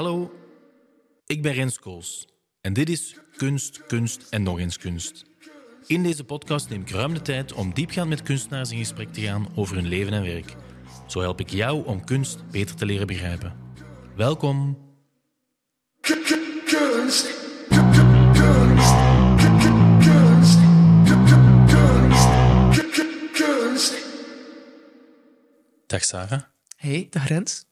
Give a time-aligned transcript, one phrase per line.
[0.00, 0.32] Hallo,
[1.26, 2.28] ik ben Rens Kools
[2.60, 5.24] en dit is Kunst, Kunst en nog eens Kunst.
[5.86, 9.20] In deze podcast neem ik ruim de tijd om diepgaand met kunstenaars in gesprek te
[9.20, 10.56] gaan over hun leven en werk.
[11.06, 13.56] Zo help ik jou om kunst beter te leren begrijpen.
[14.16, 14.78] Welkom.
[16.00, 17.28] Kunst.
[25.86, 26.42] Dag Sarah.
[26.76, 27.69] Hey, dag Rens.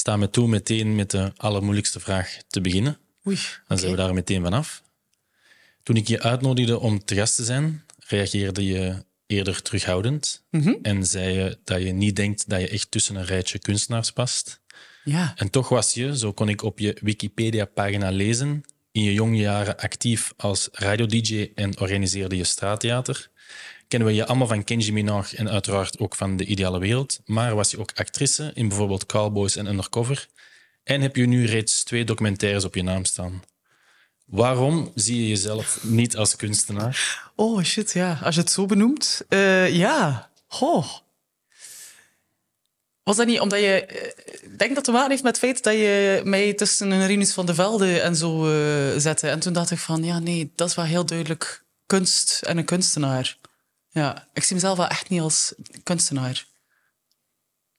[0.00, 2.98] Sta me toe meteen met de allermoeilijkste vraag te beginnen.
[3.26, 3.38] Oei.
[3.68, 4.82] Dan zijn we daar meteen vanaf.
[5.82, 10.42] Toen ik je uitnodigde om te gast te zijn, reageerde je eerder terughoudend
[10.82, 14.60] en zei je dat je niet denkt dat je echt tussen een rijtje kunstenaars past.
[15.04, 15.32] Ja.
[15.36, 18.62] En toch was je, zo kon ik op je Wikipedia-pagina lezen,
[18.92, 23.29] in je jonge jaren actief als radio-dj en organiseerde je straattheater.
[23.90, 27.54] Kennen we je allemaal van Kenji Minaj en uiteraard ook van De Ideale Wereld, maar
[27.54, 30.26] was je ook actrice in bijvoorbeeld Cowboys en Undercover.
[30.84, 33.42] En heb je nu reeds twee documentaires op je naam staan.
[34.26, 37.22] Waarom zie je jezelf niet als kunstenaar?
[37.34, 38.18] Oh shit, ja.
[38.22, 39.22] Als je het zo benoemt.
[39.28, 40.30] Eh, ja.
[40.46, 40.86] Goh.
[43.02, 43.84] Was dat niet omdat je...
[43.86, 44.06] eh,
[44.52, 47.06] Ik denk dat het te maken heeft met het feit dat je mij tussen een
[47.06, 49.28] Rinus van de Velde en zo eh, zette.
[49.28, 52.64] En toen dacht ik van, ja nee, dat is wel heel duidelijk kunst en een
[52.64, 53.38] kunstenaar.
[53.90, 56.46] Ja, ik zie mezelf wel echt niet als kunstenaar.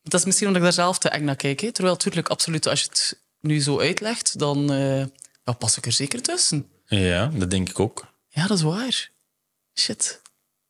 [0.02, 1.60] Dat is misschien omdat ik daar zelf te eng naar kijk.
[1.60, 1.72] Hè.
[1.72, 4.98] Terwijl, natuurlijk, absoluut, als je het nu zo uitlegt, dan eh,
[5.44, 6.66] ja, pas ik er zeker tussen.
[6.86, 8.06] Ja, dat denk ik ook.
[8.28, 9.10] Ja, dat is waar.
[9.78, 10.20] Shit.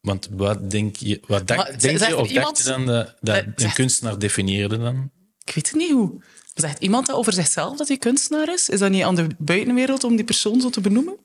[0.00, 3.52] Want wat denk je, wat dacht- Maar denk je of iemand- je dan Eh, een
[3.56, 5.10] zegt- kunstenaar definieerde dan?
[5.44, 6.22] Ik weet het niet hoe.
[6.54, 8.68] Zegt iemand dat over zichzelf dat hij kunstenaar is?
[8.68, 11.16] Is dat niet aan de buitenwereld om die persoon zo te benoemen?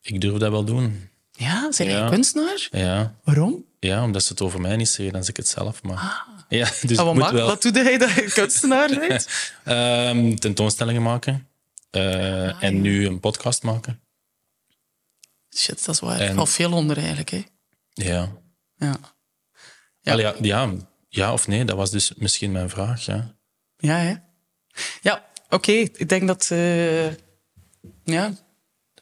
[0.00, 1.08] Ik durf dat wel doen.
[1.42, 1.98] Ja, zijn Ja.
[1.98, 2.68] jij kunstenaar?
[2.70, 3.64] Ja, Waarom?
[3.80, 5.82] ja omdat ze het over mij niet zeggen, dan zeg ik het zelf.
[5.82, 6.24] Maar...
[6.48, 9.28] Ja, dus Ah, wat, moet maakt- wel wat doet hij dat je kunstenaar bent?
[9.64, 11.48] Ehm, tentoonstellingen maken.
[11.90, 12.02] eh,
[12.48, 14.00] Ah, en nu een podcast maken.
[15.56, 16.20] Shit, dat is waar.
[16.20, 17.30] En- Al veel onder eigenlijk.
[17.30, 17.42] Hè.
[17.92, 18.32] Ja.
[18.76, 18.96] Ja.
[20.00, 20.16] Ja.
[20.16, 20.70] ja, ja,
[21.08, 23.04] ja of nee, dat was dus misschien mijn vraag.
[23.04, 23.34] Ja.
[23.76, 24.14] Ja, hè?
[25.02, 25.72] Ja, oké.
[25.72, 26.48] Ik denk dat...
[26.50, 27.06] eh,
[28.04, 28.32] ja,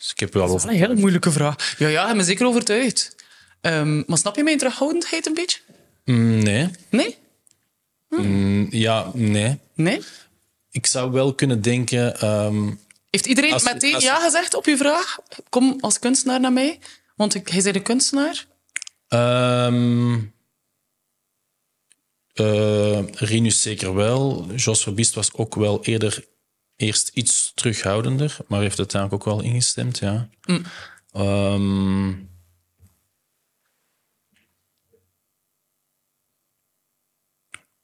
[0.01, 1.75] Dus ik heb wel dat is een hele moeilijke vraag.
[1.79, 3.15] Ja, ja, ben me zeker overtuigd.
[3.61, 5.59] Ehm, maar snap je mijn terughoudendheid een beetje?
[6.05, 6.71] Mm, nee.
[6.91, 7.17] Nee?
[8.09, 9.59] Mm, ja, nee.
[9.75, 10.01] Nee?
[10.71, 12.21] Ik zou wel kunnen denken.
[12.21, 12.71] ehm,
[13.11, 15.19] Heeft iedereen Als- meteen als- ja gezegd op je vraag?
[15.49, 16.79] Kom als kunstenaar naar mij.
[17.17, 18.47] Want ik, hij zei de kunstenaar.
[22.33, 24.47] eh, Rinus zeker wel.
[24.57, 26.25] Jos Verbiest was ook wel eerder
[26.81, 30.29] eerst iets terughoudender, maar heeft uiteindelijk ook wel ingestemd, ja.
[31.13, 32.09] Ehm,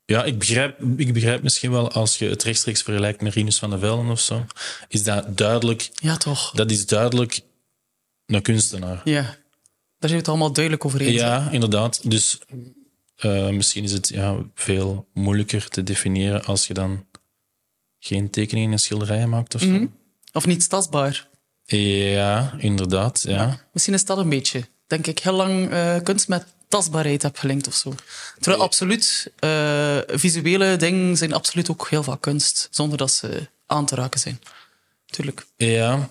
[0.04, 3.70] ja, ik begrijp, ik begrijp misschien wel als je het rechtstreeks vergelijkt met Rinus van
[3.70, 4.46] der Velde of zo,
[4.88, 6.50] is dat duidelijk, Ja, toch?
[6.50, 7.40] dat is duidelijk
[8.26, 9.00] een kunstenaar.
[9.04, 9.36] Ja.
[9.98, 11.20] Daar we het allemaal duidelijk over eens.
[11.20, 12.10] Ja, inderdaad.
[12.10, 12.38] Dus
[13.16, 17.06] eh, misschien is het ja, veel moeilijker te definiëren als je dan
[17.98, 19.88] geen tekeningen en schilderijen maakt of zo.
[20.32, 21.28] Of niet tastbaar.
[21.64, 23.24] Ja, inderdaad.
[23.28, 23.60] Ja.
[23.72, 24.64] Misschien is dat een beetje.
[24.86, 27.94] Denk ik heel lang eh, kunst met tastbaarheid heb gelinkt of zo.
[28.40, 32.68] Terwijl absoluut, eh, visuele dingen zijn absoluut ook heel vaak kunst.
[32.70, 34.40] Zonder dat ze aan te raken zijn.
[35.06, 35.46] Tuurlijk.
[35.56, 36.10] Ja.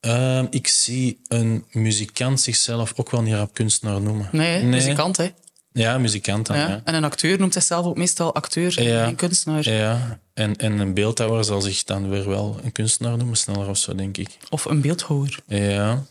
[0.00, 4.28] Ehm, ik zie een muzikant zichzelf ook wel niet rap kunstenaar noemen.
[4.32, 4.66] Nee, hè?
[4.66, 5.30] muzikant, hè.
[5.72, 6.68] Ja, muzikant dan, Ja.
[6.68, 6.80] ja.
[6.84, 9.12] En een acteur noemt zichzelf ook meestal acteur en Ja.
[9.12, 9.68] kunstenaar.
[9.68, 13.78] Ja, en, en een beeldhouwer zal zich dan weer wel een kunstenaar noemen, sneller of
[13.78, 14.36] zo, denk ik.
[14.50, 15.38] Of een beeldhouwer.
[15.46, 16.04] Ja.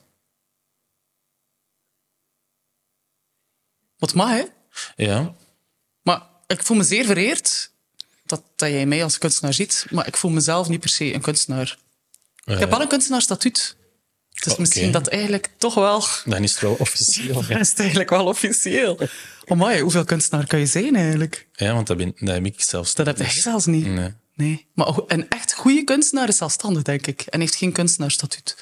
[3.98, 4.44] Wat mag, hè?
[4.96, 5.34] Ja.
[6.02, 7.72] Maar ik voel me zeer vereerd
[8.25, 11.22] dat, dat jij mij als kunstenaar ziet, maar ik voel mezelf niet per se een
[11.22, 11.78] kunstenaar.
[12.46, 13.75] Ik heb wel een kunstenaarstatuut.
[14.44, 14.61] Dus Oké.
[14.61, 16.03] misschien dat eigenlijk toch wel...
[16.25, 17.33] Dan is het wel officieel.
[17.47, 19.00] Dat is het eigenlijk wel officieel.
[19.45, 21.47] Oh hoeveel kunstenaar kan je zijn eigenlijk?
[21.53, 23.86] Ja, want dat, ben, dat heb ik zelfs Dat heb jij zelfs niet.
[23.86, 24.13] Nee.
[24.36, 24.68] Nee.
[24.74, 27.21] Maar een echt goede kunstenaar is zelfstandig, denk ik.
[27.21, 28.56] En heeft geen kunstenaarstatuut.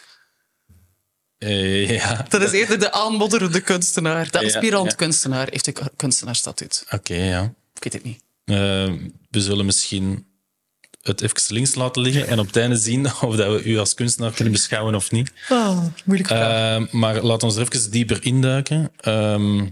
[1.37, 4.31] Eh, ja, Dat is eerder de aanbodderende kunstenaar.
[4.31, 6.85] De aspirant kunstenaar heeft een kunstenaarstatuut.
[6.89, 7.53] oké, ja.
[7.73, 8.21] Ik weet het niet.
[8.43, 8.93] Eh,
[9.29, 10.26] we zullen misschien
[11.07, 13.93] het even links laten liggen en op het einde zien of dat we u als
[13.93, 15.31] kunstenaar kunnen beschouwen of niet.
[15.49, 16.79] Oh, moeilijk vraag.
[16.79, 18.91] Eh, maar laat ons er even dieper induiken.
[18.99, 19.65] Ehm,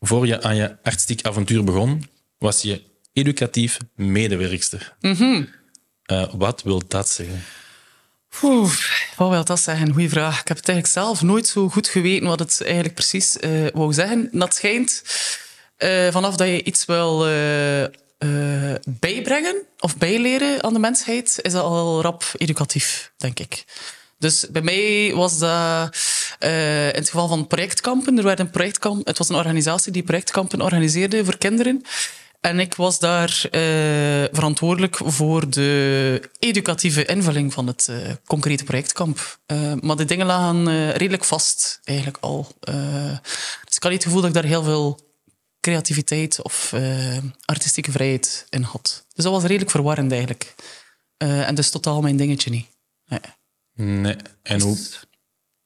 [0.00, 4.96] voor je aan je artistiek avontuur begon, was je educatief medewerkster.
[6.02, 7.42] Eh, wat wil dat zeggen?
[8.42, 8.72] Oeh,
[9.16, 9.92] wat wil dat zeggen?
[9.92, 10.40] Goeie vraag.
[10.40, 13.92] Ik heb het eigenlijk zelf nooit zo goed geweten wat het eigenlijk precies eh wou
[13.92, 14.28] zeggen.
[14.32, 15.02] Dat schijnt
[15.76, 17.26] eh, vanaf dat je iets wil
[18.18, 23.64] eh, bijbrengen of bijleren aan de mensheid, is al rap educatief, denk ik.
[24.18, 25.96] Dus bij mij was dat
[26.38, 28.18] eh, in het geval van projectkampen.
[28.18, 31.84] Er werd een projectkamp, het was een organisatie die projectkampen organiseerde voor kinderen.
[32.46, 33.60] En ik was daar eh,
[34.32, 37.96] verantwoordelijk voor de educatieve invulling van het eh,
[38.26, 39.38] concrete projectkamp.
[39.46, 42.48] Eh, maar de dingen lagen redelijk vast, eigenlijk al.
[43.64, 45.05] Dus ik had niet het gevoel dat ik daar heel veel
[45.66, 49.04] creativiteit of eh, artistieke vrijheid in had.
[49.14, 50.54] Dus dat was redelijk verwarrend eigenlijk.
[51.16, 52.66] Eh, en dus totaal mijn dingetje niet.
[53.06, 53.20] Nee.
[53.74, 54.16] Nee.
[54.42, 54.76] En, hoe,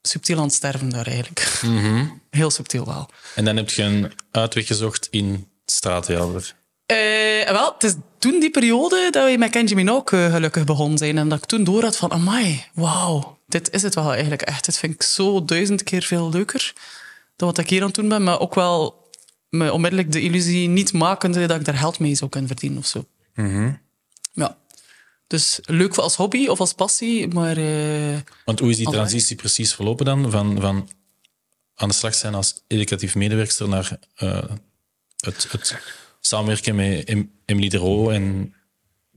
[0.03, 1.61] Subtiel aan het sterven daar eigenlijk.
[1.63, 2.07] Mhm.
[2.31, 3.09] Heel subtiel wel.
[3.35, 6.55] en dan heb je een uitweg gezocht in straattheater.
[6.87, 10.99] Eh, wel, het is toen die periode dat we met Kenji Minogue eh, gelukkig begonnen
[10.99, 11.19] zijn.
[11.19, 14.65] En dat ik toen door had van, amai, wauw, dit is het wel eigenlijk echt.
[14.65, 16.73] Dit vind ik zo duizend keer veel leuker
[17.37, 18.23] dan wat ik hier aan het doen ben.
[18.23, 19.00] Maar ook wel
[19.51, 22.87] me onmiddellijk de illusie niet makende dat ik daar geld mee zou kunnen verdienen of
[22.87, 23.05] zo.
[24.33, 24.59] Ja.
[25.27, 27.57] Dus leuk als hobby of als passie, maar...
[27.57, 30.31] eh, Want hoe is die transitie precies verlopen dan?
[30.31, 30.89] Van, van
[31.75, 34.43] aan de slag zijn als educatief medewerkster naar eh,
[35.17, 35.79] het, het
[36.21, 38.55] samenwerken met Em- Emily de Roo en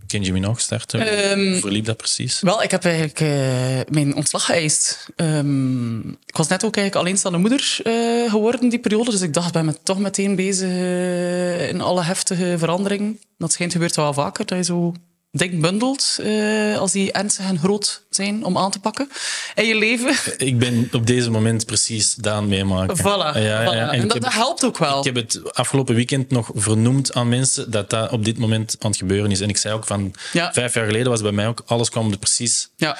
[0.07, 0.99] Kenji Minogue starten?
[0.99, 2.41] Ehm, hoe verliep dat precies?
[2.41, 5.07] Wel, ik heb eigenlijk eh, mijn ontslag geëist.
[5.15, 9.11] Ehm, ik was net ook eigenlijk alleenstaande moeder eh, geworden die periode.
[9.11, 13.19] Dus ik dacht, ik ben me toch meteen bezig eh, in alle heftige veranderingen.
[13.37, 14.93] Dat schijnt gebeurt wel vaker, dat je zo
[15.35, 19.09] dik bundelt eh, als die ernstig en groot zijn om aan te pakken
[19.55, 20.15] in je leven.
[20.37, 22.97] Ik ben op deze moment precies Daan meemaken.
[22.97, 23.01] Voilà.
[23.03, 23.75] Ja, voilà.
[23.75, 23.91] ja.
[23.91, 24.97] En, dat, heb- dat helpt ook wel.
[24.99, 28.89] Ik heb het afgelopen weekend nog vernoemd aan mensen dat dat op dit moment aan
[28.89, 29.39] het gebeuren is.
[29.41, 32.17] En ik zei ook van vijf jaar geleden was bij mij ook, alles kwam er
[32.17, 32.97] precies Ja,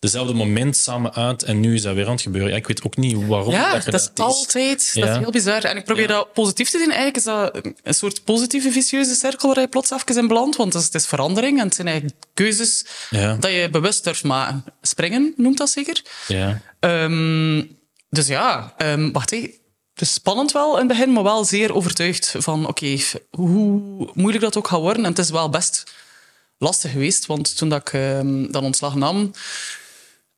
[0.00, 2.50] dezelfde moment samen uit en nu is dat weer aan het gebeuren.
[2.50, 5.16] Ja, ik weet ook niet waarom ja dat, je dat is dat altijd dat is
[5.16, 5.64] heel bizar.
[5.64, 6.90] En ik probeer dat positief te zien.
[6.90, 10.56] Eigenlijk is dat een soort positieve, vicieuze cirkel waar je plots even in belandt.
[10.56, 14.64] Want het is, verandering en het zijn eigenlijk keuzes dat je bewust durft maken.
[14.82, 16.02] Springen noemt dat zeker.
[16.28, 16.60] Ja.
[16.80, 17.62] Ehm,
[18.08, 19.58] dus ja, ehm, wacht even.
[19.94, 22.98] Is spannend wel in het begin, maar wel zeer overtuigd van oké,
[23.30, 25.04] hoe moeilijk dat ook gaat worden.
[25.04, 25.92] En het is wel best
[26.58, 29.32] lastig geweest, want toen dat ik ehm, dat ontslag nam...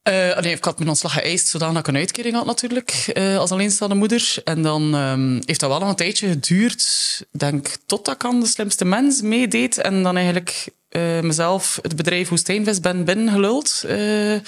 [0.03, 3.51] eh, nee, ik had mijn ontslag geëist, zodat ik een uitkering had natuurlijk, eh, als
[3.51, 4.35] alleenstaande moeder.
[4.45, 6.85] En dan ehm, heeft dat wel nog een tijdje geduurd,
[7.31, 9.79] denk, totdat ik aan de slimste mens meedeed.
[9.79, 13.83] En dan eigenlijk eh, mezelf het bedrijf Woestijnvis ben binnengeluld.
[13.87, 14.39] eh,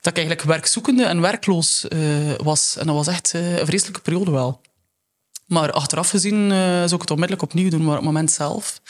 [0.00, 1.98] dat ik eigenlijk werkzoekende en werkloos eh,
[2.36, 2.76] was.
[2.76, 4.60] En dat was echt eh, een vreselijke periode wel.
[5.46, 8.80] Maar achteraf gezien eh, zou ik het onmiddellijk opnieuw doen, maar op het moment zelf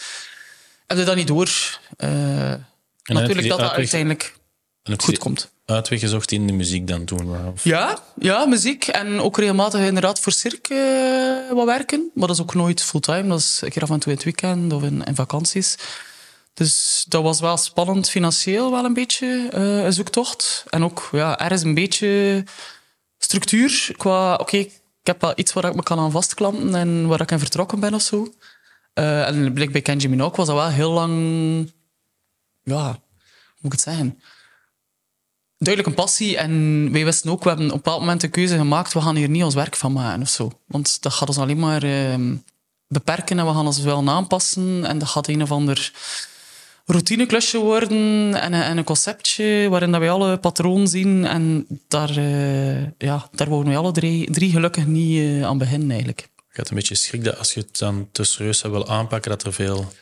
[0.86, 1.78] heb je dat niet door.
[1.96, 2.08] Eh,
[3.02, 4.34] natuurlijk dat dat uiteindelijk
[4.96, 5.51] goed komt.
[5.64, 7.46] Uitweg gezocht in de muziek dan toen?
[7.52, 7.64] Of?
[7.64, 8.86] Ja, ja, muziek.
[8.86, 10.74] En ook regelmatig inderdaad voor cirque
[11.48, 12.10] eh, wat werken.
[12.14, 13.28] Maar dat is ook nooit fulltime.
[13.28, 15.76] Dat is een keer af en toe in het weekend of in, in vakanties.
[16.54, 20.64] Dus dat was wel spannend financieel wel een beetje, eh, een zoektocht.
[20.70, 22.44] En ook ja, er is een beetje
[23.18, 24.34] structuur qua...
[24.34, 27.38] Oké, ik heb wel iets waar ik me kan aan vastklampen en waar ik in
[27.38, 28.34] vertrokken ben of zo.
[28.92, 31.72] Eh, en bij Kenji Minogue was dat wel heel lang...
[32.62, 34.22] Ja, hoe moet ik het zeggen?
[35.64, 36.36] Duidelijk een passie.
[36.36, 39.16] En wij wisten ook, we hebben op een bepaald moment de keuze gemaakt, we gaan
[39.16, 40.50] hier niet ons werk van maken of zo.
[40.66, 42.34] Want dat gaat ons alleen maar ehm,
[42.88, 44.84] beperken en we gaan ons wel aanpassen.
[44.84, 45.92] En dat gaat een of ander
[46.86, 51.26] routineklusje worden en, een- en een conceptje waarin dat wij alle patroon zien.
[51.26, 55.88] En daar, eh ja, daar wouden wij alle drie, drie gelukkig niet eh, aan beginnen
[55.90, 56.28] eigenlijk.
[56.52, 59.42] Je had een beetje schrik dat als je het dan te serieus willen aanpakken, dat
[59.42, 59.92] er veel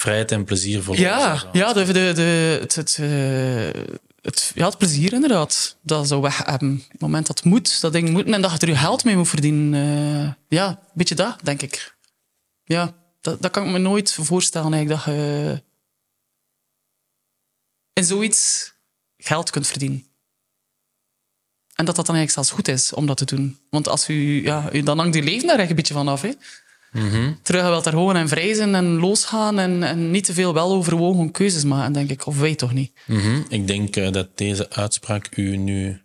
[0.00, 3.82] vrijheid en plezier voor Ja, ja de, de, de, het, het, eh,
[4.22, 5.76] het, ja, het plezier inderdaad.
[5.82, 6.82] Dat zou weg hebben.
[6.84, 8.26] Op het moment dat het moet, dat ding moet.
[8.26, 9.74] En dat je er je geld mee moet verdienen.
[9.74, 11.94] eh, ja, een beetje dat, denk ik.
[12.64, 15.62] Ja, dat, dat kan ik me nooit voorstellen eigenlijk, dat je
[17.92, 18.72] in zoiets
[19.16, 20.06] geld kunt verdienen.
[21.74, 23.58] En dat dat dan eigenlijk zelfs goed is om dat te doen.
[23.70, 26.22] Want als u, ja, u, dan hangt je leven daar echt een beetje van af.
[26.22, 26.32] Hè?
[27.42, 31.30] Terug wel daar gewoon en vrij zijn en losgaan en, en niet te veel weloverwogen
[31.30, 32.26] keuzes maken, denk ik.
[32.26, 32.92] Of wij toch niet?
[33.06, 33.40] Mhm.
[33.48, 36.00] Ik denk eh, dat deze uitspraak u nu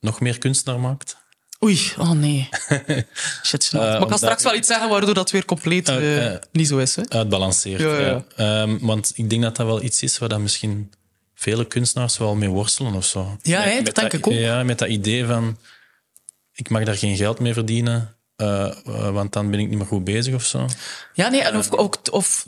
[0.00, 1.16] nog meer kunstenaar maakt.
[1.64, 2.48] Oei, oh nee.
[3.46, 3.82] Shit, snap.
[3.82, 6.96] maar ik kan straks wel iets zeggen waardoor dat weer compleet Eh, niet zo is.
[6.96, 7.02] Hè?
[7.08, 7.80] Uitbalanceerd.
[7.80, 8.24] Ja, ja.
[8.36, 8.62] ja.
[8.62, 10.92] Ehm, want ik denk dat dat wel iets is waar dat misschien
[11.34, 13.38] vele kunstenaars wel mee worstelen of zo.
[13.42, 14.32] Ja, hè, dat denk ik ook.
[14.32, 15.58] Ja, met dat idee van
[16.52, 19.86] ik mag daar geen geld mee verdienen, eh, eh, want dan ben ik niet meer
[19.86, 20.66] goed bezig of zo.
[21.14, 22.46] Ja, nee, en of, ook, of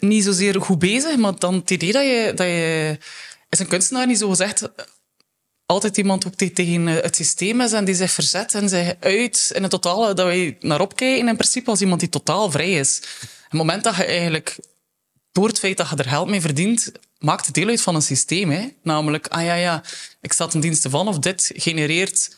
[0.00, 2.32] niet zozeer goed bezig, maar dan het idee dat je...
[2.34, 2.98] Dat je
[3.48, 4.68] is een kunstenaar niet zo gezegd
[5.66, 8.94] altijd iemand ook die tegen eh, het systeem is en die zich verzet en zich
[9.00, 12.72] uit in het totale, dat wij naar opkijken in principe als iemand die totaal vrij
[12.72, 13.02] is.
[13.44, 14.58] Het moment dat je eigenlijk
[15.32, 18.02] door het feit dat je er geld mee verdient, maakt het deel uit van een
[18.02, 18.50] systeem.
[18.50, 18.68] Hè?
[18.82, 19.82] Namelijk, ah ja, ja,
[20.20, 22.36] ik sta ten dienste van of dit genereert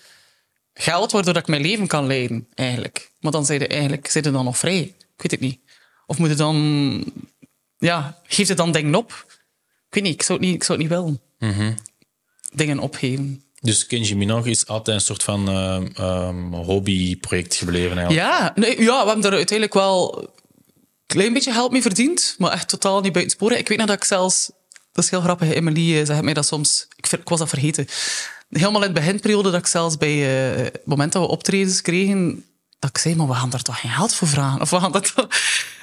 [0.78, 3.10] geld waardoor dat ik mijn leven kan leiden, eigenlijk.
[3.20, 4.80] Maar dan zijn je eigenlijk zijn dan nog vrij.
[4.80, 5.58] Ik weet het niet.
[6.06, 7.04] Of moet je dan...
[7.78, 9.24] Ja, geeft het dan dingen op?
[9.88, 11.20] Ik weet niet, ik zou het niet, ik zou het niet willen.
[12.52, 13.44] Dingen opgeven.
[13.60, 18.26] Dus Kenji Minogue is altijd een soort van ehm, ehm, hobbyproject gebleven eigenlijk.
[18.28, 20.28] Ja, nee, ja, we hebben er uiteindelijk wel een
[21.06, 23.58] klein beetje geld mee verdiend, maar echt totaal niet buiten sporen.
[23.58, 24.50] Ik weet nog dat ik zelfs,
[24.92, 27.48] dat is heel grappig, Emily eh, zegt mij dat soms, ik, ver- ik was dat
[27.48, 27.86] vergeten.
[28.48, 30.14] Helemaal in de beginperiode dat ik zelfs bij
[30.56, 32.44] eh, het moment dat we optredens kregen,
[32.78, 34.60] dat ik zei, maar we gaan daar toch geen geld voor vragen?
[34.60, 35.28] Of we gaan dat toch-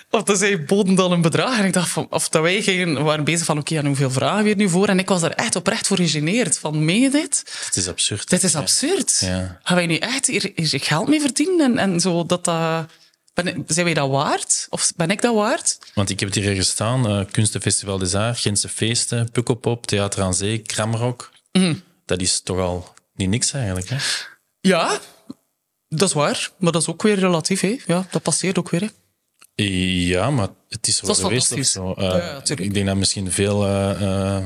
[0.10, 1.58] Of dan zei boden dan een bedrag.
[1.60, 4.12] En ik dacht van, of dat wij gingen, we waren bezig van, oké, en hoeveel
[4.12, 4.88] vragen we hier nu voor?
[4.88, 6.60] En ik was daar echt oprecht voor gegeneerd.
[6.60, 7.43] Van, meen je dit?
[7.65, 8.29] Het is absurd.
[8.29, 9.17] Dit is absurd.
[9.20, 9.60] Ja.
[9.63, 11.77] Gaan wij nu echt hier, hier geld mee verdienen?
[11.77, 12.86] En, en zo dat dat...
[13.34, 14.67] Ben, zijn wij dat waard?
[14.70, 15.77] Of ben ik dat waard?
[15.93, 17.08] Want ik heb het hier ergens staan.
[17.08, 21.32] eh Kunstenfestival des Arts, Gentse Feesten, Pukkelpop, Theater aan Zee, Kramrock.
[21.51, 21.74] Mhm.
[22.05, 23.98] Dat is toch al niet niks eigenlijk, hè?
[24.60, 25.00] Ja,
[25.89, 26.51] dat is waar.
[26.57, 27.62] Maar dat is ook weer relatief.
[27.62, 27.77] Hè?
[27.86, 28.81] Ja, dat passeert ook weer.
[28.81, 28.88] Hè?
[29.55, 31.93] Ja, maar het is Dat wel geweest of zo.
[31.98, 32.67] Ja, tuurlijk.
[32.67, 34.43] ik denk dat misschien veel eh, eh,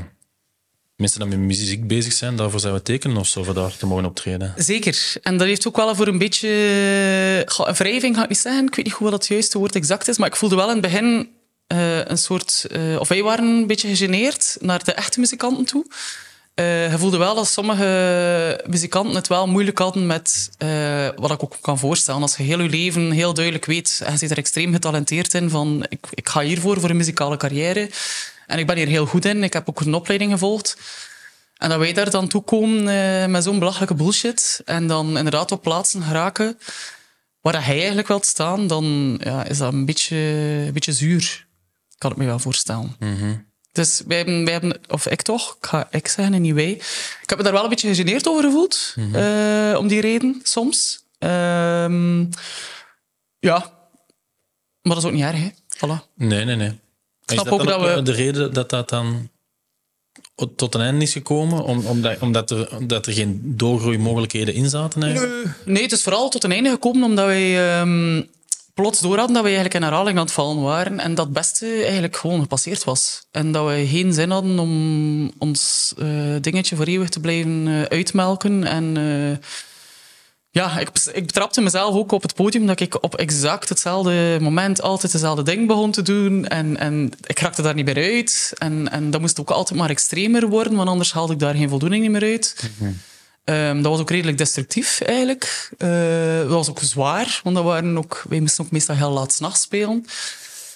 [0.95, 3.85] mensen die met muziek bezig zijn, daarvoor zijn we tekenen of zo, voor daar te
[3.85, 4.53] mogen optreden.
[4.57, 5.15] Zeker.
[5.21, 6.49] En dat heeft ook wel voor een beetje...
[7.57, 8.67] Een wrijving ga ik niet zeggen.
[8.67, 10.17] Ik weet niet goed wat het juiste woord exact is.
[10.17, 11.29] Maar ik voelde wel in het begin
[12.07, 12.67] een soort...
[12.99, 15.85] of wij waren een beetje gegeneerd naar de echte muzikanten toe.
[16.57, 21.43] Eh, je voelde wel dat sommige muzikanten het wel moeilijk hadden met eh, wat ik
[21.43, 22.21] ook kan voorstellen.
[22.21, 25.49] Als je heel je leven heel duidelijk weet, en je zit er extreem getalenteerd in,
[25.49, 27.89] van ik, ik ga hiervoor, voor een muzikale carrière.
[28.47, 29.43] En ik ben hier heel goed in.
[29.43, 30.77] Ik heb ook een opleiding gevolgd.
[31.57, 35.51] En dat wij daar dan toe komen eh, met zo'n belachelijke bullshit en dan inderdaad
[35.51, 36.59] op plaatsen geraken
[37.41, 40.15] waar hij eigenlijk wilt staan, dan ja, is dat een beetje,
[40.65, 41.47] een beetje zuur.
[41.97, 42.95] Kan ik me wel voorstellen.
[43.77, 46.69] Dus wij hebben, wij hebben, of ik toch, ik ga ik zeggen en niet wij.
[47.21, 51.03] Ik heb me daar wel een beetje gegeneerd over gevoeld, eh, om die reden, soms.
[51.19, 52.19] Ehm,
[53.39, 53.57] ja,
[54.81, 55.49] maar dat is ook niet erg, hè.
[55.75, 56.13] Voilà.
[56.15, 56.67] Nee, nee, nee.
[56.67, 56.75] Is
[57.25, 59.29] snap dat ook dat we- de reden dat dat dan
[60.55, 61.63] tot een einde is gekomen?
[61.63, 65.03] Om, omdat omdat er, dat er geen doorgroeimogelijkheden in zaten?
[65.03, 65.49] Eigenlijk?
[65.65, 68.23] Nee, het is vooral tot een einde gekomen omdat wij ehm,
[68.81, 71.33] plots door hadden dat wij eigenlijk in herhaling aan het vallen waren en dat het
[71.33, 73.21] beste eigenlijk gewoon gepasseerd was.
[73.31, 76.07] En dat we geen zin hadden om ons eh,
[76.41, 78.63] dingetje voor eeuwig te blijven eh, uitmelken.
[78.63, 79.47] En eh,
[80.49, 84.81] ja, ik, ik betrapte mezelf ook op het podium dat ik op exact hetzelfde moment
[84.81, 86.47] altijd hetzelfde ding begon te doen.
[86.47, 88.53] En, en ik raakte daar niet meer uit.
[88.57, 91.69] En, en dat moest ook altijd maar extremer worden, want anders haalde ik daar geen
[91.69, 92.69] voldoening meer uit.
[93.47, 95.69] Ehm, dat was ook redelijk destructief eigenlijk.
[95.77, 99.33] Eh, dat was ook zwaar, want dat waren ook, wij moesten ook meestal heel laat
[99.33, 100.05] s'nachts spelen.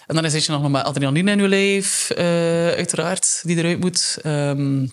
[0.07, 2.25] En dan zit je nog met adrenaline in je lijf, eh,
[2.67, 4.17] uiteraard, die eruit moet.
[4.21, 4.87] Ehm,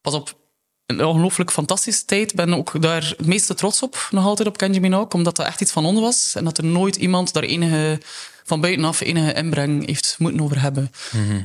[0.00, 0.38] pas op,
[0.86, 2.30] een ongelooflijk fantastische tijd.
[2.30, 5.46] Ik ben ook daar het meeste trots op, nog altijd op Kenji Minogue, omdat dat
[5.46, 6.34] echt iets van ons was.
[6.34, 8.00] En dat er nooit iemand daar enige,
[8.44, 10.90] van buitenaf enige inbreng heeft moeten over hebben.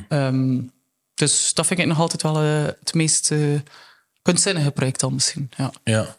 [0.08, 0.60] Ehm,
[1.14, 3.38] dus dat vind ik nog altijd wel eh, het meest eh,
[4.24, 5.50] kunstzinnige project dan misschien.
[5.56, 5.72] Ja.
[5.84, 6.16] Ja.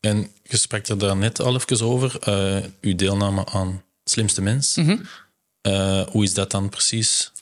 [0.00, 4.76] En je sprak er daar net al even over, eh, uw deelname aan Slimste Mens.
[4.76, 4.96] Mhm.
[5.60, 7.32] Eh, hoe is dat dan precies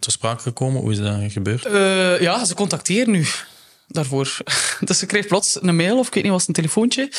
[0.00, 0.80] ter sprake gekomen?
[0.80, 1.64] Hoe is dat gebeurd?
[1.64, 3.26] Eh, ja, ze contacteren nu
[3.88, 4.36] daarvoor.
[4.86, 7.10] Dus ze krijgt plots een mail, of ik weet niet, was een telefoontje.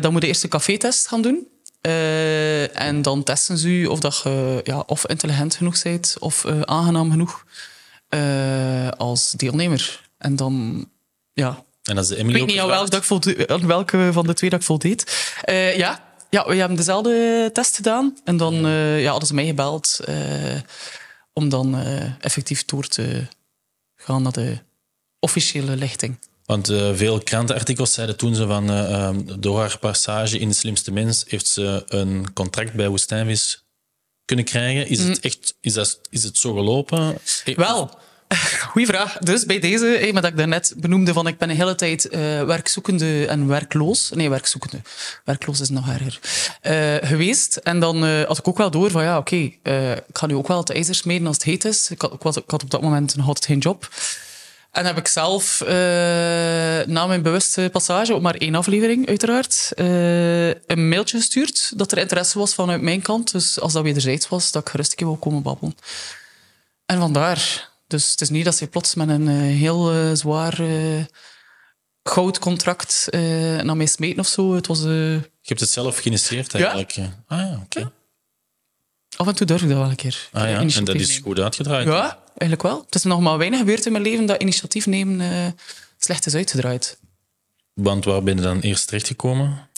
[0.00, 1.48] Dan moet je eerst een café-test gaan doen.
[2.72, 7.10] En dan testen ze u of dat je ja, of intelligent genoeg bent, of aangenaam
[7.10, 7.44] genoeg
[8.96, 10.05] als deelnemer.
[10.18, 10.86] En dan,
[11.32, 13.48] ja, En dat is de ik Emily weet niet ook aan, welk dat ik volde-
[13.48, 15.34] aan welke van de twee dat ik voldeed.
[15.42, 16.04] Eh, ja.
[16.30, 18.18] ja, we hebben dezelfde test gedaan.
[18.24, 20.60] En dan eh, ja, hadden ze mij gebeld eh,
[21.32, 23.26] om dan eh, effectief door te
[23.96, 24.58] gaan naar de
[25.20, 26.18] officiële lichting.
[26.44, 30.54] Want eh, veel krantenartikels zeiden toen ze van eh, ehm, door haar passage in De
[30.54, 33.64] Slimste Mens heeft ze een contract bij Woestijnvis
[34.24, 34.88] kunnen krijgen.
[34.88, 37.18] Is, het, echt, is, dat, is het zo gelopen?
[37.44, 37.98] Eh, Wel,
[38.72, 39.18] goeie vraag.
[39.18, 42.08] Dus bij deze, hé, maar dat ik daarnet benoemde van ik ben een hele tijd
[42.08, 44.10] eh, werkzoekende en werkloos.
[44.14, 44.80] Nee, werkzoekende.
[45.24, 46.20] Werkloos is nog erger.
[46.60, 47.56] eh, geweest.
[47.56, 50.48] En dan eh, had ik ook wel door van ja, oké, ik ga nu ook
[50.48, 51.90] wel het ijzer smeden als het heet is.
[51.90, 53.88] Ik had, was, op dat moment nog altijd geen job.
[54.70, 55.62] En heb ik zelf
[56.86, 59.72] na mijn bewuste passage, op maar één aflevering uiteraard,
[60.66, 63.32] een mailtje gestuurd dat er interesse was vanuit mijn kant.
[63.32, 65.76] Dus als dat wederzijds was, dat ik gerust een keer wou komen babbelen.
[66.86, 67.74] En vandaar.
[67.86, 71.04] Dus het is niet dat ze plots met een eh, heel eh, zwaar eh,
[72.02, 73.08] goudcontract
[73.62, 74.54] naar mij smeten of zo.
[74.54, 74.80] Het was...
[74.80, 76.96] Je hebt het zelf geïnitieerd eigenlijk.
[77.26, 77.92] Ah ja, oké.
[79.16, 80.28] Af en toe durf ik dat wel een keer.
[80.32, 81.22] Ah ja, en dat is nemen.
[81.22, 81.86] goed uitgedraaid.
[81.86, 82.82] Ja, eigenlijk wel.
[82.84, 85.46] Het is nog maar weinig gebeurd in mijn leven dat initiatief nemen eh,
[85.98, 86.98] slecht is uitgedraaid.
[87.72, 89.68] Want waar ben je dan eerst terechtgekomen?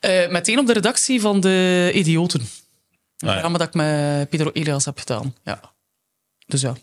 [0.00, 2.40] Eh, meteen op de redactie van de Idioten.
[2.40, 3.30] Een Ah, ja.
[3.30, 5.34] programma dat ik met Pedro Elias heb gedaan.
[5.44, 5.74] Ja.
[6.46, 6.74] Dus ja.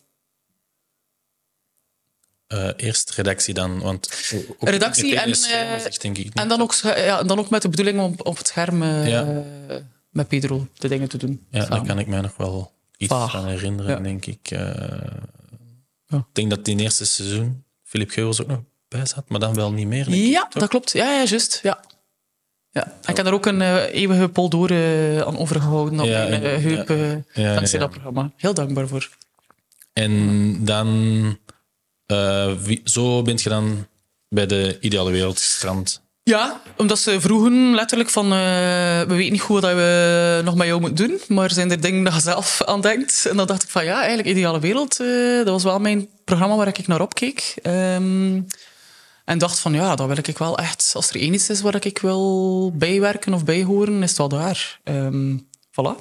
[2.47, 4.31] Eh, eerst redactie dan, want...
[4.59, 6.33] Redactie en, eh, denk ik.
[6.33, 9.43] En dan ook, ja, dan ook met de bedoeling om op het scherm eh, Ja.
[10.09, 11.45] met Pedro de dingen te doen.
[11.49, 13.31] Ja, daar kan ik mij nog wel iets Vaag.
[13.31, 13.99] van herinneren, Ja.
[13.99, 14.39] denk ik.
[14.49, 16.17] Ja.
[16.17, 19.53] Ik denk dat in het eerste seizoen Philip Geubels ook nog bij zat, maar dan
[19.53, 20.91] wel niet meer, denk Ja, dat klopt.
[20.91, 21.59] Ja, ja juist.
[21.63, 21.79] Ja.
[22.71, 22.93] Ja.
[23.07, 24.69] Ik heb daar ook een eeuwige poldoor
[25.25, 26.87] aan overgehouden op mijn heup,
[27.33, 28.31] dankzij dat programma.
[28.37, 29.09] Heel dankbaar voor.
[29.93, 31.37] En dan...
[32.13, 33.87] eh, wie- zo bent je dan
[34.29, 36.01] bij de Ideale Wereld gestrand.
[36.23, 38.25] Ja, omdat ze vroegen letterlijk van...
[38.25, 38.29] eh,
[39.01, 42.03] we weten niet goed wat we nog met jou moeten doen, maar zijn er dingen
[42.03, 43.25] dat je zelf aan denkt?
[43.29, 46.55] En dan dacht ik van ja, eigenlijk Ideale Wereld, eh, dat was wel mijn programma
[46.55, 47.53] waar ik naar opkeek.
[47.61, 48.41] Ehm,
[49.25, 50.91] en dacht van ja, dat wil ik wel echt...
[50.95, 54.79] Als er één iets is waar ik wil bijwerken of bijhoren, is het wel daar.
[54.83, 55.37] Ehm
[55.71, 55.95] voilà.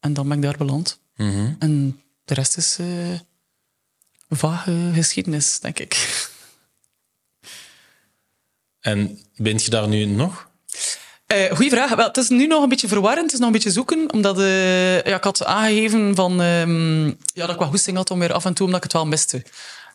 [0.00, 1.00] En dan ben ik daar beland.
[1.16, 1.52] Mhm.
[1.58, 2.78] En de rest is
[4.28, 6.28] vage geschiedenis, denk ik.
[8.80, 10.48] En bent je daar nu nog?
[11.26, 11.94] Eh goeie vraag.
[11.94, 13.24] Wel, het is nu nog een beetje verwarrend.
[13.24, 14.12] Het is nog een beetje zoeken.
[14.12, 18.18] Omdat eh, ja, ik had aangegeven van, ehm, ja, dat ik wat goesting had om
[18.18, 19.36] weer af en toe, omdat ik het wel miste.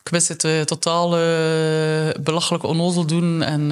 [0.03, 1.09] Ik mis het eh, totaal
[2.21, 3.41] belachelijk onnozel doen.
[3.41, 3.69] En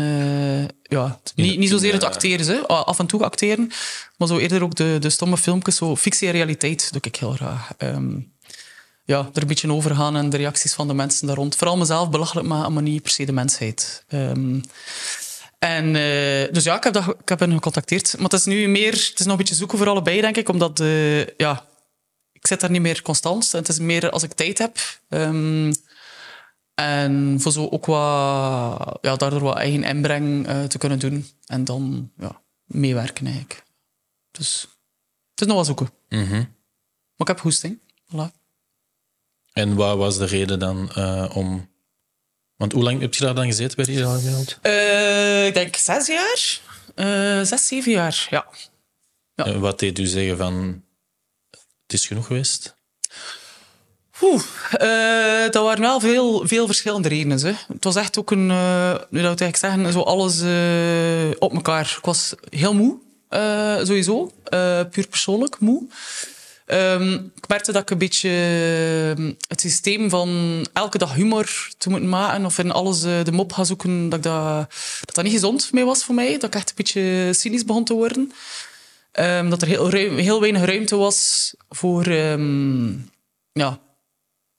[0.83, 2.45] ja, niet, niet zozeer het acteren.
[2.45, 2.67] Hè.
[2.67, 3.71] Af en toe acteren.
[4.17, 5.75] Maar zo eerder ook de, de stomme filmpjes.
[5.75, 7.69] Zo fictie en realiteit doe ik heel graag.
[7.77, 8.19] Ehm,
[9.11, 11.55] ja, er een beetje over gaan en de reacties van de mensen daar rond.
[11.55, 14.03] Vooral mezelf belachelijk maken, maar niet per se de mensheid.
[14.07, 14.59] Ehm,
[15.59, 18.13] en eh, dus ja, ik heb, dat, ik heb hen gecontacteerd.
[18.13, 20.49] Maar het is nu meer, het is nog een beetje zoeken voor allebei, denk ik,
[20.49, 21.65] omdat eh, ja,
[22.31, 23.51] ik zit daar niet meer constant.
[23.51, 24.77] Het is meer als ik tijd heb.
[25.09, 25.73] Ehm,
[26.73, 31.27] en voor zo ook wat, ja, daardoor wat eigen inbreng eh, te kunnen doen.
[31.45, 33.63] En dan ja, meewerken eigenlijk.
[34.31, 34.61] Dus
[35.31, 35.89] het is nog wel zoeken.
[36.09, 36.33] Mhm.
[37.15, 37.79] Maar ik heb goesting.
[38.05, 38.40] Voilà.
[39.53, 41.69] En wat was de reden dan eh, om...
[42.55, 44.57] Want hoe lang heb je daar dan gezeten bij Wereld?
[44.61, 46.59] Eh, ik denk zes jaar.
[46.95, 48.45] Eh, zes, zeven jaar, ja.
[49.35, 49.45] Ja.
[49.45, 50.83] Eh, wat deed u zeggen van...
[51.83, 52.75] Het is genoeg geweest?
[54.21, 57.39] Oeh, eh, dat waren wel veel, veel verschillende redenen.
[57.39, 57.53] Hè.
[57.73, 60.39] Het was echt ook een, eh nu dat eigenlijk zeggen, zo alles
[61.39, 61.95] op elkaar.
[61.97, 62.97] Ik was heel moe,
[63.85, 64.31] sowieso.
[64.91, 65.87] Puur persoonlijk moe.
[66.71, 68.29] Ehm, ik merkte dat ik een beetje
[69.17, 70.29] eh, het systeem van
[70.73, 74.19] elke dag humor te moeten maken of in alles eh, de mop gaan zoeken, dat,
[74.19, 74.69] ik dat,
[75.13, 76.31] dat niet gezond mee was voor mij.
[76.31, 78.31] Dat ik echt een beetje cynisch begon te worden.
[79.11, 82.91] Ehm, dat er heel, heel weinig ruimte was voor ehm,
[83.51, 83.79] ja,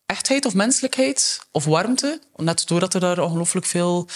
[0.07, 2.21] echtheid of menselijkheid of warmte.
[2.37, 4.09] Net doordat er daar ongelooflijk veel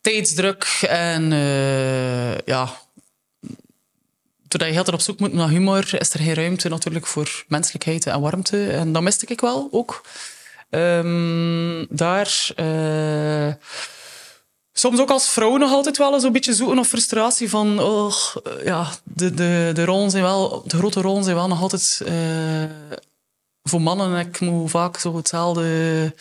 [0.00, 2.85] tijdsdruk en eh, ja,
[4.48, 7.44] doordat je heel tijd op zoek moet naar humor, is er geen ruimte natuurlijk voor
[7.48, 8.68] menselijkheid en warmte.
[8.70, 10.02] En dat miste ik wel ook.
[10.70, 12.50] Ehm, daar.
[12.56, 13.54] eh,
[14.72, 18.14] soms ook als vrouw nog altijd wel eens een beetje zoeken of frustratie van, oh,
[18.64, 22.64] ja, de, de, de rollen zijn wel, de grote rollen zijn wel nog altijd eh,
[23.62, 24.14] voor mannen.
[24.16, 26.14] En ik moet vaak zo hetzelfde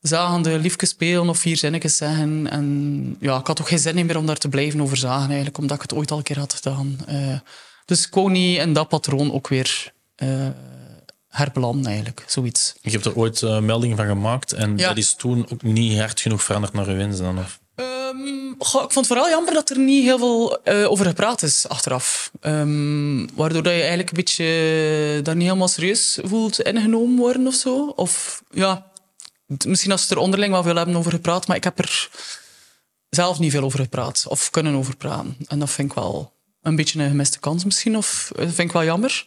[0.00, 2.50] zagende liefjes spelen of vier zinnetjes zeggen.
[2.50, 5.58] En ja, ik had ook geen zin meer om daar te blijven over zagen eigenlijk,
[5.58, 6.98] omdat ik het ooit al een keer had gedaan.
[7.06, 7.38] Eh,
[7.84, 9.92] dus ik niet in dat patroon ook weer
[11.28, 12.74] herbelanden eigenlijk, zoiets.
[12.80, 14.88] Je hebt er ooit eh, melding van gemaakt en Ja.
[14.88, 17.38] dat is toen ook niet hard genoeg veranderd naar uw wens dan?
[17.38, 17.60] Of?
[17.74, 21.68] Ehm, goh, ik vond het vooral jammer dat er niet heel veel over gepraat is
[21.68, 22.30] achteraf.
[22.40, 27.54] Ehm, waardoor dat je eigenlijk een beetje daar niet helemaal serieus voelt ingenomen worden of
[27.54, 27.86] zo.
[27.96, 28.89] Of ja,
[29.66, 32.08] misschien als ze er onderling wel veel hebben over gepraat, maar ik heb er
[33.08, 35.36] zelf niet veel over gepraat of kunnen over praten.
[35.46, 36.32] En dat vind ik wel
[36.62, 39.26] een beetje een gemiste kans misschien, of eh, vind ik wel jammer.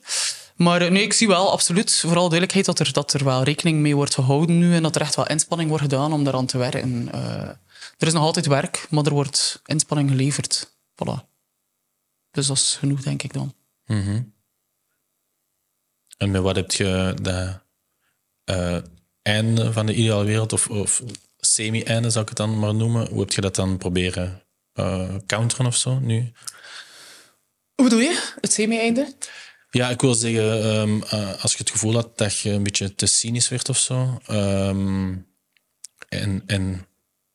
[0.56, 3.80] Maar eh, nee, ik zie wel absoluut, vooral duidelijkheid, dat er, dat er wel rekening
[3.80, 6.58] mee wordt gehouden nu en dat er echt wel inspanning wordt gedaan om daaraan te
[6.58, 7.12] werken.
[7.12, 7.50] Eh,
[7.98, 10.72] er is nog altijd werk, maar er wordt inspanning geleverd.
[10.92, 11.32] Voilà.
[12.32, 13.54] Dus dat is genoeg, denk ik dan.
[13.86, 14.22] Mhm.
[16.18, 17.62] En met wat heb je dat
[19.24, 21.02] einde van de ideale wereld, of, of
[21.40, 24.42] semi-einde zou ik het dan maar noemen, hoe heb je dat dan proberen
[24.74, 26.32] eh, counteren of zo nu?
[27.76, 28.34] Hoe bedoel je?
[28.42, 29.14] Het semi-einde?
[29.70, 32.96] Ja, ik wil zeggen, ehm, eh, als je het gevoel had dat je een beetje
[32.96, 35.16] te cynisch werd of zo, ehm,
[36.10, 36.88] en, en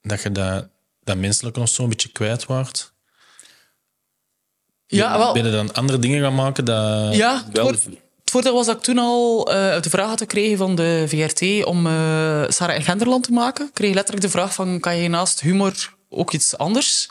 [0.03, 0.69] dat je dat,
[1.01, 2.93] dat menselijke of zo een beetje kwijt wordt,
[4.87, 5.33] Ja, wel.
[5.33, 7.75] ben je dan andere dingen gaan maken dat Ja, wel
[8.29, 11.65] Het voordeel was dat ik toen al eh, de vraag had gekregen van de VRT
[11.65, 11.93] om eh,
[12.49, 13.67] Sarah en Genderland te maken.
[13.67, 17.11] Ik kreeg letterlijk de vraag van, kan je naast humor ook iets anders?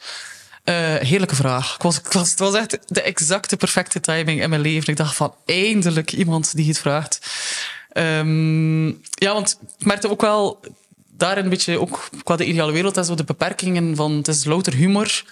[0.64, 1.76] Eh, heerlijke vraag.
[1.76, 4.90] Ik was, ik was, het was echt de exacte perfecte timing in mijn leven.
[4.90, 7.20] Ik dacht van, eindelijk iemand die het vraagt.
[7.92, 10.60] Ehm, ja, want ik merkte ook wel
[11.12, 15.24] daar een beetje, ook qua de ideale wereld de beperkingen van het is louter humor,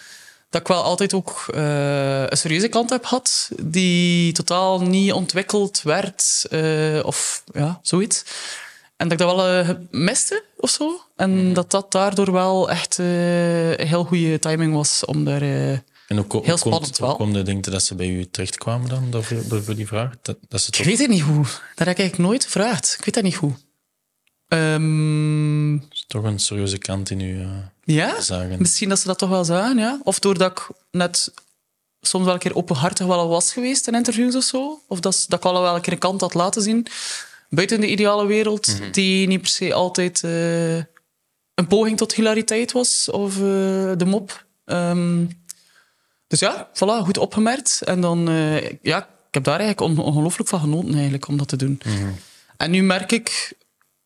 [0.50, 5.82] dat ik wel altijd ook eh, een serieuze kant heb gehad, die totaal niet ontwikkeld
[5.82, 8.24] werd, eh, of ja, zoiets.
[8.98, 11.02] En dat ik dat wel eh, miste, of zo.
[11.16, 15.42] En dat dat daardoor wel echt een heel goede timing was om daar...
[16.08, 17.18] En hoe, Heel spannend wel.
[17.18, 19.24] Hoe denk je, dat ze bij u terechtkwamen dan,
[19.64, 20.12] voor die vraag?
[20.22, 21.44] Dat, dat ze Ik weet het niet hoe.
[21.44, 22.96] Dat heb ik eigenlijk nooit gevraagd.
[23.00, 23.54] Ik weet dat niet hoe.
[24.48, 25.78] Ehm,
[26.08, 27.48] toch een serieuze kant in u eh,
[27.84, 28.56] ja, zagen.
[28.60, 30.00] misschien dat ze dat toch wel zagen, ja.
[30.04, 31.34] Of doordat ik net
[32.02, 34.82] soms wel een keer openhartig wel was geweest in interviews of zo.
[34.88, 36.88] Of dat, dat ik al wel een keer een kant had laten zien.
[37.50, 40.76] Buiten de ideale wereld, die niet per se altijd eh,
[41.56, 43.10] een poging tot hilariteit was.
[43.12, 43.42] Of eh,
[43.98, 44.46] de mop.
[44.66, 45.26] Ehm,
[46.28, 47.82] dus ja, voilà, goed opgemerkt.
[47.86, 48.30] En dan,
[48.82, 51.82] ja, ik heb daar eigenlijk on- ongelooflijk van genoten eigenlijk, om dat te doen.
[52.58, 53.54] En nu merk ik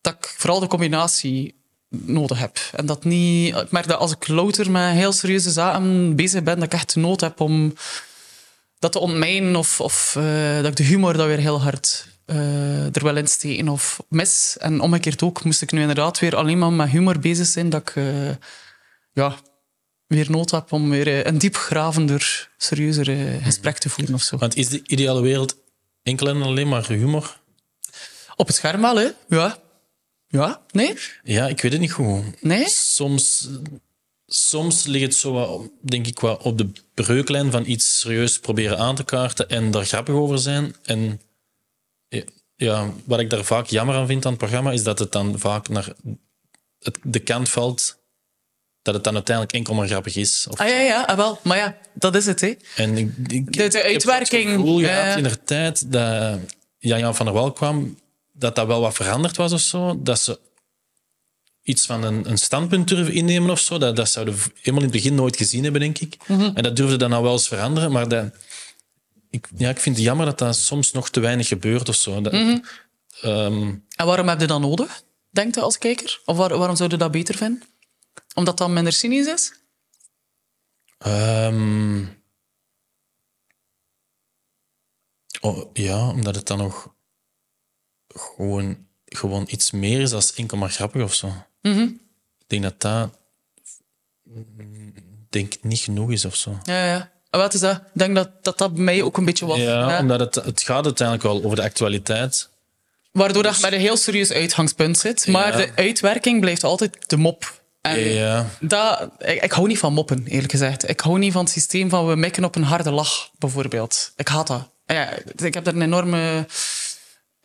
[0.01, 1.59] dat ik vooral de combinatie
[1.89, 2.59] nodig heb.
[2.75, 3.55] En dat niet...
[3.55, 6.95] Ik merk dat als ik louter met heel serieuze zaken bezig ben, dat ik echt
[6.95, 7.73] nood heb om
[8.79, 12.95] dat te ontmijnen of, of eh, dat ik de humor dat weer heel hard eh,
[12.95, 14.57] er wel in steken of mis.
[14.59, 17.81] En omgekeerd ook moest ik nu inderdaad weer alleen maar met humor bezig zijn, dat
[17.81, 18.29] ik eh,
[19.13, 19.35] ja,
[20.07, 24.37] weer nood heb om weer een diepgravender, serieuzer gesprek te voeren of zo.
[24.37, 25.55] Want is de ideale wereld
[26.03, 27.39] enkel en alleen maar humor?
[28.35, 29.07] Op het scherm wel, hè?
[29.27, 29.57] Ja.
[30.29, 30.61] Ja?
[30.71, 30.97] Nee?
[31.23, 32.41] Ja, ik weet het niet goed.
[32.41, 32.69] Nee?
[32.69, 33.49] Soms,
[34.27, 38.77] soms ligt het zo, wat, denk ik, wel op de breuklijn van iets serieus proberen
[38.77, 40.75] aan te kaarten en daar grappig over zijn.
[40.83, 41.21] En
[42.55, 45.39] ja, wat ik daar vaak jammer aan vind aan het programma, is dat het dan
[45.39, 45.93] vaak naar
[46.79, 47.97] het, de kant valt
[48.81, 50.47] dat het dan uiteindelijk enkel maar grappig is.
[50.49, 51.39] Of, Ah ja, ja, ah, wel.
[51.43, 52.53] Maar ja, dat is het, hè?
[52.75, 56.39] En ik, ik, de ik heb uitwerking, het gevoel gehad in de tijd dat
[56.77, 57.97] Jan-Jan van der Wal kwam,
[58.39, 60.01] dat dat wel wat veranderd was of zo.
[60.03, 60.39] Dat ze
[61.61, 63.77] iets van een, een standpunt durven innemen of zo.
[63.77, 66.17] Dat, dat zouden we helemaal in het begin nooit gezien hebben, denk ik.
[66.27, 66.51] Mhm.
[66.53, 67.91] En dat durfde dan nou wel eens veranderen.
[67.91, 68.33] Maar dat,
[69.29, 72.21] ik, ja, ik vind het jammer dat dat soms nog te weinig gebeurt of zo.
[72.21, 72.57] Dat, Mhm.
[73.21, 76.21] ehm, En waarom heb je dat nodig, denkt je als kijker?
[76.25, 77.63] Of waar- waarom zou je dat beter vinden?
[78.33, 79.53] Omdat dat minder cynisch is?
[80.97, 82.05] Ehm,
[85.41, 86.93] oh, ja, omdat het dan nog
[88.15, 91.27] gewoon, gewoon iets meer is dan enkel maar grappig of zo.
[91.61, 91.97] Ik
[92.47, 93.09] denk dat dat
[94.23, 94.93] mm,
[95.29, 96.57] denk niet genoeg is of zo.
[96.63, 97.11] Ja, ja.
[97.29, 97.75] En wat is dat?
[97.75, 99.57] Ik denk dat dat, dat bij mij ook een beetje was.
[99.57, 99.99] Ja, Ja.
[99.99, 102.49] omdat het, het gaat uiteindelijk wel over de actualiteit.
[103.11, 105.27] Waardoor dat je met een heel serieus uitgangspunt zit.
[105.27, 105.65] Maar Ja.
[105.65, 107.61] de uitwerking blijft altijd de mop.
[107.81, 110.89] En Ja, dat, ik, ik hou niet van moppen, eerlijk gezegd.
[110.89, 114.13] Ik hou niet van het systeem van we mikken op een harde lach, bijvoorbeeld.
[114.15, 114.69] Ik haat dat.
[114.85, 116.45] Ja, ik heb daar een enorme...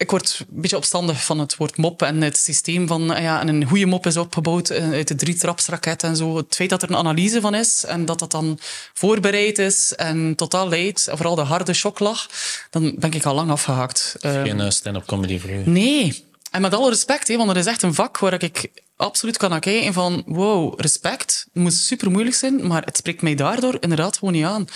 [0.04, 3.02] Ik word een beetje opstandig van het woord mop en het systeem van...
[3.06, 6.36] Ja, en een goede mop is opgebouwd eh, uit de drie-trapsraket en zo.
[6.36, 8.58] Het feit dat er een analyse van is en dat dat dan
[8.94, 12.28] voorbereid is en totaal leidt, vooral de harde shocklach,
[12.70, 14.16] dan ben ik al lang afgehaakt.
[14.20, 15.62] Eh, geen eh, stand-up comedy voor u.
[15.64, 16.24] Nee.
[16.50, 19.50] En met alle respect, hè, want er is echt een vak waar ik absoluut kan
[19.50, 21.46] naar kijken van wow, respect.
[21.52, 24.66] Het moet super moeilijk zijn, maar het spreekt mij daardoor inderdaad gewoon niet aan.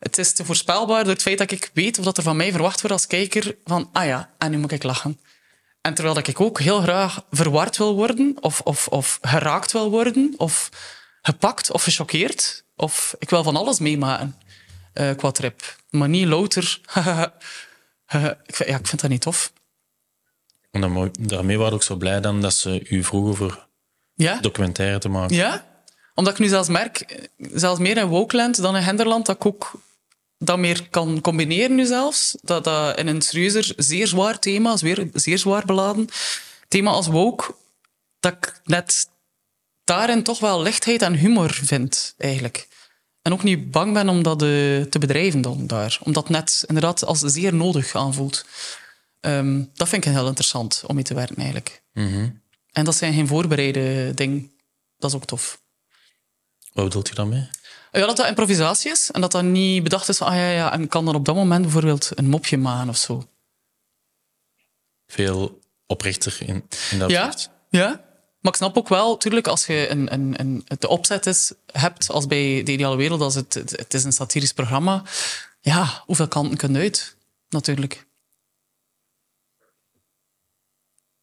[0.00, 2.52] Het is te voorspelbaar door het feit dat ik weet of dat er van mij
[2.52, 5.20] verwacht wordt als kijker van ah ja, en nu moet ik lachen.
[5.80, 9.90] En terwijl dat ik ook heel graag verward wil worden, of, of, of geraakt wil
[9.90, 10.68] worden, of
[11.22, 14.36] gepakt of gechoqueerd, of ik wil van alles meemaken
[14.92, 15.76] eh qua trip.
[15.90, 16.80] Maar niet louter.
[18.46, 19.52] ik, vind, ja, ik vind dat niet tof.
[20.70, 23.66] En dan daarmee waren we ook zo blij dan dat ze u vroegen voor
[24.14, 24.40] Ja?
[24.40, 25.36] documentaire te maken.
[25.36, 25.66] Ja?
[26.14, 29.46] Omdat ik nu zelfs merk, eh, zelfs meer in Wokeland dan in Henderland, dat ik
[29.46, 29.72] ook
[30.42, 32.36] dat meer kan combineren nu zelfs.
[32.42, 36.08] Dat, dat in een serieuzer, zeer zwaar thema, zeer, zeer zwaar beladen
[36.68, 37.54] thema als woke,
[38.20, 39.08] dat ik net
[39.84, 42.68] daarin toch wel lichtheid en humor vind, eigenlijk.
[43.22, 44.48] En ook niet bang ben om dat eh,
[44.82, 45.98] te bedrijven dan daar.
[46.02, 48.44] Omdat het net inderdaad als zeer nodig aanvoelt.
[49.20, 51.82] Ehm, dat vind ik heel interessant om mee te werken, eigenlijk.
[52.72, 54.52] En dat zijn geen voorbereide dingen.
[54.96, 55.60] Dat is ook tof.
[56.72, 57.48] Wat bedoelt je daarmee?
[57.92, 60.72] Ja, dat dat improvisatie is en dat dat niet bedacht is van, ah ja, ja,
[60.72, 63.28] en kan dan op dat moment bijvoorbeeld een mopje maken of zo.
[65.06, 67.50] Veel oprechter in, in dat Ja, opzicht.
[67.68, 68.08] ja.
[68.40, 72.10] Maar ik snap ook wel, natuurlijk, als je een, een, een, de opzet is, hebt,
[72.10, 75.02] als bij De Ideale Wereld, als het, het, het is een satirisch programma,
[75.60, 77.16] ja, hoeveel kanten kunnen uit,
[77.48, 78.06] natuurlijk.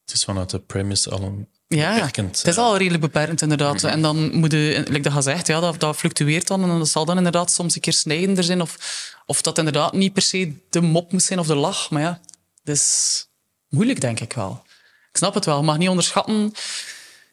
[0.05, 3.41] Het is vanuit de premise al een Ja, beperkend, het is eh, al redelijk beperkend
[3.41, 3.83] inderdaad.
[3.83, 6.63] En dan moet je, like dat gezegd, ja, dat, dat fluctueert dan.
[6.63, 8.61] En dat zal dan inderdaad soms een keer snijdender zijn.
[8.61, 8.77] Of,
[9.25, 11.89] of dat inderdaad niet per se de mop moet zijn of de lach.
[11.89, 12.19] Maar ja,
[12.63, 13.27] dat is
[13.69, 14.63] moeilijk, denk ik wel.
[15.09, 16.45] Ik snap het wel, mag niet onderschatten.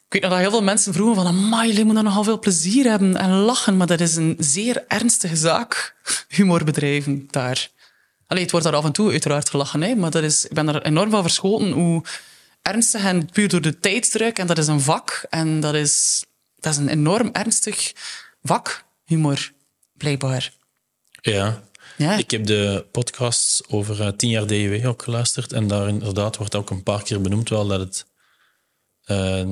[0.07, 1.27] Ik weet nog dat heel veel mensen vroegen van...
[1.27, 3.77] Amai, jullie moeten nogal veel plezier hebben en lachen.
[3.77, 5.95] Maar dat is een zeer ernstige zaak,
[6.29, 7.71] humorbedrijven daar.
[8.27, 10.69] Allee, het wordt daar af en toe uiteraard gelachen, hè, maar dat is, ik ben
[10.69, 12.03] er enorm van verschoten hoe
[12.65, 14.39] ernstig en puur door de tijdsdruk.
[14.39, 16.25] En dat is een vak en dat is,
[16.57, 17.93] dat is een enorm ernstig
[18.43, 19.53] vak, humor,
[19.93, 20.53] blijkbaar.
[21.21, 21.63] Ja.
[21.97, 22.17] Ja.
[22.17, 25.53] Ik heb de podcasts over eh, tien jaar DEW ook geluisterd.
[25.53, 28.07] En daar inderdaad wordt ook een paar keer benoemd wel dat het
[29.05, 29.51] eh,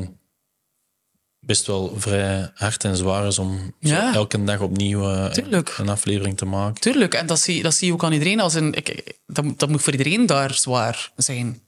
[1.41, 4.15] best wel vrij hard en zwaar is om Ja.
[4.15, 6.81] elke dag opnieuw eh, een aflevering te maken.
[6.81, 8.41] Tuurlijk, en dat zie, dat zie je ook aan iedereen.
[8.41, 11.63] Als een, ik, dat, dat moet voor iedereen daar zwaar zijn.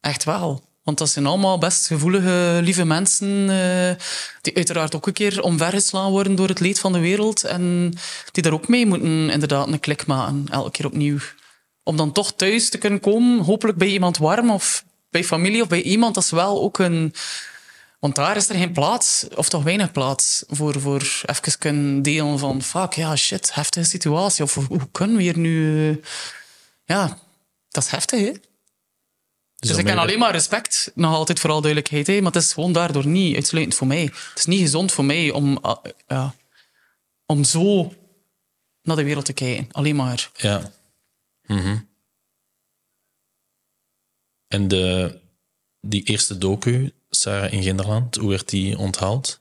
[0.00, 0.67] Echt wel.
[0.88, 4.04] Want dat zijn allemaal best gevoelige, lieve mensen eh,
[4.40, 7.92] die uiteraard ook een keer omvergeslaan worden door het leed van de wereld en
[8.32, 11.18] die daar ook mee moeten inderdaad een klik maken, elke keer opnieuw.
[11.82, 15.68] Om dan toch thuis te kunnen komen, hopelijk bij iemand warm of bij familie of
[15.68, 17.14] bij iemand, dat is wel ook een...
[17.98, 22.38] Want daar is er geen plaats, of toch weinig plaats, voor, voor even kunnen delen
[22.38, 24.44] van fuck, ja, shit, heftige situatie.
[24.44, 25.88] Of hoe kunnen we hier nu...
[25.90, 25.96] eh,
[26.84, 27.18] Ja,
[27.68, 28.32] dat is heftig, hè?
[29.58, 32.20] Dus, dan ik je- alleen maar respect, nog altijd vooral duidelijkheid, hè?
[32.20, 34.02] maar het is gewoon daardoor niet uitsluitend voor mij.
[34.02, 35.58] Het is niet gezond voor mij om,
[36.06, 36.34] ja,
[37.26, 37.92] om zo
[38.82, 39.68] naar de wereld te kijken.
[39.72, 40.30] Alleen maar.
[40.36, 40.72] Ja.
[41.46, 41.78] Mhm.
[44.46, 45.18] En de,
[45.80, 49.37] die eerste docu, Sarah in Genderland, hoe werd die onthaald?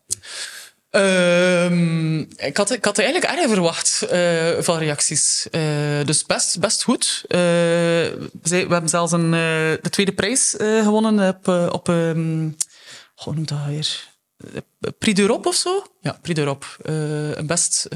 [0.89, 5.49] Ehm, ik, had, ik had eigenlijk erg verwacht eh, van reacties.
[5.49, 7.23] Eh, dus best, best goed.
[7.27, 12.49] Eh, we hebben zelfs een, de tweede prijs gewonnen op, op ehm,
[13.15, 14.15] hoe noemt dat weer?
[14.97, 15.83] Prix d'Europe of zo?
[16.01, 16.65] Ja, Prix d'Europe.
[17.37, 17.87] Een best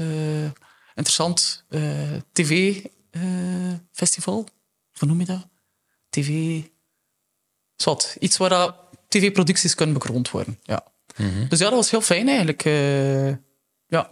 [0.94, 1.64] interessant
[2.32, 2.88] tv-festival.
[4.98, 5.48] Hoe noem je dat?
[6.10, 6.60] TV...
[7.76, 8.16] Zwat.
[8.18, 8.74] Iets waar
[9.08, 10.58] tv-producties kunnen bekroond worden.
[10.62, 10.91] Ja.
[11.48, 12.64] Dus ja, dat was heel fijn eigenlijk.
[12.64, 13.28] eh,
[13.86, 14.10] ja.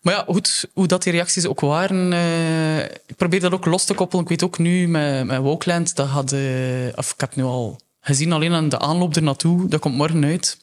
[0.00, 3.84] Maar ja, goed, hoe dat die reacties ook waren, eh, ik probeer dat ook los
[3.84, 4.22] te koppelen.
[4.22, 7.80] Ik weet ook nu met, met Wokeland, dat had, eh, of ik heb nu al
[8.00, 10.58] gezien alleen aan de aanloop ernaartoe, dat komt morgen uit.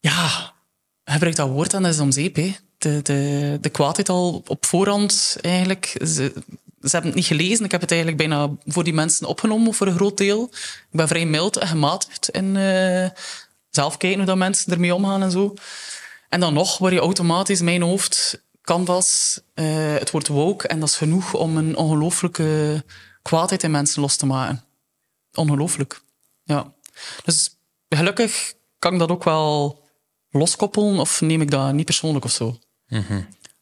[0.00, 0.52] Ja,
[1.04, 2.36] gebruik dat woord en dat is om zeep.
[3.02, 5.96] De, de, kwaadheid al op voorhand eigenlijk.
[6.04, 6.32] Ze,
[6.80, 7.64] hebben het niet gelezen.
[7.64, 10.48] Ik heb het eigenlijk bijna voor die mensen opgenomen, voor een groot deel.
[10.52, 13.08] Ik ben vrij mild en gematigd in eh,
[13.70, 15.54] zelf kijken hoe dat mensen ermee omgaan en zo.
[16.28, 20.88] En dan nog word je automatisch mijn hoofd canvas, eh, het woord woke, en dat
[20.88, 22.84] is genoeg om een ongelooflijke
[23.22, 24.64] kwaadheid in mensen los te maken.
[25.34, 26.00] Ongelooflijk.
[26.44, 26.72] Ja.
[27.24, 27.56] Dus
[27.88, 29.82] gelukkig kan ik dat ook wel
[30.30, 32.58] loskoppelen of neem ik dat niet persoonlijk of zo.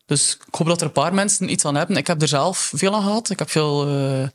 [0.07, 1.97] Dus ik hoop dat er een paar mensen iets aan hebben.
[1.97, 3.31] Ik heb er zelf veel aan gehad.
[3.31, 4.29] Ik heb veel eh,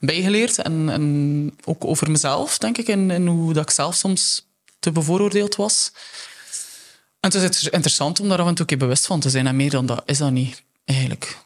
[0.00, 0.58] bijgeleerd.
[0.58, 2.88] En, en ook over mezelf, denk ik.
[2.88, 4.46] En, en hoe dat ik zelf soms
[4.78, 5.92] te bevooroordeeld was.
[7.20, 9.46] En het is interessant om daar af en toe een keer bewust van te zijn.
[9.46, 11.38] En meer dan dat is dat niet, eigenlijk.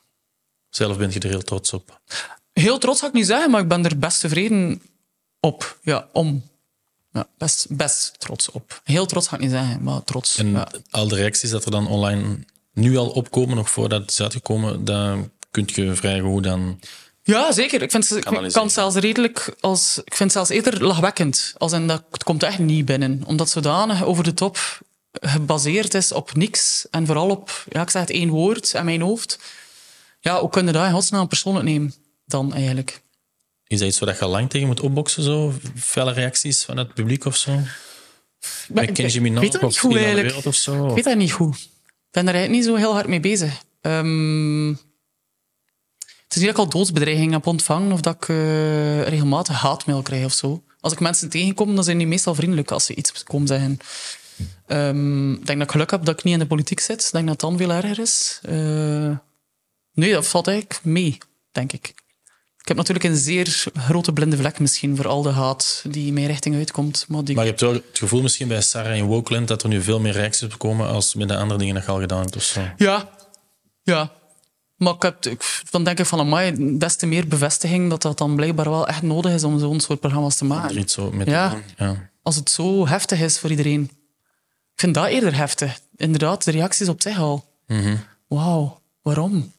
[0.70, 2.00] Zelf ben je er heel trots op.
[2.52, 4.82] Heel trots ga ik niet zeggen, maar ik ben er best tevreden
[5.40, 5.78] op.
[5.82, 6.50] Ja, om.
[7.12, 8.80] Ja, best, best trots op.
[8.84, 10.36] Heel trots ga ik niet zeggen, maar trots.
[10.36, 10.68] En ja.
[10.90, 12.38] al de reacties dat er dan online
[12.72, 15.16] nu al opkomen, nog voordat het is uitgekomen, daar
[15.50, 16.80] kun je vrij goed dan...
[17.24, 17.82] Ja, zeker.
[17.82, 18.52] Ik vind, ik Kanaliseren.
[18.52, 21.54] kan het zelfs redelijk als, ik vind het zelfs eerder lachwekkend.
[21.58, 23.22] Als in dat het komt echt niet binnen.
[23.26, 24.58] Omdat het zodanig over de top
[25.12, 26.86] gebaseerd is op niks.
[26.90, 29.38] En vooral op, ja, ik zeg het één woord in mijn hoofd.
[30.20, 31.94] Ja, hoe kun je dat in godsnaam persoonlijk nemen
[32.26, 33.00] dan eigenlijk?
[33.66, 35.54] Is dat iets waar je lang tegen moet opboksen, zo?
[35.76, 37.52] Felle reacties van het publiek of zo?
[37.52, 37.66] Maar
[38.68, 40.26] Met ik- Kenji dat of niet goed Ida de eigenlijk.
[40.26, 40.88] Wereld of zo?
[40.88, 41.68] Ik weet dat niet goed.
[42.12, 43.62] Ben daar eigenlijk niet zo heel hard mee bezig.
[43.80, 44.68] Ehm,
[45.98, 50.02] het is niet dat ik al doodsbedreigingen heb ontvangen of dat ik eh, regelmatig haatmail
[50.02, 50.62] krijg of zo.
[50.80, 53.78] Als ik mensen tegenkom, dan zijn die meestal vriendelijk als ze iets komen zeggen.
[54.66, 57.04] Ehm, ik denk dat ik geluk heb dat ik niet in de politiek zit.
[57.04, 58.40] Ik denk dat het dan veel erger is.
[58.42, 59.16] Eh,
[59.92, 61.18] nee, dat valt eigenlijk mee,
[61.52, 61.94] denk ik.
[62.62, 66.26] Ik heb natuurlijk een zeer grote blinde vlek misschien voor al de haat die mijn
[66.26, 67.04] richting uitkomt.
[67.08, 69.68] Maar die Maar je hebt wel het gevoel misschien bij Sarah in Wokeland dat er
[69.68, 72.20] nu veel meer reacties op komen als met de andere dingen dat je al gedaan
[72.20, 72.60] hebt of zo.
[72.76, 73.10] Ja,
[73.82, 74.12] ja.
[74.76, 75.16] Maar ik heb,
[75.70, 79.02] dan denk ik van, amai, des te meer bevestiging dat dat dan blijkbaar wel echt
[79.02, 80.78] nodig is om zo'n soort programma's te maken.
[80.78, 81.62] iets zo met Ja.
[81.76, 82.10] ja.
[82.22, 83.82] Als het zo heftig is voor iedereen.
[84.72, 85.80] Ik vind dat eerder heftig.
[85.96, 87.44] Inderdaad, de reacties op zich al.
[88.28, 89.52] Wauw, waarom?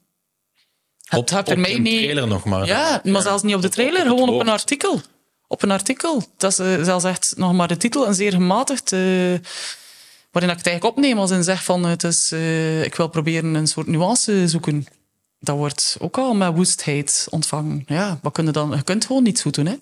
[1.22, 2.02] Het Op, op mij een niet...
[2.02, 2.66] trailer nog maar.
[2.66, 5.02] Ja, maar zelfs niet op de trailer, op gewoon op een artikel.
[5.48, 6.24] op een artikel.
[6.38, 8.92] Dat is eh, zelfs echt nog maar de titel, een zeer gematigd...
[8.92, 9.00] eh,
[10.32, 11.86] waarin ik het eigenlijk opneem als in zeg van...
[11.86, 14.86] Het is, eh, ik wil proberen een soort nuance zoeken.
[15.40, 17.84] Dat wordt ook al met woestheid ontvangen.
[17.88, 18.72] Ja, wat kun je dan?
[18.76, 19.76] Je kunt gewoon niets goed doen, hè.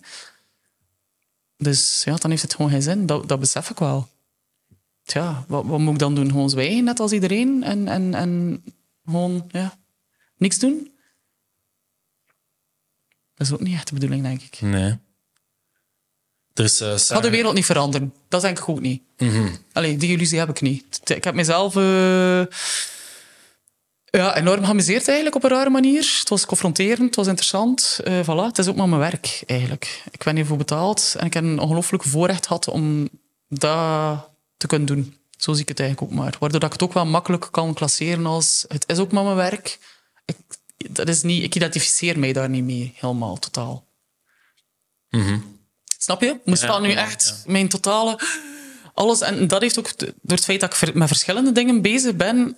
[1.57, 3.05] Dus ja, dan heeft het gewoon geen zin.
[3.05, 4.07] Dat, dat besef ik wel.
[5.03, 6.29] Tja, wat, wat moet ik dan doen?
[6.29, 7.63] Gewoon zwijgen, net als iedereen?
[7.63, 8.63] En, en, en
[9.05, 9.77] gewoon, ja,
[10.37, 10.90] niks doen?
[13.41, 14.61] Dat is ook niet echt de bedoeling, denk ik.
[14.61, 14.97] Nee.
[16.53, 18.13] Er is, eh, Ik ga Sarah- de wereld niet veranderen.
[18.29, 19.01] Dat denk ik ook niet.
[19.73, 21.01] Allee, die illusie heb ik niet.
[21.03, 22.41] Ik heb mezelf eh,
[24.05, 26.15] ja, enorm geamuseerd eigenlijk op een rare manier.
[26.19, 27.99] Het was confronterend, het was interessant.
[28.03, 30.03] Eh voilà, het is ook maar mijn werk eigenlijk.
[30.11, 33.09] Ik ben hiervoor betaald en ik heb een ongelooflijk voorrecht gehad om
[33.47, 35.15] dat te kunnen doen.
[35.37, 36.35] Zo zie ik het eigenlijk ook maar.
[36.39, 39.35] Waardoor dat ik het ook wel makkelijk kan klasseren als het is ook maar mijn
[39.35, 39.79] werk.
[40.83, 43.85] Ik, dat is niet, ik identificeer mij daar niet mee, helemaal, totaal.
[45.97, 46.39] Snap je?
[46.45, 48.19] Moest Ja, dat nu ja, echt mijn totale...
[48.93, 52.57] Alles, en dat heeft ook, door het feit dat ik met verschillende dingen bezig ben,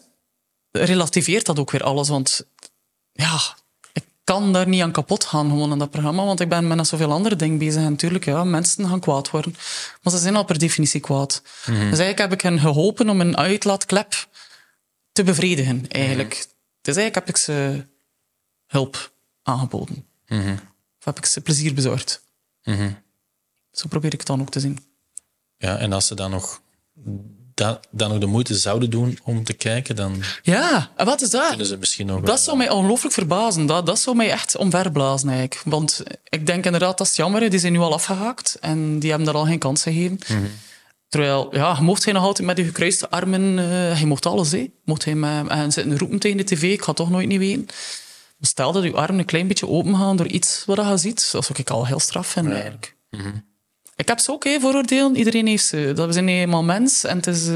[0.71, 2.09] relativeert dat ook weer alles.
[2.09, 2.45] Want
[3.11, 3.39] ja,
[3.93, 6.87] ik kan daar niet aan kapot gaan gewoon in dat programma, want ik ben met
[6.87, 7.81] zoveel andere dingen bezig.
[7.81, 9.55] En natuurlijk, ja, mensen gaan kwaad worden.
[10.01, 11.41] Maar ze zijn al per definitie kwaad.
[11.65, 14.27] Dus eigenlijk heb ik hen geholpen om een uitlaatklep
[15.11, 16.47] te bevredigen, eigenlijk.
[16.81, 17.85] Dus eigenlijk heb ik ze
[18.73, 20.05] hulp aangeboden.
[20.99, 22.23] Of heb ik ze plezier bezorgd.
[23.71, 24.79] Zo probeer ik het dan ook te zien.
[25.57, 26.61] Ja, en als ze dan nog,
[27.53, 31.47] dan nog de moeite zouden doen om te kijken, dan Ja, en wat is dat?
[31.47, 32.21] kunnen ze misschien nog...
[32.21, 33.65] Dat zou mij ongelooflijk verbazen.
[33.65, 35.61] Dat, dat zou mij echt omverblazen eigenlijk.
[35.65, 37.49] Want ik denk inderdaad, dat is jammer.
[37.49, 40.19] Die zijn nu al afgehaakt en die hebben daar al geen kans gegeven.
[41.09, 43.59] Terwijl, ja, mocht hij nog altijd met die gekruiste armen...
[43.59, 43.65] eh
[43.97, 44.71] hij mocht alles, hè.
[44.85, 47.67] Mocht hij met, en zitten roepen tegen de tv, ik ga toch nooit niet weten.
[48.45, 51.31] Stel dat je armen een klein beetje open gaan door iets wat je ziet.
[51.31, 52.95] Dat zou ik al heel straf vinden, eigenlijk.
[53.95, 55.15] Ik heb ze ook, hè, vooroordelen.
[55.15, 55.91] Iedereen heeft ze.
[55.95, 57.47] Dat we zijn eenmaal mens en het is...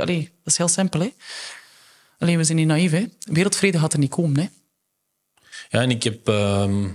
[0.00, 1.12] allee, dat is heel simpel, hè.
[2.18, 3.04] Alleen, we zijn niet naïef, hè.
[3.20, 4.48] Wereldvrede gaat er niet komen, hè.
[5.68, 6.28] Ja, en ik heb...
[6.28, 6.88] ehm,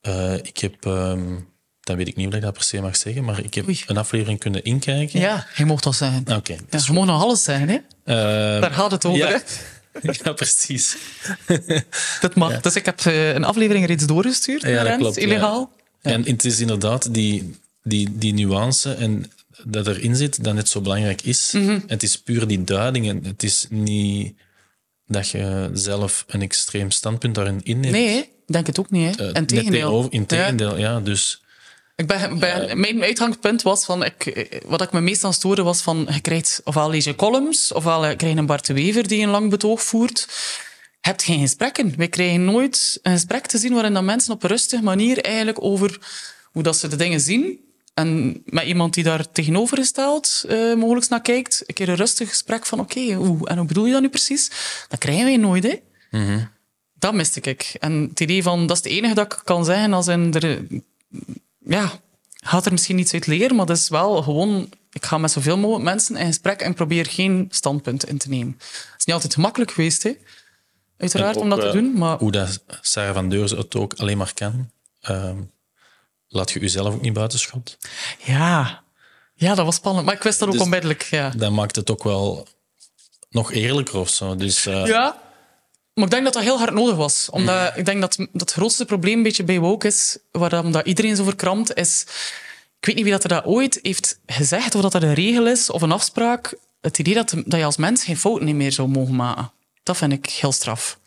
[0.00, 0.86] eh, ik heb...
[0.86, 1.36] ehm,
[1.80, 3.82] dan weet ik niet of ik dat per se mag zeggen, maar ik heb Oei.
[3.86, 5.20] een aflevering kunnen inkijken.
[5.20, 6.36] Ja, je mocht dat zeggen.
[6.36, 6.56] Oké.
[6.70, 7.74] Ja, je mag nog alles zeggen, hè.
[8.04, 9.28] Ehm, Daar gaat het over, ja.
[9.28, 9.38] hè.
[10.24, 10.96] ja, precies.
[12.20, 12.60] Dat mag.
[12.60, 15.20] Dus ik heb eh, een aflevering reeds doorgestuurd Ja, dat klopt, ja.
[15.22, 15.72] illegaal.
[16.02, 19.30] En het is inderdaad die, die, die nuance en
[19.64, 21.52] dat erin zit, dat net zo belangrijk is.
[21.52, 21.78] Mhm.
[21.86, 24.34] Het is puur die duiding en het is niet
[25.06, 27.92] dat je zelf een extreem standpunt daarin inneemt.
[27.92, 29.16] Nee, denk het ook niet.
[29.18, 29.22] Hè.
[29.22, 29.72] Eh, in net tegendeel.
[29.72, 30.26] tegenover- in Ja.
[30.26, 31.00] tegendeel, ja.
[31.00, 31.42] Dus
[31.98, 35.80] Ik ben, ben, mijn uitgangspunt was van, ik, eh, wat ik me meestal stoorde was
[35.80, 39.08] van, je krijgt ofwel lees je columns, ofwel eh, krijg je een Bart de Wever
[39.08, 40.26] die een lang betoog voert.
[41.00, 41.94] Je hebt geen gesprekken.
[41.96, 45.62] Wij krijgen nooit een gesprek te zien waarin dat mensen op een rustige manier eigenlijk
[45.62, 45.98] over
[46.44, 47.60] hoe dat ze de dingen zien
[47.94, 52.66] en met iemand die daar tegenovergesteld uh, mogelijk naar kijkt, een keer een rustig gesprek
[52.66, 54.50] van oké, hoe, en hoe bedoel je dat nu precies?
[54.88, 55.80] Dat krijgen wij nooit, hè.
[56.94, 57.76] Dat miste ik.
[57.78, 60.60] En het idee van, dat is het enige dat ik kan zeggen als in er
[61.58, 62.00] ja,
[62.42, 64.68] gaat er misschien iets uit leren, maar dat is wel gewoon...
[64.92, 68.54] Ik ga met zoveel mogelijk mensen in gesprek en probeer geen standpunt in te nemen.
[68.58, 70.12] Het is niet altijd gemakkelijk geweest, hè.
[70.96, 72.18] Uiteraard, om dat te eh, doen, maar...
[72.18, 74.70] Hoe dat Sarah van Deurzen het ook alleen maar kan.
[75.00, 75.36] Ehm,
[76.28, 77.76] laat je jezelf ook niet buitenschot.
[78.24, 78.82] Ja.
[79.34, 80.06] ja, dat was spannend.
[80.06, 81.30] Maar ik wist dat ook Dus- onmiddellijk, ja.
[81.36, 82.46] Dat maakt het ook wel
[83.30, 84.36] nog eerlijker of zo.
[84.36, 85.20] Dus, eh, Ja,
[85.98, 87.28] maar ik denk dat dat heel hard nodig was.
[87.30, 90.86] Omdat ik denk dat dat het grootste probleem een beetje bij woke is, waarom dat
[90.86, 92.04] iedereen zo verkrampt, is...
[92.80, 95.46] Ik weet niet wie dat er dat ooit heeft gezegd, of dat dat een regel
[95.46, 96.54] is of een afspraak.
[96.80, 99.52] Het idee dat, dat je als mens geen fouten meer zou mogen maken.
[99.82, 100.98] Dat vind ik heel straf.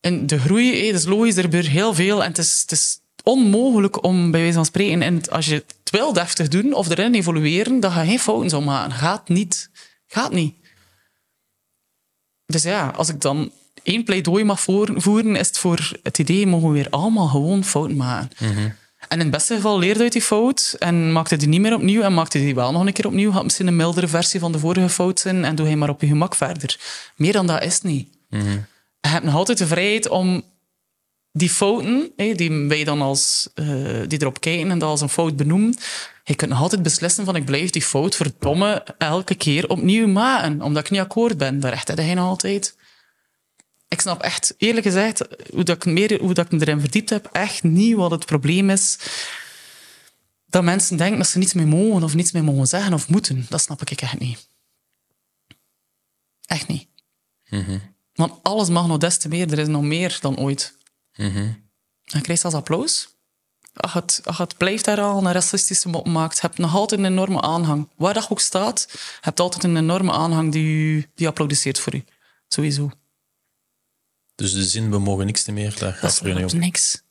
[0.00, 2.22] En de groei, hé, dat is logisch, er gebeurt heel veel.
[2.22, 5.90] En het is, het is onmogelijk om, bij wijze van spreken, en als je het
[5.90, 8.92] wil deftig doen of erin evolueren, dat je geen fouten zou maken.
[8.92, 9.70] Gaat niet.
[10.06, 10.54] Gaat niet.
[12.52, 13.50] Dus ja, als ik dan
[13.82, 17.96] één pleidooi mag voeren, is het voor het idee, mogen we weer allemaal gewoon fouten
[17.96, 18.30] maken.
[19.08, 22.02] En in het beste geval leerde uit die fout en maakte die niet meer opnieuw
[22.02, 23.30] en maakte die wel nog een keer opnieuw.
[23.30, 26.00] Had misschien een mildere versie van de vorige fout zijn en doe hij maar op
[26.00, 26.80] je gemak verder.
[27.16, 28.08] Meer dan dat is niet.
[29.00, 30.42] Je hebt nog altijd de vrijheid om
[31.32, 33.66] die fouten, die wij dan als, eh,
[34.06, 35.74] die erop kijken en dat als een fout benoemen,
[36.24, 40.62] je kunt nog altijd beslissen van ik blijf die fout verdomme elke keer opnieuw maken,
[40.62, 41.60] omdat ik niet akkoord ben.
[41.60, 42.76] Daar recht heb je nog altijd.
[43.88, 47.10] Ik snap echt, eerlijk gezegd, hoe, dat ik, meer, hoe dat ik me erin verdiept
[47.10, 48.98] heb, echt niet wat het probleem is.
[50.46, 53.46] Dat mensen denken dat ze niets meer mogen of niets meer mogen zeggen of moeten.
[53.48, 54.48] Dat snap ik echt niet.
[56.44, 56.88] Echt niet.
[58.14, 59.52] Want alles mag nog des te meer.
[59.52, 60.76] Er is nog meer dan ooit.
[61.18, 63.08] En je krijgt zelfs applaus.
[63.74, 66.74] als je het, als je het blijft herhalen en racistische mop maakt, heb je nog
[66.74, 67.88] altijd een enorme aanhang.
[67.96, 71.94] Waar dat je ook staat, je hebt altijd een enorme aanhang die, die applaudisseert voor
[71.94, 72.04] u.
[72.48, 72.90] Sowieso.
[74.34, 76.58] Dus de zin, we mogen niks meer, daar Dat gaat voor je niet op.
[76.58, 77.02] niks.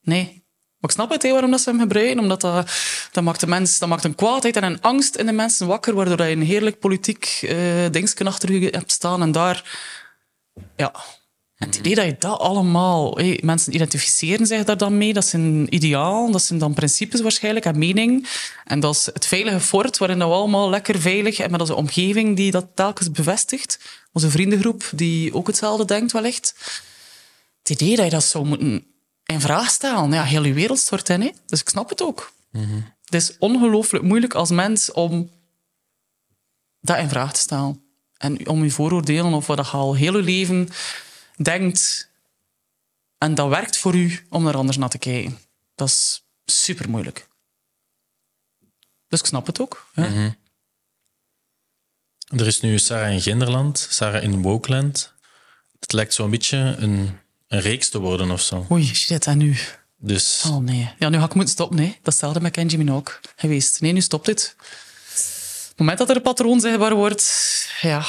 [0.00, 0.44] Nee.
[0.78, 2.18] Maar ik snap het, hè, waarom dat ze hem gebruiken.
[2.18, 2.70] Omdat dat,
[3.12, 5.94] dat, maakt de mens, dat maakt een kwaadheid en een angst in de mensen wakker,
[5.94, 9.22] waardoor je een heerlijk politiek eh dingetje achter je hebt staan.
[9.22, 9.78] En daar...
[10.76, 10.94] Ja.
[11.60, 13.18] En het idee dat je dat allemaal...
[13.18, 15.12] hé, mensen identificeren zich daar dan mee.
[15.12, 16.30] Dat is een ideaal.
[16.30, 18.28] Dat zijn dan principes waarschijnlijk en mening.
[18.64, 21.38] En dat is het veilige fort, waarin we allemaal lekker veilig...
[21.38, 23.78] En met onze omgeving die dat telkens bevestigt.
[24.12, 26.54] Onze vriendengroep die ook hetzelfde denkt wellicht
[27.58, 28.86] het idee dat je dat zou moeten
[29.24, 30.12] in vraag stellen.
[30.12, 31.34] Ja, heel je wereld stort in.
[31.46, 32.32] Dus ik snap het ook.
[33.04, 35.30] Het is ongelooflijk moeilijk als mens om
[36.80, 37.82] dat in vraag te stellen.
[38.16, 40.68] En om je vooroordelen of wat je al heel je leven
[41.42, 42.10] denkt.
[43.18, 45.38] En dat werkt voor u om er anders naar te kijken.
[45.74, 47.28] Dat is super moeilijk.
[49.08, 49.90] Dus ik snap het ook.
[49.94, 50.34] Ja.
[52.26, 55.14] Er is nu Sarah in Genderland, Sarah in Wokeland.
[55.80, 57.18] Het lijkt zo'n beetje een,
[57.48, 58.66] een reeks te worden of zo.
[58.70, 59.56] Oei, shit, en nu?
[59.96, 60.94] Dus Oh nee.
[60.98, 61.76] Ja, nu ga ik moeten stoppen.
[61.76, 61.86] Nee.
[61.86, 63.80] Dat is hetzelfde met Kenji Minogue geweest.
[63.80, 64.54] Nee, nu stopt het.
[64.58, 68.06] Op het moment dat er een patroon zichtbaar wordt, ja,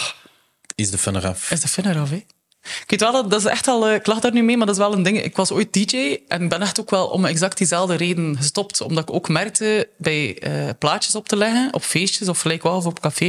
[0.76, 1.52] is de fun eraf.
[1.52, 2.10] is de fun eraf.
[2.10, 2.26] Hè.
[2.64, 3.88] Ik weet wel, dat, is echt al...
[3.88, 5.22] eh, Ik lach daar nu mee, maar dat is wel een ding.
[5.24, 8.82] Ik was ooit DJ en ben echt ook wel om exact diezelfde reden gestopt.
[8.82, 12.76] Omdat ik ook merkte bij eh, plaatjes op te leggen, op feestjes of gelijk wel
[12.76, 13.26] of op café.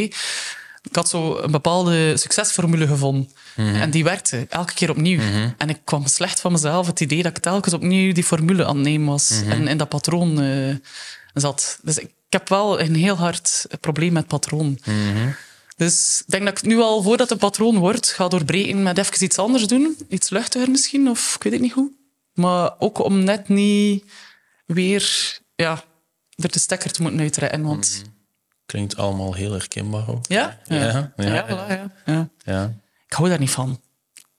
[0.91, 3.31] Ik had zo een bepaalde succesformule gevonden.
[3.57, 5.21] En die werkte elke keer opnieuw.
[5.59, 6.87] En ik kwam slecht van mezelf.
[6.87, 9.31] Het idee dat ik telkens opnieuw die formule aan het nemen was.
[9.49, 10.75] En in dat patroon eh,
[11.35, 11.79] zat.
[11.83, 14.79] Dus ik, ik heb wel een heel hard probleem met patroon.
[15.87, 19.25] Dus ik denk dat ik nu al, voordat het patroon wordt, ga doorbreken met even
[19.25, 19.97] iets anders doen.
[20.09, 21.93] Iets luchtiger misschien, of ik weet het niet hoe.
[22.35, 24.05] Maar ook om net niet
[24.67, 25.85] weer ja,
[26.35, 27.63] er de stekker te moeten uitrekken.
[27.63, 28.03] Want
[28.67, 30.25] Klinkt allemaal heel herkenbaar ook.
[30.29, 32.75] ja, ja, Ja, ja, ja, voilà, ja, ja.
[33.07, 33.81] Ik hou daar niet van.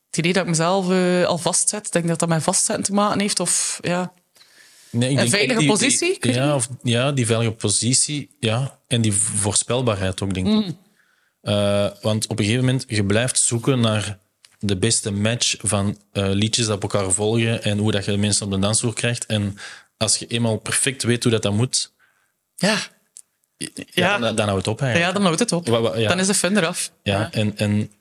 [0.08, 2.94] Het idee dat ik mezelf eh, al vastzet, ik denk dat dat met vastzetten te
[2.94, 3.40] maken heeft.
[3.40, 4.14] Of, ja.
[4.90, 8.30] Nee, ik Een veilige die- positie, die- ja, of, ja, die veilige positie.
[8.40, 8.80] Ja.
[8.88, 10.78] En die voorspelbaarheid ook, denk Mm.
[11.44, 14.18] Eh, want op een gegeven moment, je blijft zoeken naar
[14.60, 18.18] de beste match van eh, liedjes dat op elkaar volgen en hoe dat je de
[18.18, 19.26] mensen op de dansvloer krijgt.
[19.26, 19.58] En
[19.98, 21.92] als je eenmaal perfect weet hoe dat, dat moet,
[22.56, 22.78] Ja.
[23.58, 23.68] ja.
[23.86, 24.18] Ja.
[24.18, 25.68] dan, dan houdt het op ja, dan houdt het op.
[25.68, 26.08] Wa- wa- ja.
[26.08, 26.92] Dan is de fun eraf.
[27.04, 27.92] Ja, En, en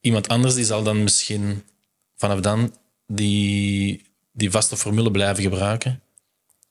[0.00, 1.64] iemand anders die zal dan misschien
[2.16, 2.76] vanaf dan
[3.06, 6.02] die, die vaste formule blijven gebruiken.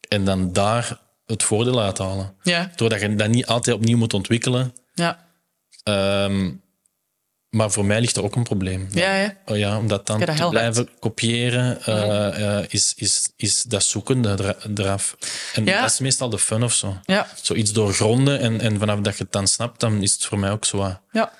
[0.07, 2.35] En dan daar het voordeel uithalen.
[2.43, 2.71] Ja.
[2.75, 4.75] Doordat je dat niet altijd opnieuw moet ontwikkelen.
[4.93, 5.29] Ja.
[5.83, 6.51] Ehm,
[7.49, 8.87] maar voor mij ligt er ook een probleem.
[8.91, 9.37] Ja, ja.
[9.45, 14.29] Oh ja, om dat dan te blijven kopiëren, eh, eh, is, is, is dat zoekende
[14.29, 15.17] er- eraf.
[15.53, 15.81] En Ja.
[15.81, 16.97] dat is meestal de fun of zo.
[17.03, 17.27] Ja.
[17.41, 20.51] Zoiets doorgronden en, en vanaf dat je het dan snapt, dan is het voor mij
[20.51, 20.97] ook zo.
[21.11, 21.33] Ja.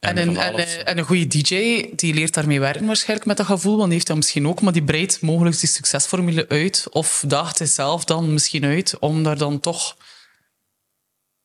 [0.00, 3.72] En een, en, en een goede DJ, die leert daarmee werken waarschijnlijk met dat gevoel,
[3.74, 7.60] want die heeft dat misschien ook, maar die breidt mogelijk die succesformule uit of daagt
[7.68, 9.96] zelf dan misschien uit om daar dan toch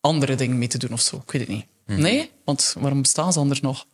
[0.01, 1.15] andere dingen mee te doen of zo.
[1.25, 1.65] Ik weet het niet.
[1.89, 2.01] Mhm.
[2.01, 2.31] Nee?
[2.45, 3.85] Want waarom bestaan ze anders nog?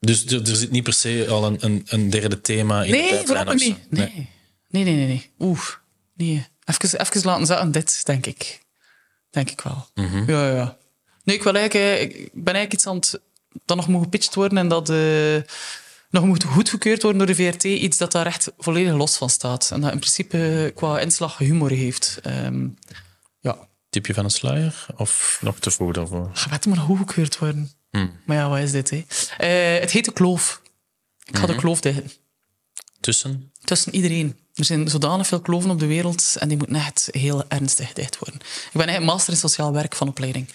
[0.00, 2.96] Dus er, er zit niet per se al een, een, een derde thema in de
[2.96, 3.66] Nee, tijdlijn vooral of zo.
[3.68, 3.90] niet.
[3.90, 4.28] Nee.
[4.68, 5.06] Nee, nee, nee.
[5.06, 5.30] nee.
[5.38, 5.60] Oeh,
[6.14, 6.46] nee.
[6.64, 8.62] Even, even laten zetten, dit, denk ik.
[9.30, 9.88] Denk ik wel.
[9.94, 10.30] Mhm.
[10.30, 10.76] Ja, ja, ja.
[11.24, 13.20] Nee, ik, wil eigenlijk, eh, ik ben eigenlijk iets aan het...
[13.64, 15.36] Dat nog moet gepitcht worden en dat eh,
[16.10, 17.64] nog moet goedgekeurd worden door de VRT.
[17.64, 19.70] Iets dat daar echt volledig los van staat.
[19.72, 22.18] En dat in principe qua inslag humor heeft.
[22.22, 22.50] Ja.
[23.94, 24.86] Tipje van een sluier?
[24.96, 26.30] Of nog te vroeg daarvoor?
[26.32, 27.70] Gaat het maar goedgekeurd worden.
[27.90, 28.12] Hmm.
[28.24, 29.04] Maar ja, wat is dit, hè?
[29.38, 30.62] Eh, het heet de kloof.
[31.24, 32.10] Ik ga de kloof dichten.
[33.00, 33.52] Tussen?
[33.64, 34.38] tussen iedereen.
[34.54, 38.18] Er zijn zodanig veel kloven op de wereld en die moeten echt heel ernstig dicht
[38.18, 38.40] worden.
[38.40, 40.48] Ik ben eigenlijk master in sociaal werk van opleiding.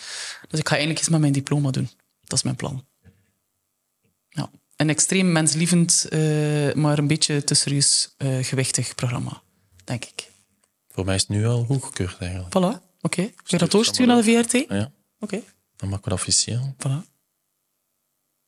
[0.49, 1.89] Dus ik ga eindelijk eens met mijn diploma doen.
[2.23, 2.85] Dat is mijn plan.
[4.29, 4.49] Ja.
[4.75, 9.41] Een extreem menslievend, eh, maar een beetje te serieus eh, gewichtig programma,
[9.83, 10.31] denk ik.
[10.87, 12.57] Voor mij is het nu al goedgekeurd eigenlijk.
[12.57, 13.21] Voilà, oké.
[13.21, 14.53] Kun je dat doorsturen naar de VRT?
[15.19, 15.41] Oké, Ja,
[15.75, 16.75] dan maken we dat officieel.
[16.77, 17.07] voilà.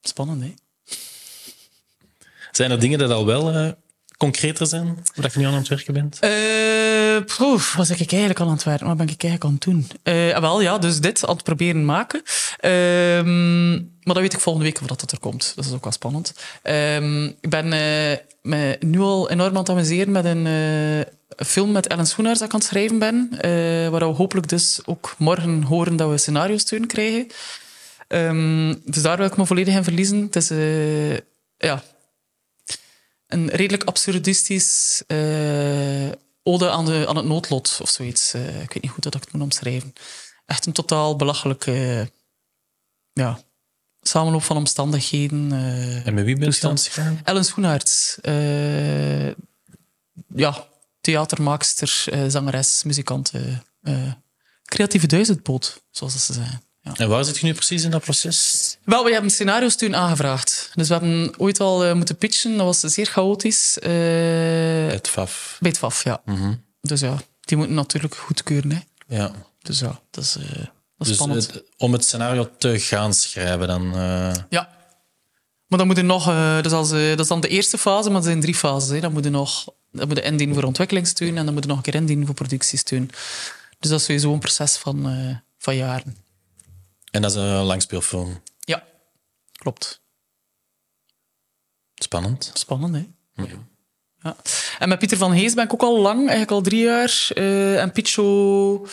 [0.02, 0.54] Spannend, hè?
[2.52, 3.72] Zijn er dingen dat al wel eh,
[4.22, 4.86] concreter zijn?
[4.86, 6.20] Hoe dat je nu aan het werken bent?
[6.20, 8.88] Eh, poeh, was ik eigenlijk al aan het werken?
[8.88, 9.88] Wat ben ik eigenlijk aan het doen?
[10.04, 12.22] Eh, ah, wel, ja, dus dit aan het proberen maken.
[12.60, 15.54] Ehm, maar dan weet ik volgende week of dat, dat er komt.
[15.56, 16.34] Dat is ook wel spannend.
[16.62, 20.48] Ehm, ik ben eh, me nu al enorm aan het amuseren met een
[21.38, 23.30] film met Ellen Schoenaars dat ik aan het schrijven ben.
[23.92, 27.28] waar we hopelijk dus ook morgen horen dat we scenario-steun krijgen.
[28.08, 30.22] Ehm, dus daar wil ik me volledig in verliezen.
[30.22, 30.50] Het is
[31.58, 31.84] ja,
[33.32, 36.12] een redelijk absurdistisch, eh,
[36.44, 38.34] ode aan, de, aan het noodlot of zoiets.
[38.34, 39.94] Eh, ik weet niet goed hoe dat ik het moet omschrijven.
[40.46, 42.12] Echt een totaal belachelijke
[43.14, 43.40] ja,
[44.02, 45.52] samenloop van omstandigheden.
[45.52, 46.78] eh, En met wie ben je dan?
[47.24, 48.18] Ellen Schoenaerts.
[50.36, 50.68] ja,
[51.02, 53.32] theatermaakster, zangeres, muzikant.
[54.66, 56.62] creatieve duizendpoot, zoals ze zeggen.
[56.84, 56.94] Ja.
[56.96, 58.78] En waar zit je nu precies in dat proces?
[58.84, 60.72] Wel, we hebben scenario's toen aangevraagd.
[60.76, 62.58] Dus we hebben ooit al eh, moeten pitchen.
[62.58, 63.80] Dat was zeer chaotisch.
[63.80, 65.58] eh, Het FAF.
[65.60, 66.22] bij het FAF, ja.
[66.82, 68.72] Dus ja, die moeten natuurlijk goedkeuren.
[68.72, 68.80] Hè.
[69.16, 69.32] Ja.
[69.62, 70.58] Dus ja, dat is, eh, dat
[70.98, 71.54] is Dus spannend.
[71.54, 73.84] het- om het scenario te gaan schrijven, dan...
[74.50, 74.70] Ja.
[75.68, 76.26] Maar dan moet je nog...
[76.62, 78.90] dus als, dat is dan de eerste fase, maar er zijn drie fases.
[78.90, 79.00] Hè.
[79.00, 81.78] Dan moet je nog dan moet je indienen voor ontwikkelingssteun en dan moet je nog
[81.78, 83.06] een keer indienen voor productiesteun.
[83.80, 85.08] Dus dat is sowieso een proces van,
[85.58, 86.18] van jaren.
[87.12, 88.42] En dat is een langspeelfilm.
[88.60, 88.84] Ja,
[89.52, 90.02] klopt.
[91.96, 92.52] Spannend.
[92.54, 93.08] Spannend, hè?
[93.44, 94.36] Ja.
[94.80, 97.28] En met Pieter van Hees ben ik ook al lang, eigenlijk al drie jaar.
[97.34, 98.88] eh, en Picho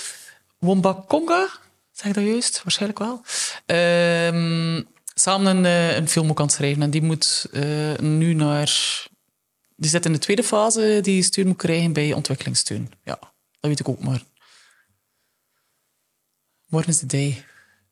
[0.59, 1.49] Wombakonga,
[1.93, 2.63] zeg ik dat juist?
[2.63, 3.23] Waarschijnlijk wel.
[3.67, 4.83] Ehm,
[5.15, 6.83] samen een, eh, een film ook aan het schrijven.
[6.83, 9.07] En die moet eh, nu naar...
[9.77, 12.93] Die zit in de tweede fase, die steun moet krijgen bij ontwikkelingssteun.
[13.05, 13.31] Ja, dat
[13.71, 14.23] weet ik ook maar.
[16.67, 17.45] Morgen is de day.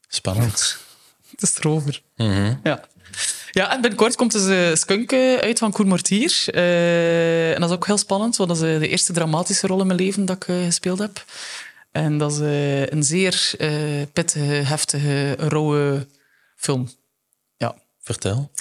[0.07, 0.77] Spannend.
[1.31, 2.01] Het is erover.
[2.15, 2.53] Mhm.
[2.63, 2.85] Ja.
[3.51, 6.43] Ja, en binnenkort komt dus uh, Skunk eh, uit van Koen Mortier.
[6.45, 9.79] Eh, en dat is ook heel spannend, want dat is eh, de eerste dramatische rol
[9.81, 11.25] in mijn leven dat ik eh, gespeeld heb.
[11.91, 16.07] En dat is eh, een zeer eh, pittige, heftige, rauwe
[16.55, 16.89] film.
[17.57, 17.75] Ja.
[18.01, 18.51] Vertel.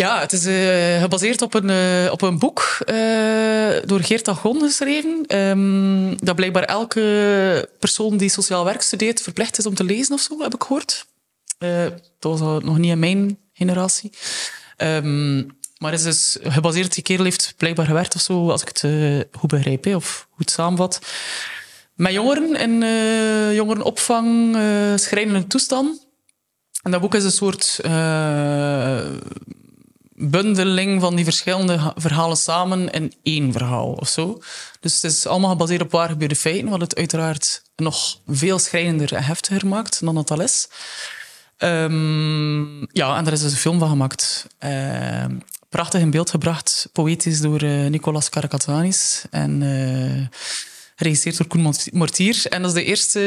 [0.00, 4.60] Ja, het is eh, gebaseerd op een, eh, op een boek eh, door Geert Agon
[4.60, 5.24] geschreven.
[5.26, 10.20] Ehm, dat blijkbaar elke persoon die sociaal werk studeert verplicht is om te lezen of
[10.20, 11.06] zo, heb ik gehoord.
[11.58, 11.86] Eh,
[12.18, 14.12] dat was nog niet in mijn generatie.
[14.76, 15.42] Ehm,
[15.78, 18.84] maar is dus gebaseerd, die kerel heeft blijkbaar gewerkt of zo, als ik het
[19.32, 21.00] goed begrijp, hè, of goed samenvat.
[21.94, 22.74] Met jongeren in
[23.54, 24.56] jongerenopvang,
[24.98, 26.06] schrijnende toestand.
[26.82, 27.80] En dat boek is een soort
[30.20, 34.42] bundeling van die verschillende ha- verhalen samen in één verhaal of zo.
[34.80, 39.14] Dus het is allemaal gebaseerd op waar gebeurde feiten, wat het uiteraard nog veel schrijnender
[39.14, 40.68] en heftiger maakt dan dat al is.
[41.56, 44.46] Ehm, ja, en daar is dus een film van gemaakt.
[44.58, 50.38] Ehm, prachtig in beeld gebracht, poëtisch door eh, Nicolas Karakatsanis en eh
[51.00, 52.42] geregisseerd door Koen Mort- Mortier.
[52.48, 53.20] En dat is de eerste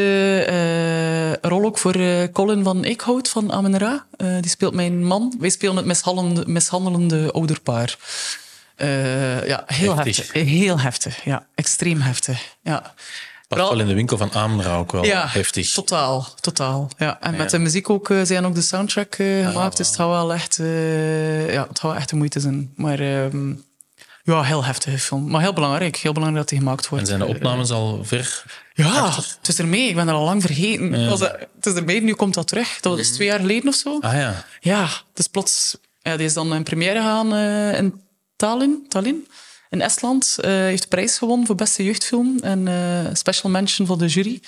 [0.47, 4.05] eh, rol ook voor eh, Colin van Eekhout van Amen Ra.
[4.17, 5.35] Eh, die speelt mijn man.
[5.39, 7.97] Wij spelen het mishandelende, mishandelende ouderpaar.
[9.45, 10.17] Ja, heel Heftig.
[10.17, 10.43] heftig.
[10.43, 11.45] Heel heftig, ja.
[11.55, 12.93] Extreem heftig, ja.
[13.47, 15.71] Past wel in de winkel van Amra ook wel ja, heftig.
[15.71, 16.89] Totaal, totaal.
[16.97, 17.21] Ja.
[17.21, 19.77] En met de muziek ook, zijn ook de soundtrack eh, gemaakt.
[19.77, 22.71] Dus het gaat wel echt, eh, ja, het gaat wel echt de moeite zijn.
[22.75, 23.53] Maar ehm,
[24.23, 25.29] ja, heel heftige film.
[25.29, 25.95] Maar heel belangrijk.
[25.97, 27.03] Heel belangrijk dat die gemaakt wordt.
[27.09, 28.43] En zijn de opnames al ver?
[28.73, 29.87] Ja, het is ermee.
[29.89, 31.09] Ik ben dat al lang vergeten.
[31.09, 32.79] Was dat- het is ermee, nu komt dat terug.
[32.79, 33.99] Dat was twee jaar geleden of zo.
[33.99, 34.45] Ah ja.
[34.59, 35.77] Ja, dus plots...
[36.01, 38.01] Ja, die is dan in première gegaan eh, in
[38.35, 39.27] Tallinn, Tallinn,
[39.69, 40.37] in Estland.
[40.41, 42.39] Eh heeft de prijs gewonnen voor beste jeugdfilm.
[42.41, 44.39] En eh, special mention voor de jury.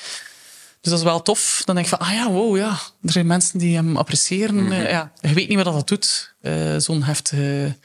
[0.81, 1.61] Dus dat is wel tof.
[1.65, 2.69] Dan denk ik van, ah ja, wow, ja.
[3.03, 4.71] Er zijn mensen die hem appreciëren.
[4.71, 7.75] Eh, ja, je weet niet wat dat doet, eh, zo'n heftige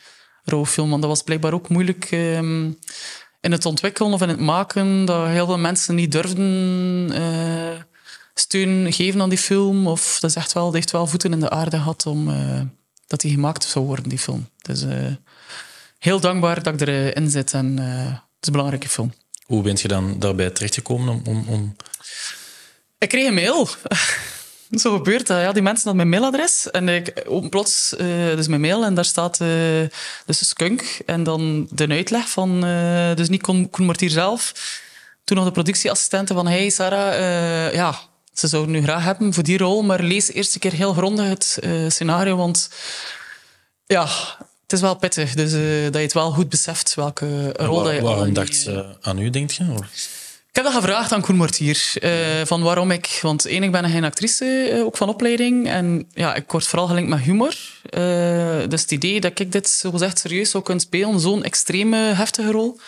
[0.44, 0.90] rauwe film.
[0.90, 2.70] Want dat was blijkbaar ook moeilijk ehm,
[3.40, 5.04] in het ontwikkelen of in het maken.
[5.04, 7.82] Dat heel veel mensen niet durfden eh,
[8.34, 9.86] steun geven aan die film.
[9.86, 12.60] Of dat is echt wel, dat heeft wel voeten in de aarde gehad om eh,
[13.06, 14.48] dat die gemaakt zou worden, die film.
[14.58, 15.14] Dus eh,
[15.98, 17.54] heel dankbaar dat ik erin zit.
[17.54, 19.12] En het is een belangrijke film.
[19.46, 21.22] Hoe bent je dan daarbij terechtgekomen om...
[21.24, 21.76] om, om...
[22.98, 23.68] Ik kreeg een mail.
[24.70, 25.40] Zo gebeurt dat.
[25.40, 26.70] Ja, die mensen hadden mijn mailadres.
[26.70, 28.06] En ik open plots eh,
[28.36, 29.48] dus mijn mail en daar staat eh,
[30.26, 30.98] dus skunk.
[31.06, 34.52] En dan de uitleg van, eh, dus niet Koen, Koen Mortier zelf.
[35.24, 37.98] Toen nog de productieassistente van, hey Sarah, ja,
[38.32, 41.28] ze zouden nu graag hebben voor die rol, maar lees eerst een keer heel grondig
[41.28, 41.58] het
[41.92, 42.70] scenario, want
[43.86, 44.06] ja,
[44.62, 45.34] het is wel pittig.
[45.34, 45.50] Dus
[45.84, 49.18] dat je het wel goed beseft welke rol dat je Waar- waarom dacht ze aan
[49.18, 49.64] u, denk je?
[49.78, 50.19] Of-
[50.50, 51.92] ik heb dat gevraagd aan Koen Mortier.
[51.94, 53.18] eh, van waarom ik...
[53.22, 55.68] Want één, ik ben geen actrice, eh, ook van opleiding.
[55.68, 57.56] En ja, ik word vooral gelinkt met humor.
[57.90, 61.96] Eh, dus het idee dat ik dit zo gezegd serieus zou kunnen spelen, zo'n extreme,
[61.96, 62.80] heftige rol.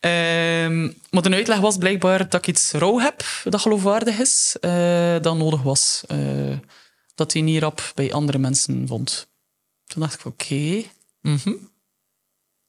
[0.00, 4.56] Ehm, maar de uitleg was blijkbaar dat ik iets rauw heb, dat geloofwaardig is,
[5.22, 6.04] dat nodig was.
[7.14, 9.28] Dat hij niet rap bij andere mensen vond.
[9.86, 10.82] Toen dacht ik, oké.
[11.20, 11.48] mhm.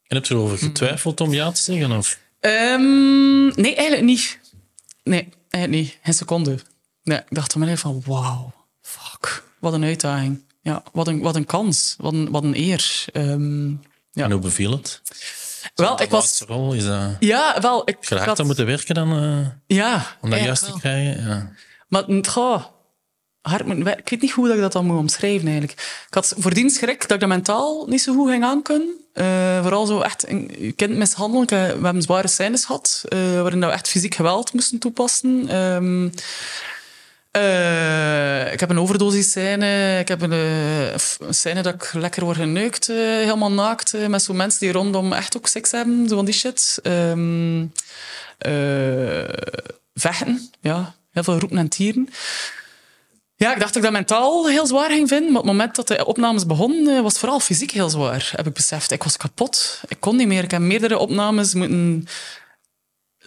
[0.08, 1.92] En heb je erover getwijfeld om ja te zeggen?
[1.92, 2.20] Of?
[2.40, 4.40] Ehm, nee, eigenlijk niet.
[5.04, 5.98] Nee, eigenlijk niet.
[6.04, 6.60] Geen seconde.
[7.04, 9.44] Nee, ik dacht van mij van, wauw, fuck.
[9.60, 10.44] Wat een uitdaging.
[10.62, 11.96] Ja, wat een, wat een kans.
[11.98, 13.06] Wat een, wat een eer.
[13.14, 13.70] Ehm,
[14.12, 14.24] ja.
[14.24, 15.02] En hoe beviel het?
[15.76, 16.22] Wel, ik was...
[16.22, 17.16] laatste rol, is dat...
[17.20, 20.80] Ja, wel, ik, ik aan moeten werken dan, eh, Ja, om dat juist te wel.
[20.80, 21.28] krijgen?
[21.28, 21.52] Ja.
[21.88, 22.72] Maar het gaat
[23.42, 23.68] hard.
[23.98, 25.80] Ik weet niet hoe ik dat dan moet omschrijven eigenlijk.
[26.08, 28.90] Ik had voordien schrik dat ik dat mentaal niet zo goed ging aankunnen.
[29.14, 30.26] Eh vooral zo echt
[30.60, 31.48] je kind mishandelen.
[31.48, 35.48] Eh, We hebben zware scènes gehad, eh, waarin we echt fysiek geweld moesten toepassen.
[35.50, 36.10] Ehm,
[37.32, 40.00] eh, ik heb een overdosis scène.
[40.00, 44.08] Ik heb een, scène dat ik lekker word geneukt, helemaal naakt.
[44.08, 46.08] met zo'n mensen die rondom echt ook seks hebben.
[46.10, 46.80] Zo van die shit.
[46.84, 47.66] Ehm,
[48.38, 49.24] eh,
[49.94, 50.96] vechten, ja.
[51.12, 52.10] Heel veel roepen en tieren.
[53.40, 55.32] Ja, ik dacht dat ik dat mentaal heel zwaar ging vinden.
[55.32, 58.32] Maar op het moment dat de opnames begonnen, eh, was het vooral fysiek heel zwaar,
[58.36, 58.92] heb ik beseft.
[58.92, 59.82] Ik was kapot.
[59.88, 60.44] Ik kon niet meer.
[60.44, 62.08] Ik heb meerdere opnames moeten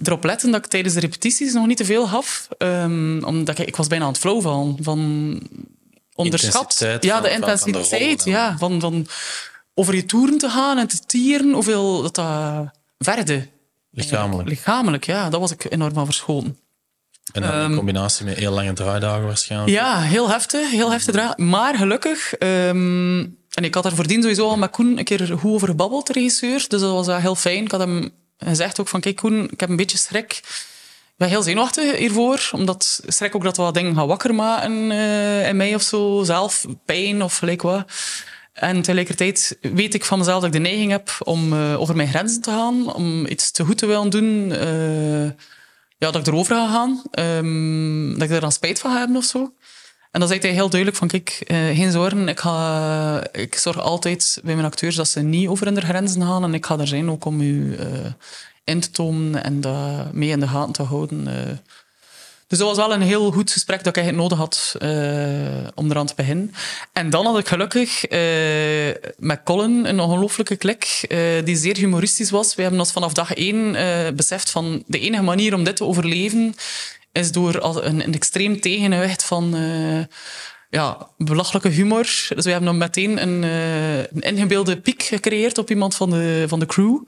[0.03, 2.49] erop letten dat ik tijdens de repetities nog niet te veel gaf.
[2.59, 4.99] Ehm, omdat ik, ik was bijna aan het flow van, van
[6.15, 6.55] onderschat.
[6.63, 8.25] Intensiteit Ja, van- de van- van de intensiteit.
[8.25, 8.33] dan.
[8.33, 9.07] ja, van, van
[9.75, 13.49] over je toeren te gaan en te tieren, hoeveel dat, dat verde.
[13.91, 14.49] Lichamelijk.
[14.49, 15.31] Lichamelijk, ja.
[15.31, 16.59] Dat was ik enorm van verschoten.
[17.33, 19.71] En dan in combinatie met heel lange draaidagen waarschijnlijk.
[19.77, 20.71] Ehm, Ja, heel heftig.
[20.71, 22.35] Heel heftig dra- Maar gelukkig...
[22.35, 23.19] ehm,
[23.53, 26.13] en ik had daar voordien sowieso al met Koen een keer goed over gebabbeld, de
[26.13, 26.65] regisseur.
[26.69, 27.65] Dus dat was wel heel fijn.
[27.65, 30.33] Ik had hem gezegd ook van, kijk Koen, ik heb een beetje schrik.
[31.13, 35.49] Ik ben heel zenuwachtig hiervoor, omdat schrik ook dat wat dingen gaan wakker maken eh,
[35.49, 36.23] in mij of zo.
[36.25, 37.85] Zelf, pijn of gelijk wat.
[38.53, 42.09] En tegelijkertijd weet ik van mezelf dat ik de neiging heb om eh, over mijn
[42.09, 44.53] grenzen te gaan, om iets te goed te willen doen.
[44.53, 45.31] eh,
[46.03, 47.03] ja, dat ik erover ga gaan.
[47.11, 49.55] ehm, dat ik er dan spijt van ga hebben of zo.
[50.11, 52.29] En dan zei hij heel duidelijk van, kijk, eh, geen zorgen.
[52.29, 56.45] Ik, ga, zorg altijd bij mijn acteurs dat ze niet over hun grenzen gaan.
[56.45, 57.87] En ik ga er zijn ook om u eh,
[58.65, 61.27] in te tonen en dat mee in de gaten te houden.
[62.53, 65.91] Dus dat was wel een heel goed gesprek dat ik eigenlijk nodig had eh, om
[65.91, 66.55] eraan te beginnen.
[66.93, 72.31] En dan had ik gelukkig eh, met Colin een ongelooflijke klik eh, die zeer humoristisch
[72.31, 72.55] was.
[72.55, 73.77] We hebben ons vanaf dag één
[74.17, 76.55] beseft van de enige manier om dit te overleven
[77.13, 79.55] is door een, een extreem tegengewicht van
[80.71, 82.03] ja, belachelijke humor.
[82.29, 86.59] Dus we hebben dan meteen een, een ingebeelde piek gecreëerd op iemand van de, van
[86.59, 86.99] de crew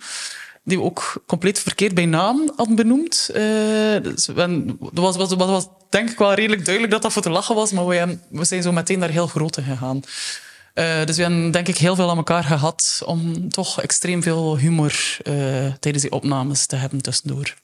[0.64, 3.30] die we ook compleet verkeerd bij naam hadden benoemd.
[4.12, 4.24] Dat
[4.92, 7.86] was, was, was, denk ik wel redelijk duidelijk dat dat voor te lachen was, maar
[7.86, 10.02] we, zijn zo meteen daar heel groot in gegaan.
[10.74, 14.56] Eh, dus we hebben denk ik heel veel aan elkaar gehad om toch extreem veel
[14.56, 15.34] humor eh,
[15.80, 17.54] tijdens die opnames te hebben tussendoor.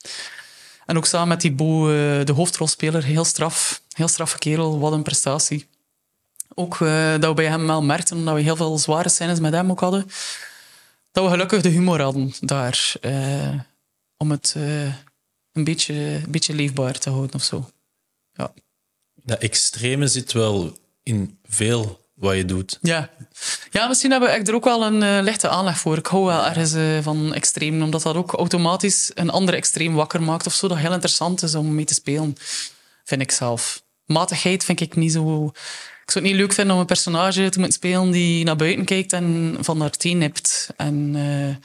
[0.87, 3.83] En ook samen met die Bo, eh, de hoofdrolspeler, heel straf.
[3.93, 5.67] Heel straffe kerel, wat een prestatie.
[6.55, 6.79] Ook
[7.19, 9.81] dat we bij hem wel merkten, omdat we heel veel zware scènes met hem ook
[9.81, 10.11] hadden,
[11.13, 12.95] dat we gelukkig de humor hadden daar.
[13.01, 13.61] eh,
[14.17, 14.85] om het eh,
[15.53, 17.71] een, beetje, een beetje leefbaar te houden of zo.
[18.33, 18.53] Ja.
[19.15, 22.79] Dat extreme zit wel in veel wat je doet.
[22.83, 23.11] Ja.
[23.71, 25.97] ja, misschien heb ik er ook wel een eh, lichte aanleg voor.
[25.97, 30.47] Ik hou wel ergens van extreem, omdat dat ook automatisch een ander extreem wakker maakt
[30.47, 30.69] of zo.
[30.69, 32.37] Dat heel interessant is om mee te spelen,
[33.05, 33.83] vind ik zelf.
[34.05, 35.53] Matigheid vind ik niet zo...
[36.11, 38.85] Ik zou het niet leuk vinden om een personage te moeten spelen die naar buiten
[38.85, 40.69] kijkt en van haar teen nipt.
[40.77, 41.57] En eh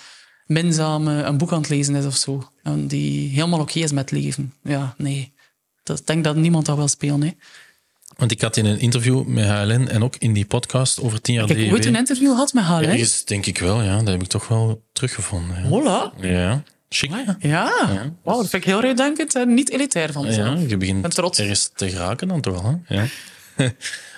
[0.46, 2.50] minzaam een boek aan het lezen is of zo.
[2.64, 4.54] En die helemaal oké is met leven.
[4.64, 5.34] Ja, nee.
[5.84, 7.22] Dat, ik denk dat niemand dat wil spelen.
[7.22, 7.32] Hè.
[8.18, 11.34] Want ik had in een interview met HLN en ook in die podcast over tien
[11.34, 11.74] jaar Ik heb DEW...
[11.74, 12.82] ooit een interview gehad met hè?
[12.82, 13.98] Ergens denk ik wel, ja.
[13.98, 15.56] Dat heb ik toch wel teruggevonden.
[15.64, 15.68] Ja.
[15.68, 16.14] Hola.
[16.20, 16.64] Ja.
[16.90, 17.12] Chic.
[17.12, 17.38] Ja.
[17.40, 20.60] Ja, Wauw, dat vind ik heel uitdenkend en niet elitair van mezelf.
[20.60, 22.82] Ja, je begint ergens te geraken dan toch wel.
[22.86, 22.96] Hè?
[22.96, 23.08] Ja.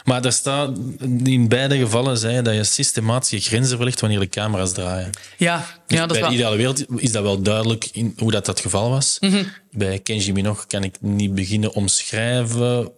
[0.07, 0.77] maar daar staat,
[1.23, 5.09] in beide gevallen zei je dat je systematisch je grenzen verlegt wanneer de camera's draaien.
[5.37, 8.31] Ja, Dus ja dat bij is de ideale wereld is dat wel duidelijk in hoe
[8.31, 9.17] dat, dat geval was.
[9.19, 9.43] Mhm.
[9.71, 12.91] Bij Kenji Minogue kan ik niet beginnen omschrijven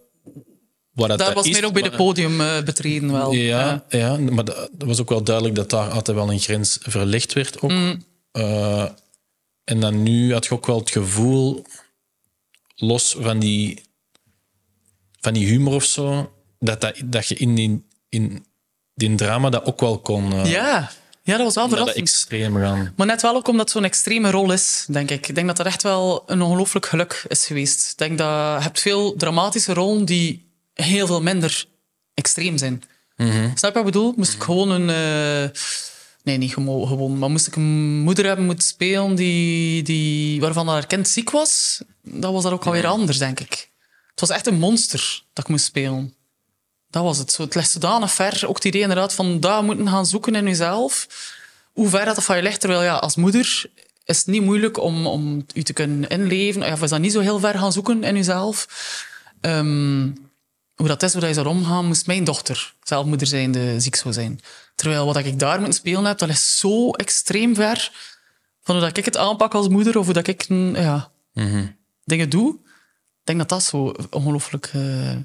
[0.92, 1.52] wat dat, Dat was is.
[1.52, 3.32] meer ook bij de podium eh, betreden wel.
[3.32, 7.32] Ja, ja, maar dat was ook wel duidelijk dat daar altijd wel een grens verlegd
[7.32, 7.60] werd.
[7.60, 7.70] Ook.
[7.70, 7.96] Mhm.
[8.32, 8.88] Eh,
[9.64, 11.64] en dan nu had je ook wel het gevoel,
[12.76, 13.82] los van die,
[15.20, 18.44] van die humor of zo, dat, dat, dat je in die, in
[18.94, 20.32] die drama dat ook wel kon.
[20.32, 20.90] eh, ja.
[21.22, 21.96] ja, dat was wel verrassend.
[21.98, 22.92] extreem gaan.
[22.96, 25.28] Maar net wel ook omdat het zo'n extreme rol is, denk ik.
[25.28, 27.90] Ik denk dat dat echt wel een ongelooflijk geluk is geweest.
[27.92, 31.64] Ik denk dat je hebt veel dramatische rollen die heel veel minder
[32.14, 32.82] extreem zijn.
[33.54, 34.12] Snap je wat ik bedoel?
[34.16, 34.90] Moest ik gewoon een...
[34.90, 35.50] eh,
[36.22, 37.18] Nee, niet gewoon.
[37.18, 41.82] Maar moest ik een moeder hebben moeten spelen die, die, waarvan haar kind ziek was,
[42.02, 43.70] dan was dat ook alweer anders, denk ik.
[44.10, 46.14] Het was echt een monster dat ik moest spelen.
[46.90, 47.32] Dat was het.
[47.32, 48.42] Zo, het ligt zodanig ver.
[48.46, 51.06] Ook het idee inderdaad van daar moeten gaan zoeken in jezelf.
[51.72, 52.60] Hoe ver dat, van je ligt.
[52.60, 53.70] Terwijl ja, als moeder
[54.04, 56.72] is het niet moeilijk om, om u te kunnen inleven.
[56.72, 58.66] Of is dat niet zo heel ver gaan zoeken in jezelf.
[59.40, 60.10] Ehm,
[60.74, 64.14] hoe dat is, hoe dat je zou omgaan, moest mijn dochter, zelfmoeder zijnde, ziek zou
[64.14, 64.40] zijn.
[64.74, 67.90] Terwijl wat ik daar moet spelen heb, dat is zo extreem ver
[68.62, 71.66] Van hoe dat ik het aanpak als moeder of hoe dat ik mm, ja, Mhm.
[72.04, 72.54] dingen doe.
[72.54, 75.16] Ik denk dat dat zo ongelooflijk eh,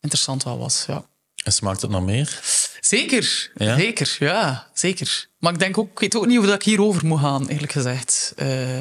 [0.00, 0.84] interessant wel was.
[0.86, 1.04] Ja.
[1.44, 2.40] En smaakt het nog meer?
[2.80, 3.76] Zeker, Ja?
[3.76, 5.28] zeker, ja, zeker.
[5.38, 7.72] Maar ik denk ook, ik weet ook niet hoe dat ik hierover moet gaan, eerlijk
[7.72, 8.32] gezegd.
[8.36, 8.78] Eh,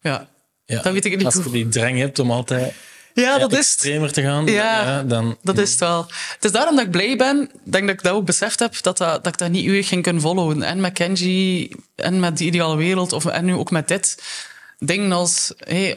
[0.00, 0.28] ja.
[0.64, 0.82] Ja.
[0.82, 2.74] Dat weet ik niet Als je die drang hebt om altijd
[3.14, 5.02] ja, dat is extremer te gaan, Ja.
[5.02, 5.36] dan...
[5.42, 6.06] Dat is het wel.
[6.34, 7.50] Het is daarom dat ik blij ben.
[7.64, 10.02] Denk dat ik dat ook beseft heb, dat, dat, dat ik dat niet eeuwig ging
[10.02, 10.62] kunnen volhouden.
[10.62, 14.22] En met Kenji, en met die ideale wereld, of, en nu ook met dit.
[14.78, 15.96] Dingen als hey,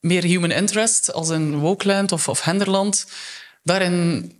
[0.00, 3.06] meer human interest, als in Wokeland of, of Henderland.
[3.62, 4.32] Daarin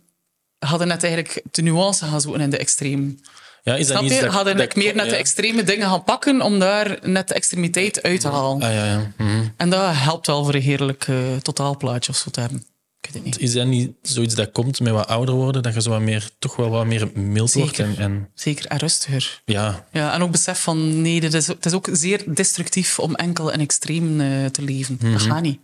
[0.59, 3.19] hadden net eigenlijk de nuance gaan zoeken in de extreem.
[3.63, 4.21] Ja, is dat Snap je?
[4.21, 5.11] dat- Hadden dat- ik meer net ja.
[5.11, 8.61] de extreme dingen gaan pakken om daar net de extremiteit uit te halen.
[8.61, 9.11] Ah, ja, ja.
[9.17, 9.47] Mhm.
[9.57, 12.65] En dat helpt wel voor een heerlijk eh, totaalplaatje of zo te hebben.
[13.01, 13.39] Ik weet het niet.
[13.39, 16.29] Is dat niet zoiets dat komt met wat ouder worden, dat je zo wat meer,
[16.39, 17.75] toch wel wat meer mild wordt?
[17.75, 17.93] Zeker.
[17.97, 19.41] En, en Zeker, en rustiger.
[19.45, 23.15] ja, Ja, en ook besef van nee, dit is, het is ook zeer destructief om
[23.15, 24.97] enkel en extreem eh, te leven.
[25.11, 25.59] Dat gaat niet.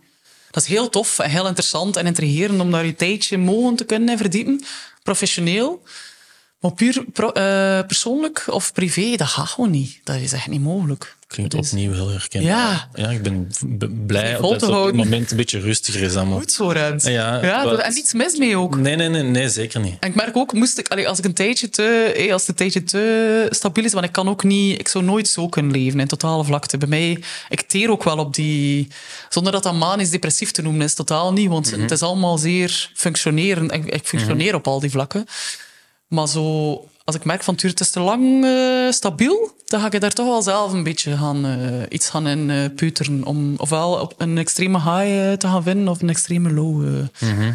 [0.50, 3.84] Dat is heel tof en heel interessant en intrigerend om daar je tijdje mogen te
[3.84, 4.64] kunnen verdiepen.
[5.02, 5.82] Professioneel.
[6.60, 10.00] Maar puur pro- eh, persoonlijk of privé, dat gaat gewoon niet.
[10.04, 11.15] Dat is echt niet mogelijk.
[11.26, 12.50] Klinkt opnieuw heel herkenbaar.
[12.50, 12.88] Ja.
[12.94, 13.48] ja ik ben
[14.06, 16.38] blij dat het op het moment een beetje rustiger is allemaal.
[16.38, 17.04] Goed zo, Rens.
[17.04, 18.76] Ja, ja wat- en niets mis mee ook.
[18.76, 19.96] Nee, nee, nee, nee, zeker niet.
[20.00, 21.82] En ik merk ook, moest ik, allee, als ik een tijdje te,
[22.16, 25.04] eh, als het een tijdje te stabiel is, want ik kan ook niet, ik zou
[25.04, 26.78] nooit zo kunnen leven in totale vlakte.
[26.78, 28.88] Bij mij, ik teer ook wel op die,
[29.28, 32.90] zonder dat dat manisch depressief te noemen is, totaal niet, want het is allemaal zeer
[32.94, 33.72] functionerend.
[33.72, 35.26] Ik, ik functioneer op al die vlakken.
[36.08, 36.72] Maar zo,
[37.04, 40.12] als ik merk van, tuur, het is te lang eh, stabiel, dan ga ik daar
[40.12, 43.24] toch wel zelf een beetje gaan, eh, iets gaan in eh, peuteren.
[43.24, 46.86] Om ofwel op een extreme high eh, te gaan vinden of een extreme low.
[47.20, 47.48] eh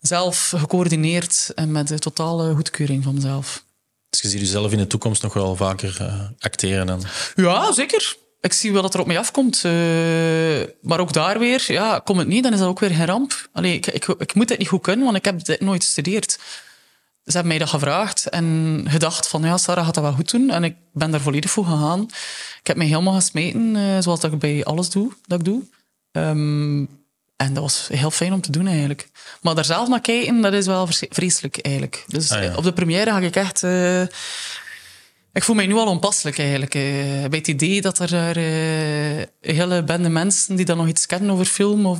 [0.00, 3.64] zelf gecoördineerd en met de totale goedkeuring van mezelf.
[4.10, 5.96] Dus je ziet jezelf in de toekomst nog wel vaker
[6.38, 7.02] acteren dan.
[7.34, 8.16] Ja, zeker.
[8.40, 9.64] Ik zie wel dat er op mij afkomt.
[9.64, 9.72] eh,
[10.82, 13.48] maar ook daar weer, ja, komt het niet, dan is dat ook weer geen ramp.
[13.52, 16.38] Allee, ik, ik, ik moet dit niet goed kunnen, want ik heb dit nooit gestudeerd.
[17.24, 20.50] Ze hebben mij dat gevraagd en gedacht van, ja, Sarah gaat dat wel goed doen.
[20.50, 22.02] En ik ben daar volledig voor gegaan.
[22.60, 25.62] Ik heb mij helemaal gesmeten, eh, zoals dat ik bij alles doe, dat ik doe.
[26.12, 26.78] Ehm,
[27.36, 29.08] en dat was heel fijn om te doen eigenlijk.
[29.42, 32.04] Maar daar zelf naar kijken, dat is wel vres- vreselijk eigenlijk.
[32.08, 32.54] Dus Ah, ja.
[32.56, 33.62] op de première ga ik echt...
[33.62, 34.02] eh,
[35.32, 36.74] ik voel mij nu al onpasselijk eigenlijk.
[36.74, 36.82] eh,
[37.28, 41.30] bij het idee dat er daar een hele bende mensen die dan nog iets kennen
[41.30, 41.98] over film of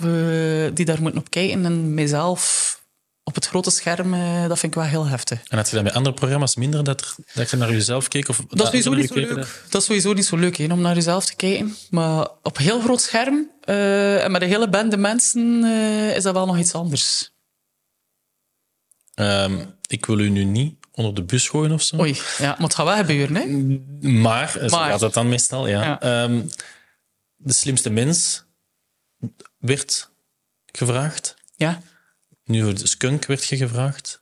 [0.74, 2.72] die daar moeten op kijken en mijzelf
[3.26, 5.40] op het grote scherm, eh, dat vind ik wel heel heftig.
[5.48, 8.28] En had je dat bij andere programma's minder, dat, er- dat je naar jezelf keek?
[8.28, 9.62] Of Dat is sowieso niet zo leuk.
[9.70, 11.76] Dat is sowieso niet zo leuk hè, om naar jezelf te kijken.
[11.90, 16.34] Maar op heel groot scherm eh, en met een hele bende mensen eh, is dat
[16.34, 17.32] wel nog iets anders.
[19.14, 21.98] Ehm, ik wil u nu niet onder de bus gooien of zo.
[22.00, 23.36] Oei, ja, maar het gaat wel gebeuren.
[23.36, 23.46] Hè?
[24.08, 24.90] Maar, zo Maar.
[24.90, 25.82] gaat dat dan meestal, ja.
[25.82, 26.00] Ja.
[26.00, 26.42] Ehm,
[27.36, 28.44] de slimste mens
[29.58, 30.10] werd
[30.72, 31.34] gevraagd.
[31.56, 31.80] Ja.
[32.44, 34.20] Nu voor de skunk werd je gevraagd.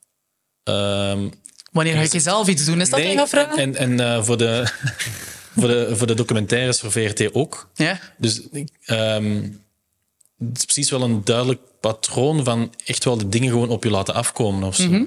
[0.62, 1.28] Ehm,
[1.72, 2.80] Wanneer ga ik jezelf iets doen?
[2.80, 3.58] Is dat wat je vragen?
[3.58, 4.66] En, en eh, voor, de,
[5.58, 7.70] voor, de, voor de documentaires voor VRT ook.
[7.74, 8.00] Ja.
[8.18, 8.40] Dus
[8.84, 9.42] ehm,
[10.38, 13.90] het is precies wel een duidelijk patroon van echt wel de dingen gewoon op je
[13.90, 14.88] laten afkomen of zo.
[14.88, 15.04] Mhm.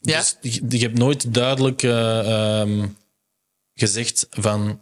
[0.00, 0.18] Ja.
[0.18, 2.86] Dus je, je hebt nooit duidelijk eh, ehm,
[3.74, 4.80] gezegd van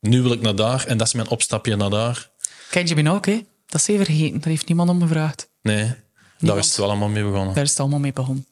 [0.00, 2.30] nu wil ik naar daar en dat is mijn opstapje naar daar.
[2.70, 3.40] Ken je me ook, hè?
[3.74, 4.40] Dat is even vergeten.
[4.40, 5.48] Daar heeft niemand om gevraagd.
[5.62, 5.94] Nee,
[6.38, 7.54] daar is het wel allemaal mee begonnen.
[7.54, 8.46] Daar is het allemaal mee begonnen.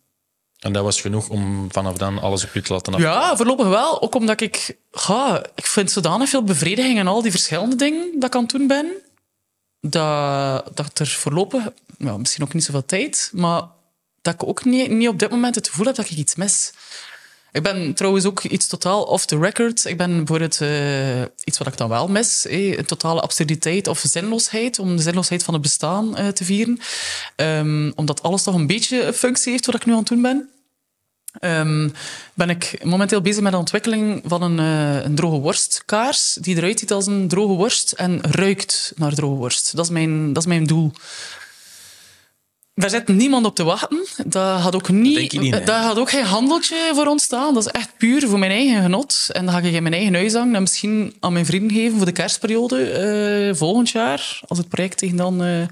[0.59, 3.17] En dat was genoeg om vanaf dan alles op je te laten afkomen.
[3.17, 4.03] Ja, voorlopig wel.
[4.03, 4.77] Ook omdat ik...
[5.07, 8.51] Ja, ik vind zodanig veel bevrediging in al die verschillende dingen dat ik aan het
[8.51, 8.93] doen ben.
[9.81, 11.73] Dat, dat er voorlopig...
[11.99, 13.63] Ja, misschien ook niet zoveel tijd, maar
[14.23, 16.73] dat ik ook niet, niet op dit moment het gevoel heb dat ik iets mis.
[17.53, 19.85] Ik ben trouwens ook iets totaal off the record.
[19.85, 22.47] Ik ben bijvoorbeeld eh, iets wat ik dan wel mis.
[22.47, 24.79] eh, een totale absurditeit of zinloosheid.
[24.79, 26.79] Om de zinloosheid van het bestaan eh, te vieren.
[27.37, 30.23] Ehm, omdat alles toch een beetje een functie heeft wat ik nu aan het doen
[30.23, 30.49] ben.
[31.39, 31.89] Ehm,
[32.35, 34.59] ben ik momenteel bezig met de ontwikkeling van een,
[35.05, 36.35] een droge worstkaars.
[36.41, 39.77] Die eruit ziet als een droge worst en ruikt naar droge worst.
[39.77, 40.93] Dat is mijn, dat is mijn doel.
[42.75, 44.07] Daar zit niemand op te wachten.
[44.25, 45.65] Dat had ook, niet, nee.
[45.65, 47.55] had ook geen handeltje voor ontstaan.
[47.55, 49.29] Dat is echt puur voor mijn eigen genot.
[49.33, 51.97] En dan ga ik in mijn eigen huis hangen en misschien aan mijn vrienden geven
[51.97, 54.41] voor de kerstperiode eh, volgend jaar.
[54.49, 55.63] Als het project tegen dan eh,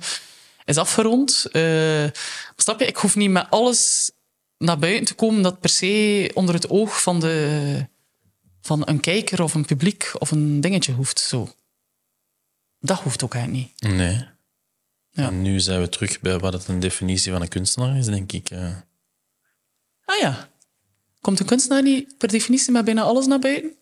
[0.64, 1.48] is afgerond.
[1.52, 2.12] Maar
[2.56, 4.10] snap je, ik hoef niet met alles
[4.58, 7.86] naar buiten te komen dat per se onder het oog van, de,
[8.60, 11.18] van een kijker of een publiek of een dingetje hoeft.
[11.18, 11.48] Zo.
[12.80, 13.92] Dat hoeft ook eigenlijk niet.
[13.92, 14.38] Nee.
[15.10, 15.26] Ja.
[15.26, 18.32] En nu zijn we terug bij wat het een definitie van een kunstenaar is, denk
[18.32, 18.50] ik.
[18.50, 18.76] eh.
[20.04, 20.48] Ah ja.
[21.20, 23.74] Komt een kunstenaar niet per definitie met bijna alles naar buiten?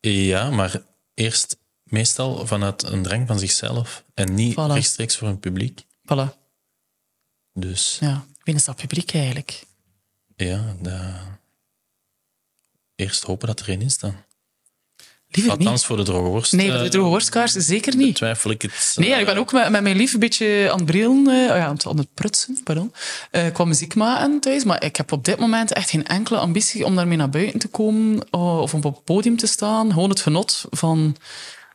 [0.00, 0.82] Ja, maar
[1.14, 4.72] eerst meestal vanuit een drang van zichzelf en niet Voilà.
[4.72, 5.84] rechtstreeks voor een publiek.
[5.84, 6.36] Voilà.
[7.52, 8.26] Dus Ja.
[8.44, 9.62] Is dat publiek eigenlijk?
[10.36, 10.76] ja,
[12.94, 14.14] eerst hopen dat er een is dan.
[15.30, 15.66] Liever niet.
[15.66, 16.52] Althans voor de droge worst.
[16.52, 18.14] Nee, voor de eh, droge worstkaars zeker niet.
[18.14, 18.92] Twijfel ik het.
[18.96, 21.26] Nee, ja, eh, ik ben ook met, met mijn lief een beetje aan het brillen,
[21.26, 22.92] eh, oh ja, aan het, prutsen, pardon,
[23.30, 24.64] eh, qua muziek maken thuis.
[24.64, 27.68] Maar ik heb op dit moment echt geen enkele ambitie om daarmee naar buiten te
[27.68, 29.92] komen oh, of op het podium te staan.
[29.92, 31.16] Gewoon het genot van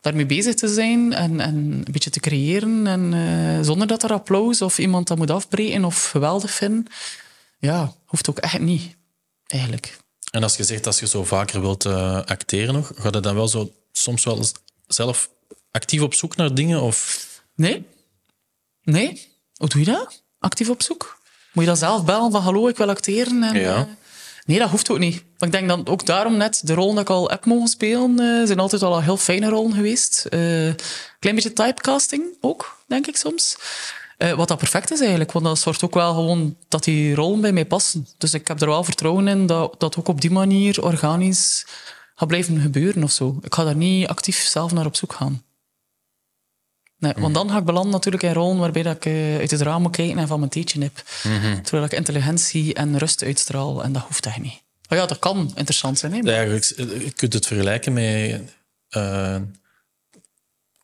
[0.00, 2.86] daarmee bezig te zijn en, en een beetje te creëren.
[2.86, 6.86] En, zonder dat er applaus of iemand dat moet afbreken of geweldig vinden.
[7.58, 8.96] Ja, hoeft ook echt niet,
[9.46, 9.96] eigenlijk.
[10.34, 13.34] En als je zegt dat je zo vaker wilt eh, acteren nog, ga je dan
[13.34, 14.44] wel zo soms wel
[14.86, 15.30] zelf
[15.70, 16.80] actief op zoek naar dingen?
[16.82, 17.86] Of Nee?
[18.82, 19.28] Nee?
[19.56, 20.22] Hoe doe je dat?
[20.38, 21.18] Actief op zoek?
[21.52, 23.42] Moet je dan zelf bellen van hallo, ik wil acteren?
[23.42, 23.76] En, Ja.
[23.76, 23.82] eh,
[24.44, 25.22] nee, dat hoeft ook niet.
[25.38, 28.18] Maar ik denk dan ook daarom net, de rollen dat ik al heb mogen spelen,
[28.18, 30.26] eh, zijn altijd al heel fijne rollen geweest.
[30.28, 30.74] Klein
[31.34, 33.56] beetje typecasting ook, denk ik soms.
[34.24, 37.40] Eh, wat dat perfect is eigenlijk, want dat zorgt ook wel gewoon dat die rollen
[37.40, 38.06] bij mij passen.
[38.18, 41.66] Dus ik heb er wel vertrouwen in dat dat ook op die manier organisch
[42.14, 43.38] gaat blijven gebeuren of zo.
[43.42, 45.42] Ik ga daar niet actief zelf naar op zoek gaan.
[46.98, 49.60] Nee, want dan ga ik belanden natuurlijk in rollen waarbij dat ik eh, uit het
[49.60, 51.02] raam moet kijken en van mijn theetje heb.
[51.62, 53.82] Terwijl ik intelligentie en rust uitstraal.
[53.82, 54.62] En dat hoeft echt niet.
[54.88, 56.12] Oh ja, dat kan interessant zijn.
[56.12, 56.20] Hè?
[56.76, 58.42] eh, je kunt het vergelijken met
[58.88, 59.36] eh,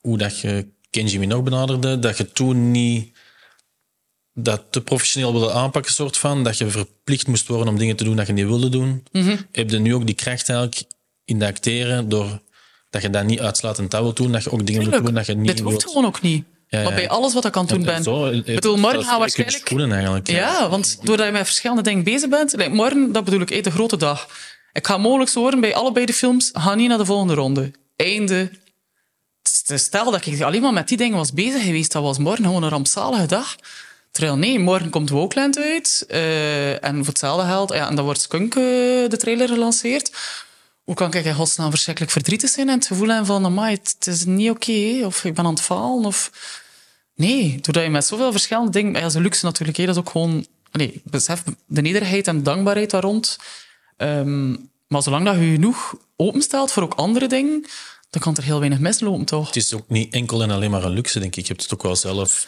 [0.01, 3.09] hoe dat je Kenji Minogue benaderde, dat je toen niet
[4.43, 8.05] dat te professioneel wilde aanpakken, soort van, dat je verplicht moest worden om dingen te
[8.05, 9.07] doen dat je niet wilde doen.
[9.53, 10.82] Heb je nu ook die kracht eigenlijk
[11.24, 12.41] in de acteren, door
[12.91, 15.26] dat je dat niet uitsluitend dat wilt doen, dat je ook dingen moet doen dat
[15.26, 16.45] je niet Dit hoeft gewoon ook niet.
[16.68, 17.09] Ja, ja, Maar bij ja.
[17.09, 18.03] alles wat ik aan het doen ben.
[18.03, 19.66] Zo, Ik bedoel, morgen gaan waarschijnlijk...
[19.66, 20.28] schoenen eigenlijk.
[20.30, 22.53] Ja, want doordat je met verschillende dingen bezig bent...
[22.53, 24.28] like, morgen, dat bedoel ik, eh, de grote dag.
[24.72, 27.72] Ik ga mogelijk horen bij allebei de films, ga niet naar de volgende ronde.
[27.97, 28.51] Einde.
[29.74, 32.62] Stel dat ik alleen maar met die dingen was bezig geweest, dat was morgen gewoon
[32.62, 33.57] een rampzalige dag.
[34.11, 36.04] Terwijl nee, morgen komt Wokeland uit.
[36.08, 38.62] eh, en voor hetzelfde geld, ja, en dan wordt Skunk eh,
[39.08, 40.12] de trailer gelanceerd.
[40.84, 44.06] Hoe kan ik in godsnaam verschrikkelijk verdrietig zijn en het gevoel hebben van, amai, het,
[44.06, 46.30] is niet oké, of ik ben aan het falen, of...
[47.14, 49.00] Nee, doordat je met zoveel verschillende dingen...
[49.00, 50.46] Ja, een luxe natuurlijk, hè, dat is ook gewoon...
[50.72, 53.38] Nee, besef de nederigheid en dankbaarheid daar rond.
[53.96, 54.50] Ehm,
[54.86, 57.66] maar zolang dat je genoeg openstelt voor ook andere dingen,
[58.11, 59.46] dan kan er heel weinig mislopen, toch?
[59.46, 61.42] Het is ook niet enkel en alleen maar een luxe, denk ik.
[61.42, 62.46] Je hebt het ook wel zelf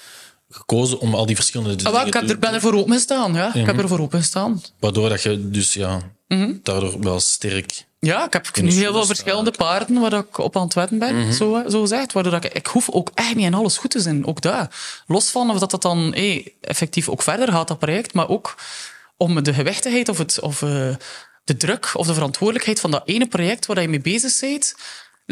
[0.54, 3.34] gekozen om al die verschillende Ah, dingen ik heb er, ben er voor open gestaan,
[3.34, 3.54] ja.
[3.54, 4.62] Ik heb er voor open gestaan.
[4.80, 6.52] Waardoor dat je dus ja, Mhm.
[6.62, 7.84] daardoor wel sterk...
[7.98, 9.06] Ja, ik heb nu heel veel staan.
[9.06, 12.12] verschillende paarden waar ik op aan het wetten ben, zo, zo gezegd.
[12.12, 14.70] Waardoor dat ik, ik hoef ook echt niet in alles goed te zijn, ook daar.
[15.06, 18.54] Los van of dat, dat dan hey, effectief ook verder gaat, dat project, maar ook
[19.16, 20.94] om de gewichtigheid of, het, of eh,
[21.44, 24.74] de druk of de verantwoordelijkheid van dat ene project waar je mee bezig bent.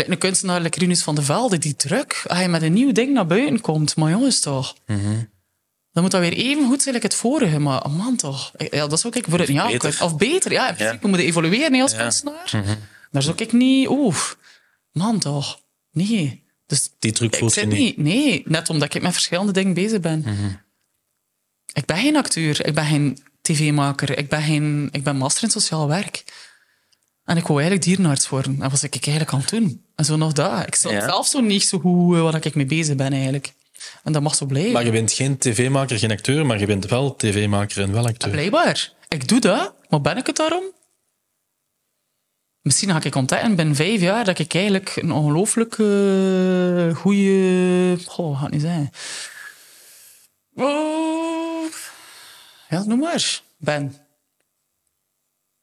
[0.06, 3.12] Een kunstenaar, like Rinus van de Velde, die druk, als je met een nieuw ding
[3.12, 4.74] naar buiten komt, maar jongens toch...
[5.92, 7.58] Dan moet dat weer even goed zijn als het vorige.
[7.58, 8.52] Maar oh man, toch.
[8.70, 9.62] Ja, dat zou ik voor het beter.
[9.62, 10.00] aankunnen.
[10.00, 10.68] Of beter, ja.
[10.68, 12.50] In principe moeten evolueren als kunstenaar.
[13.10, 13.88] Daar zou ik niet...
[13.88, 14.16] Oeh,
[14.92, 15.60] man, toch.
[15.92, 16.44] Nee.
[16.66, 17.96] Dus Die truc ik voelt je niet.
[17.96, 20.24] Nee, net omdat ik met verschillende dingen bezig ben.
[21.72, 22.66] Ik ben geen acteur.
[22.66, 24.18] Ik ben geen tv-maker.
[24.18, 26.24] Ik ben, geen, ik ben master in sociaal werk.
[27.24, 28.52] En ik wou eigenlijk dierenarts worden.
[28.52, 29.84] En wat was ik eigenlijk aan het doen?
[30.00, 30.66] En zo nog dat.
[30.66, 31.04] Ik snap Ja.
[31.04, 33.52] zelf zo niet zo goed eh, waar ik mee bezig ben eigenlijk.
[34.02, 34.72] En dat mag zo blijven.
[34.72, 38.30] Maar je bent geen tv-maker, geen acteur, maar je bent wel tv-maker en wel acteur.
[38.30, 38.92] Blijkbaar.
[39.08, 40.62] Ik doe dat, maar ben ik het daarom?
[42.60, 47.98] Misschien ga ik ontdekken binnen vijf jaar dat ik eigenlijk een ongelooflijk eh, goede...
[48.06, 48.90] Goh, ga het niet zeggen.
[50.54, 51.72] Oh,
[52.68, 53.42] ja, noem maar.
[53.56, 53.96] Ben.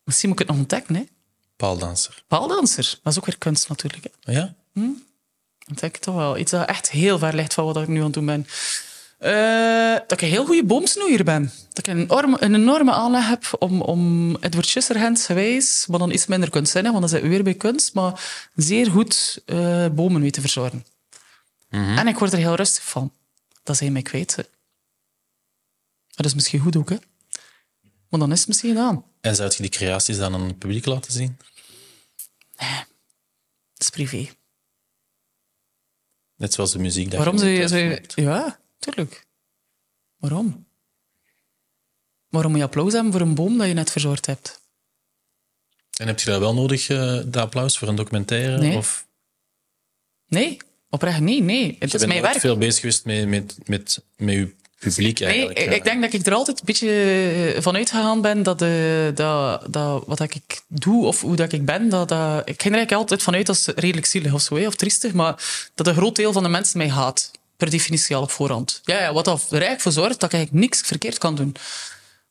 [0.04, 1.04] Misschien moet ik het nog ontdekken, hè.
[1.58, 2.24] Paaldanser.
[2.28, 3.00] Paaldanser.
[3.04, 4.08] Dat is ook weer kunst natuurlijk.
[4.24, 4.32] Hè.
[4.32, 4.54] Ja?
[5.68, 6.38] Dat denk ik toch wel.
[6.38, 8.48] Iets dat echt heel ver ligt van wat ik nu aan het doen ben.
[9.18, 11.52] Eh, dat ik een heel goede boomsnoeier ben.
[11.70, 16.12] Dat ik een enorme, een enorme aanleg heb om, om Edward Scissorhands gewijs, maar dan
[16.12, 20.22] iets minder kunstzinnig, want dan zit we weer bij kunst, maar zeer goed eh, bomen
[20.22, 20.86] weten verzorgen.
[21.70, 23.12] En ik word er heel rustig van.
[23.64, 24.36] Dat zijn mij kwijt.
[24.36, 24.44] hè.
[26.16, 26.98] Dat is misschien goed ook, hè.
[28.10, 29.04] Maar dan is het misschien gedaan.
[29.28, 31.38] En zou je die creaties dan aan het publiek laten zien?
[32.58, 34.30] Dat is privé.
[36.36, 37.06] Net zoals de muziek.
[37.10, 37.68] Dat Waarom zou je...
[37.68, 39.26] Zou ja, tuurlijk.
[40.18, 40.68] Waarom?
[42.30, 44.62] Waarom moet je applaus hebben voor een boom dat je net verzorgd hebt?
[46.00, 48.58] En heb je dat wel nodig, eh dat applaus, voor een documentaire?
[48.58, 48.78] Nee.
[48.78, 49.08] Of
[50.28, 50.58] Nee,
[50.90, 51.66] oprecht nee, nee.
[51.68, 52.40] Het je is bent mijn werk.
[52.40, 55.60] veel bezig geweest met, met, met, met je publiek Nee, eigenlijk.
[55.60, 55.72] ik, ja.
[55.72, 60.04] ik denk dat ik er altijd een beetje van uitgegaan ben dat, de, dat, dat
[60.06, 63.24] wat ik doe of hoe dat ik ben, dat, dat, ik ging er eigenlijk altijd
[63.24, 66.50] vanuit als redelijk zielig of zo, of triestig, maar dat een groot deel van de
[66.50, 67.32] mensen mij haat.
[67.58, 68.82] Per definitie al op voorhand.
[68.84, 71.56] Ja, ja, wat er eigenlijk voor zorgt dat ik eigenlijk niks verkeerd kan doen.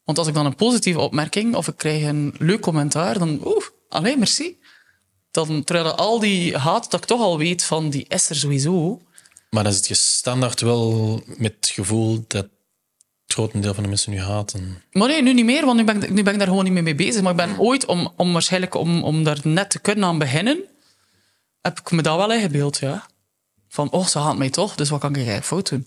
[0.05, 3.65] Want als ik dan een positieve opmerking of ik krijg een leuk commentaar, dan oeh,
[3.89, 4.59] alleen merci.
[5.31, 9.01] Dan, terwijl al die haat dat ik toch al weet van, die is er sowieso.
[9.57, 12.51] Maar dan zit je standaard wel met het gevoel dat het
[13.27, 14.83] grotendeel van de mensen nu haten.
[14.93, 16.73] Maar nee, nu niet meer, want nu ben, ik- nu ben ik daar gewoon niet
[16.73, 17.23] meer mee bezig.
[17.23, 20.61] Maar ik ben ooit, om, om waarschijnlijk om, om daar net te kunnen aan beginnen,
[21.61, 23.07] heb ik me dat wel ingebeeld, ja.
[23.69, 25.87] Van, oh, ze haat mij toch, dus wat kan ik eigenlijk fout doen?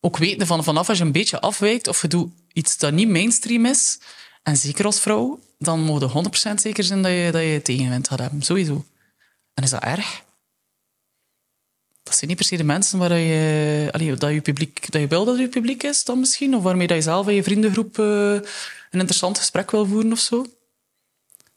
[0.00, 3.08] Ook weten van vanaf als je een beetje afwijkt of je doet iets dat niet
[3.08, 3.98] mainstream is,
[4.42, 8.08] en zeker als vrouw, dan moet je 100% zeker zijn dat je, dat je tegenwind
[8.08, 8.84] gaat hebben, sowieso.
[9.54, 10.22] En is dat erg?
[12.08, 15.06] Dat zijn niet per se de mensen waar je, allee, dat je publiek, dat je
[15.06, 17.98] wil dat je publiek is, dan misschien, of waarmee dat je zelf in je vriendengroep
[17.98, 18.32] eh,
[18.90, 20.46] een interessant gesprek wil voeren of zo.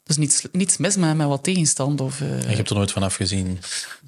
[0.04, 2.02] Dus niets, niets mis met, met wat tegenstand.
[2.02, 3.60] Of, eh, En je hebt er nooit van afgezien.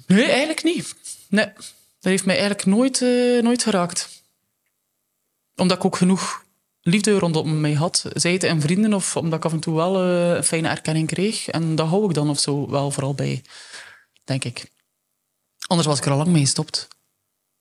[0.06, 0.94] Nee, eigenlijk niet.
[1.28, 1.64] Nee, dat
[2.00, 4.08] heeft mij eigenlijk nooit, eh, nooit geraakt.
[5.56, 6.44] Omdat ik ook genoeg
[6.80, 8.04] liefde rondom mij had.
[8.12, 11.48] Zij het en vrienden, of omdat ik af en toe wel een fijne erkenning kreeg.
[11.48, 13.42] En dat hou ik dan of zo wel vooral bij,
[14.24, 14.72] denk ik.
[15.66, 16.88] Anders was ik er al lang mee gestopt.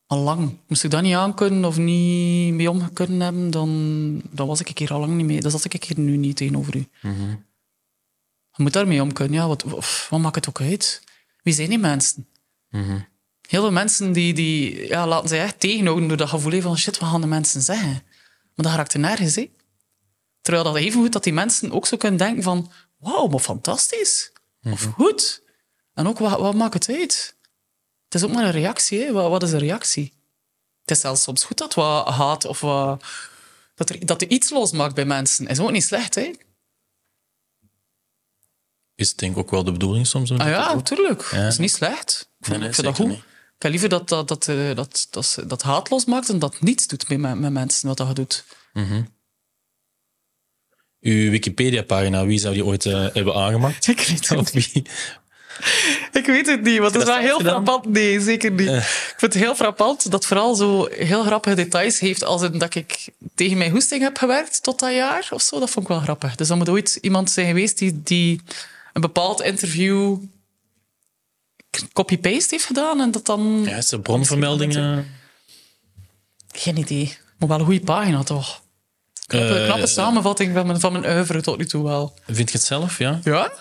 [0.06, 0.58] Al lang.
[0.68, 4.78] Moest ik dat niet aankunnen of niet mee om kunnen hebben, dan, dan was ik
[4.78, 5.42] hier al lang niet mee.
[5.42, 6.88] Dan zat ik hier nu niet tegenover u.
[8.56, 9.40] Je moet daarmee om kunnen.
[9.40, 9.64] Ja, wat,
[10.10, 11.04] wat maakt het ook uit?
[11.44, 12.28] Wie zijn die mensen?
[13.48, 17.00] Heel veel mensen die, die ja, laten zich echt tegenhouden door dat gevoel van shit,
[17.00, 18.04] wat gaan de mensen zeggen?
[18.56, 19.52] Maar dat raakt er nergens, hè?
[20.42, 24.32] Terwijl dat even goed dat die mensen ook zo kunnen denken van wauw, maar fantastisch.
[24.64, 25.42] Of goed.
[25.94, 27.36] En ook, wat, wat maakt het uit?
[28.14, 29.12] Het is ook maar een reactie, hè?
[29.12, 30.14] Wat, wat is een reactie?
[30.82, 33.04] Het is zelfs soms goed dat wat haat of wat,
[33.76, 35.48] dat, er, dat er iets losmaakt bij mensen.
[35.48, 36.32] Is ook niet slecht, hè?
[38.96, 40.32] Is het denk ik ook wel de bedoeling soms?
[40.32, 41.30] om Ah ja, natuurlijk.
[41.32, 41.42] Ja.
[41.42, 42.32] Dat is niet slecht.
[42.40, 43.24] Ik vind, nee, ik vind dat zeker goed.
[43.24, 43.34] niet.
[43.56, 45.08] Ik heb liever dat dat, dat, eh, dat,
[45.48, 48.46] dat, haat losmaakt en dat niets doet met, met mensen, wat dat doet.
[51.00, 53.88] Uw Wikipedia-pagina, wie zou die ooit eh, hebben aangemaakt?
[53.88, 54.86] Ik weet het Of wie?
[56.12, 57.86] Ik weet het niet, want het is wel heel frappant.
[57.86, 58.70] Nee, zeker niet.
[58.70, 62.76] Ik vind het heel frappant dat vooral zo heel grappige details heeft als in dat
[62.76, 65.60] ik tegen mijn hoesting heb gewerkt tot dat jaar of zo.
[65.60, 66.36] Dat vond ik wel grappig.
[66.36, 68.42] Dus dan moet ooit iemand zijn geweest die, die
[68.94, 70.18] een bepaald interview
[71.94, 73.64] copy-paste heeft gedaan en dat dan...
[73.66, 75.12] Ja, is er bronvermeldingen?
[76.52, 77.18] Geen idee.
[77.38, 78.62] Maar wel een goede pagina, toch?
[79.28, 82.14] Knappe, Eh, knappe samenvatting van mijn, van mijn oeuvre tot nu toe wel.
[82.28, 83.20] Vind je het zelf, ja?
[83.24, 83.52] Ja?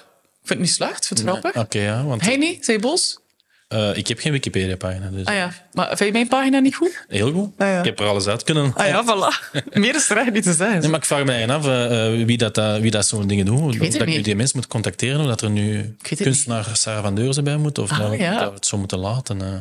[0.43, 0.97] Ik vind het niet slecht.
[0.99, 1.63] Ik vind het grappig.
[1.63, 2.05] Oké, ja.
[2.05, 2.65] Want Hij niet?
[2.65, 3.21] Zijn boos?
[3.69, 5.53] eh, ik heb geen Wikipedia-pagina, dus Ah ja.
[5.73, 7.05] Maar vind je mijn pagina niet goed?
[7.09, 7.51] heel goed.
[7.59, 7.79] Ah, ja.
[7.79, 8.75] Ik heb er alles uit kunnen.
[8.75, 9.53] Ah ja, voilà.
[9.81, 10.81] Meer is er echt niet te zeggen.
[10.81, 13.27] Nee, maar ik vraag me eigen af eh, eh, wie dat, eh, wie dat zo'n
[13.27, 13.79] dingen doet.
[13.79, 14.25] Dat ik nu niet.
[14.25, 17.91] die mensen moet contacteren, of dat er nu kunstenaar Sarah van Deurzen bij moet, of
[17.91, 18.39] Ah, dat, ja.
[18.39, 19.43] dat we het zo moeten laten.
[19.43, 19.55] eh.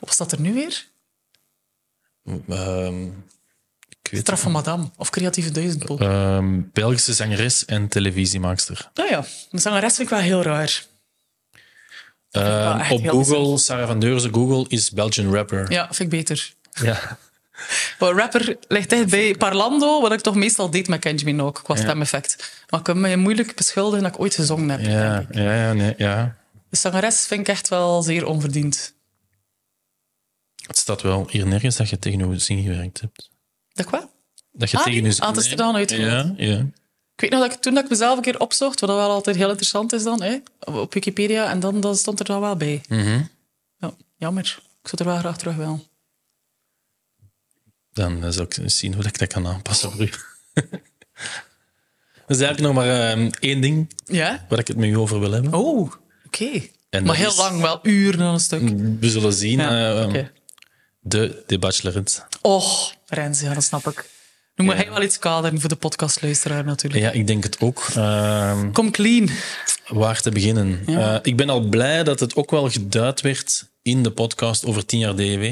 [0.00, 0.84] Wat staat er nu weer?
[4.12, 5.98] Straf van Madame of Creatieve Duizendpool.
[5.98, 8.90] Ehm, Belgische zangeres en televisiemaakster.
[8.94, 10.86] Nou ja, de zangeres vind ik wel heel raar.
[12.30, 15.72] Ehm, op heel Google, Sarah van Deurzen, Google is Belgian rapper.
[15.72, 16.52] Ja, vind ik beter.
[16.72, 16.98] Ja.
[17.98, 21.76] Maar rapper ligt echt bij Parlando, wat ik toch meestal deed met Kenji Minogue, qua
[21.76, 22.62] stemeffect.
[22.68, 24.80] Maar ik kan me moeilijk beschuldigen dat ik ooit gezongen heb.
[24.80, 26.36] Ja, ja, ja, nee, ja.
[26.70, 28.94] De zangeres vind ik echt wel zeer onverdiend.
[30.66, 33.30] Het staat wel hier nergens dat je tegen uw zin gewerkt hebt.
[33.78, 34.10] Dat wel?
[34.52, 35.18] Dat je Ah, tegen is.
[35.90, 36.58] Ja, ja.
[37.14, 39.36] Ik weet nog dat ik toen dat ik mezelf een keer opzocht, wat wel altijd
[39.36, 42.80] heel interessant is dan, hè, op Wikipedia, en dan, dan stond er dan wel bij.
[42.88, 43.22] Mhm.
[43.78, 44.58] Ja, jammer.
[44.82, 45.82] Ik zou er wel graag terug willen.
[47.92, 50.10] Dan eh, zal ik eens zien hoe ik dat kan aanpassen voor u.
[50.54, 50.80] Er
[52.26, 54.46] is eigenlijk nog maar ehm, één ding Ja?
[54.48, 55.54] waar ik het met u over wil hebben.
[55.54, 55.92] Oh,
[56.26, 56.50] oké.
[57.02, 58.60] Maar heel is- lang, wel uren aan een stuk.
[59.00, 59.58] We zullen zien.
[59.58, 60.24] Ja, eh, ehm.
[61.08, 62.22] De, de Bachelorette.
[62.40, 64.10] Och, Rens, ja, dat snap ik.
[64.54, 67.02] Moet hij wel iets kaderen voor de podcastluisteraar natuurlijk.
[67.04, 67.86] Ja, ik denk het ook.
[67.94, 69.28] Ehm, Kom clean.
[69.88, 70.82] waar te beginnen?
[70.86, 71.14] Ja.
[71.14, 74.86] Eh, ik ben al blij dat het ook wel geduid werd in de podcast over
[74.86, 75.44] 10 jaar DW.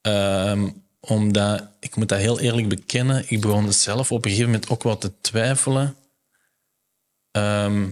[0.00, 0.68] Ehm,
[1.00, 4.82] omdat, ik moet dat heel eerlijk bekennen, ik begon zelf op een gegeven moment ook
[4.82, 5.96] wel te twijfelen.
[7.30, 7.88] Ehm,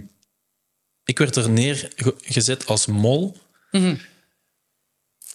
[1.05, 3.37] ik werd er neergezet als mol.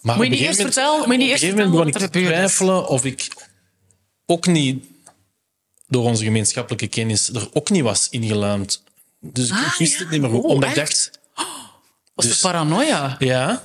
[0.02, 0.16] Maar.
[0.16, 3.28] Moet je eerst vertellen- op een gegeven moment begon ik te twijfelen of ik
[4.26, 4.84] ook niet
[5.86, 8.82] door onze gemeenschappelijke kennis er ook niet was ingeluimd.
[9.20, 9.98] Dus ik Ah, wist ja.
[9.98, 10.42] het niet meer goed.
[10.44, 11.10] Oh, omdat ik dacht,
[12.14, 13.16] Was Dus- de paranoia?
[13.18, 13.62] ja,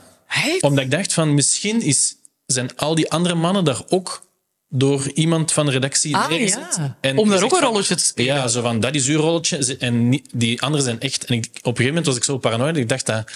[0.62, 2.16] omdat ik dacht van misschien is,
[2.46, 4.26] zijn al die andere mannen daar ook
[4.70, 6.76] door iemand van de redactie Ah, neergezet.
[6.78, 6.98] ja.
[7.02, 8.36] En Om daar ook een rolletje te spelen.
[8.36, 9.78] Ja, zo van, dat is uw rolletje.
[9.78, 11.26] En die anderen zijn echt...
[11.26, 12.78] En ik, op een gegeven moment was ik zo paranoid.
[12.78, 13.32] Ik dacht dat,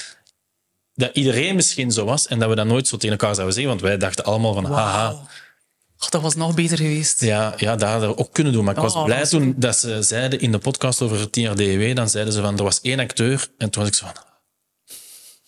[0.98, 3.72] dat iedereen misschien zo was en dat we dat nooit zo tegen elkaar zouden zeggen.
[3.72, 5.16] Want wij dachten allemaal van, haha...
[6.10, 7.22] Dat was nog beter geweest.
[7.22, 8.64] Ja, ja, dat hadden we ook kunnen doen.
[8.66, 11.56] Maar ik was Oh, blij toen dat ze zeiden in de podcast over 10 jaar
[11.56, 13.48] DEW, dan zeiden ze van, er was één acteur.
[13.58, 14.16] En toen was ik zo van,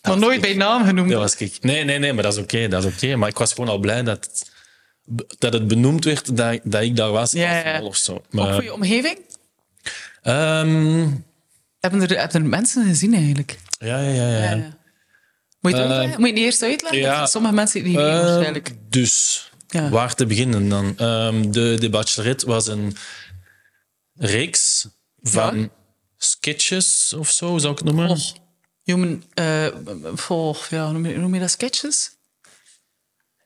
[0.02, 1.10] maar nooit bij naam genoemd.
[1.10, 1.58] dat was ik.
[1.60, 3.16] Nee, nee, nee, maar dat is oké, dat is oké.
[3.16, 4.50] Maar ik was gewoon al blij dat het,
[5.38, 7.32] dat het benoemd werd dat, dat ik daar was.
[7.32, 8.12] Ja, Of zo.
[8.14, 9.18] Ook Maar, voor je omgeving?
[10.22, 11.08] ehm,
[11.80, 13.58] Hebben er, hebben er mensen gezien eigenlijk?
[13.78, 14.28] ja, ja, ja.
[14.44, 14.54] ja.
[14.54, 14.78] Ja.
[15.60, 16.20] Moet je het uitleggen?
[16.20, 17.00] Moet je het eerst uitleggen?
[17.00, 17.26] ja.
[17.26, 18.70] Sommige mensen die niet weten Ehm, waarschijnlijk.
[18.88, 19.88] dus, Ja.
[19.88, 20.96] waar te beginnen dan?
[20.98, 22.96] Ehm, de, de Bachelorette was een
[24.14, 24.86] reeks
[25.22, 25.70] van
[26.16, 28.18] sketches of zo, zou ik het noemen.
[28.82, 29.66] Human, eh,
[30.14, 32.10] vol, ja, noem je, noem je dat sketches?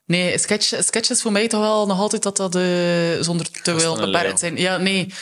[0.05, 2.63] Nee, sketch, sketches voor mij toch wel nog altijd dat dat eh,
[3.21, 4.57] zonder te veel beperkt zijn.
[4.57, 5.13] Ja, nee,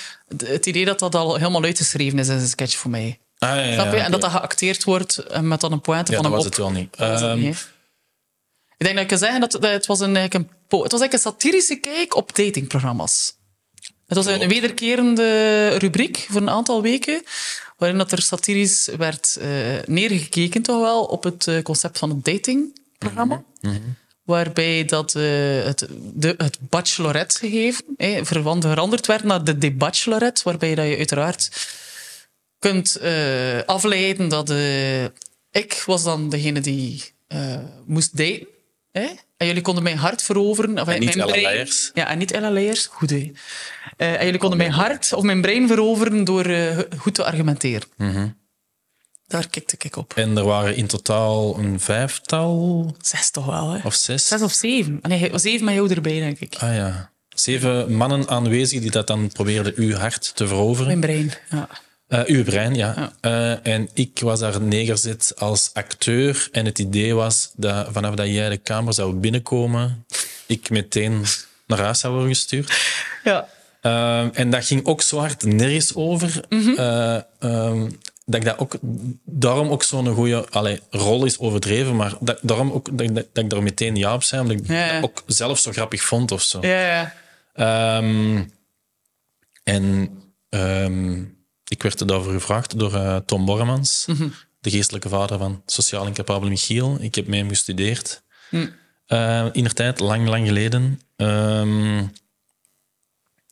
[0.45, 3.19] het idee dat dat al helemaal uitgeschreven is, is een sketch voor mij.
[3.43, 3.91] Ah, ja, ja, Snap je?
[3.91, 4.01] oké.
[4.01, 6.45] En dat dat geacteerd wordt eh, met dan een pointe Ja, van dat een was
[6.47, 6.97] het wel niet.
[6.97, 7.71] Dat was het Ehm, niet.
[8.77, 10.91] Ik denk dat ik kan zeggen dat, dat het was een, eigenlijk een, po- het
[10.91, 13.33] was eigenlijk een satirische kijk op datingprogramma's.
[14.07, 17.23] Het was een, wederkerende rubriek voor een aantal weken,
[17.77, 19.47] waarin dat er satirisch werd eh,
[19.85, 23.43] neergekeken toch wel op het eh, concept van een datingprogramma.
[24.23, 30.85] Waarbij dat, het, de, het bachelorette gegeven eh, veranderd werd naar de debachelorette, waarbij dat
[30.87, 31.49] je uiteraard
[32.63, 35.03] kunt eh, afleiden dat eh,
[35.51, 38.47] ik was dan degene die eh, moest daten.
[38.91, 39.07] Hè?
[39.37, 40.79] En jullie konden mijn hart veroveren.
[40.79, 41.67] Of En niet mijn brein-.
[41.93, 42.85] Ja, en niet Ella Leijers.
[42.85, 43.31] Goed, hè.
[43.97, 46.45] En jullie konden mijn hart of mijn brein veroveren door
[46.97, 47.87] goed te argumenteren.
[47.97, 48.27] Mhm.
[49.27, 50.13] Daar kikte ik op.
[50.15, 53.79] En er waren in totaal een vijftal Zes toch wel, hè?
[53.83, 54.27] of zes.
[54.27, 54.99] Zes of zeven.
[55.01, 56.55] Nee, zeven met jou erbij, denk ik.
[56.59, 57.11] Ah ja.
[57.29, 60.87] Zeven mannen aanwezig die dat dan probeerden uw hart te veroveren.
[60.87, 61.69] Mijn brein, ja.
[62.13, 62.93] Eh, uw brein, ja.
[62.97, 63.13] Ja.
[63.61, 66.47] Eh, en ik was daar neergezet als acteur.
[66.51, 70.05] En het idee was dat vanaf dat jij de kamer zou binnenkomen,
[70.47, 71.23] ik meteen
[71.67, 72.73] naar huis zou worden gestuurd.
[73.23, 73.47] Ja.
[73.81, 76.45] Ehm, en dat ging ook zo hard nergens over.
[76.49, 76.69] Mhm.
[76.77, 77.89] eh, ehm,
[78.25, 78.75] dat ik dat ook,
[79.25, 83.25] daarom ook zo'n goede allee, rol is overdreven, maar dat, daarom ook dat, ik- dat,
[83.43, 84.93] ik daar meteen ja op zei, omdat ik Ja, ja.
[84.93, 86.61] dat ook zelf zo grappig vond of zo.
[86.61, 87.13] Ja, ja.
[87.53, 88.43] Ehm,
[89.63, 90.09] en
[90.49, 91.21] ehm,
[91.73, 94.05] ik werd er daarvoor gevraagd door eh, Tom Borremans,
[94.61, 96.97] de geestelijke vader van Sociaal Incapabele Michiel.
[96.99, 98.23] Ik heb met hem gestudeerd.
[99.05, 101.01] Eh, in de tijd, lang, lang geleden.
[101.15, 102.03] Ehm,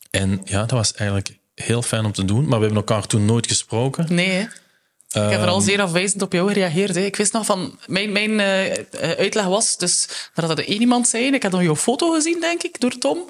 [0.09, 3.26] en ja, dat was eigenlijk heel fijn om te doen, maar we hebben elkaar toen
[3.26, 4.13] nooit gesproken.
[4.13, 4.45] Nee, hè.
[5.11, 6.95] Ik heb vooral zeer afwijzend op jou gereageerd.
[6.95, 7.01] Hè.
[7.01, 7.80] Ik wist nog van...
[7.86, 11.34] Mijn, mijn eh, uitleg was dus dat er één iemand zijn.
[11.34, 13.30] Ik had nog jouw foto gezien, denk ik, door Tom.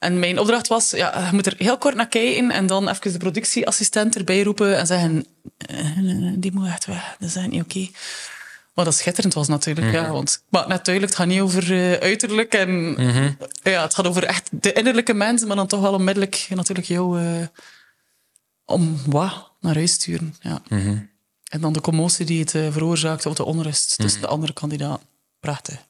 [0.00, 3.12] En mijn opdracht was, ja, je moet er heel kort naar kijken en dan even
[3.12, 5.26] de productieassistent erbij roepen en zeggen,
[5.56, 7.88] eh, die moet echt weg, dat is echt niet oké.
[8.74, 10.10] Wat dat schitterend was natuurlijk, ja.
[10.10, 12.94] Want, maar natuurlijk, het gaat niet over eh, uiterlijk en
[13.62, 17.20] ja, het gaat over echt de innerlijke mensen, maar dan toch wel onmiddellijk natuurlijk jou
[17.20, 17.46] eh,
[18.64, 20.34] om wat naar huis sturen.
[20.40, 20.62] Ja.
[21.50, 25.06] En dan de commotie die het veroorzaakte of de onrust tussen de andere kandidaten.
[25.40, 25.88] Prachtig.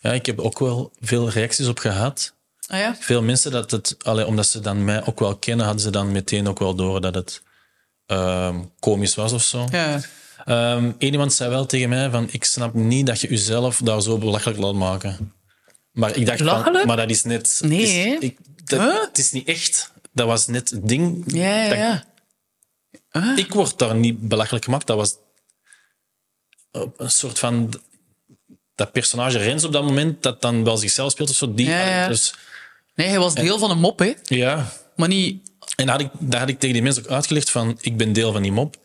[0.00, 2.36] Ja, ik heb ook wel veel reacties op gehad.
[2.68, 2.96] Ah ja?
[3.00, 6.12] Veel mensen, dat het, allee, omdat ze dan mij ook wel kennen, hadden ze dan
[6.12, 7.42] meteen ook wel door dat het
[8.06, 9.66] ehm, komisch was of zo.
[9.70, 10.00] Ja.
[10.44, 14.02] Ehm, Eén iemand zei wel tegen mij van, ik snap niet dat je jezelf daar
[14.02, 15.32] zo belachelijk laat maken.
[15.92, 17.60] Maar ik dacht van, maar dat is net...
[17.64, 18.16] Nee, het is, hè?
[18.20, 19.00] ik, dat, Huh?
[19.00, 19.92] Het is niet echt.
[20.12, 21.24] Dat was net het ding.
[21.26, 22.04] Ja, ja,
[23.10, 23.38] dat-.
[23.38, 24.86] Ik word daar niet belachelijk gemaakt.
[24.86, 25.16] Dat was
[26.96, 27.72] een soort van...
[28.74, 31.54] Dat personage Rens op dat moment, dat dan wel zichzelf speelt of zo.
[31.54, 32.08] Die, Ja, ja.
[32.08, 32.34] Dus,
[32.98, 34.12] Nee, hij was deel van een mop, hè.
[34.22, 35.50] ja, Maar niet...
[35.76, 38.12] En dat had, ik, dat had ik tegen die mensen ook uitgelegd van, ik ben
[38.12, 38.76] deel van die mop.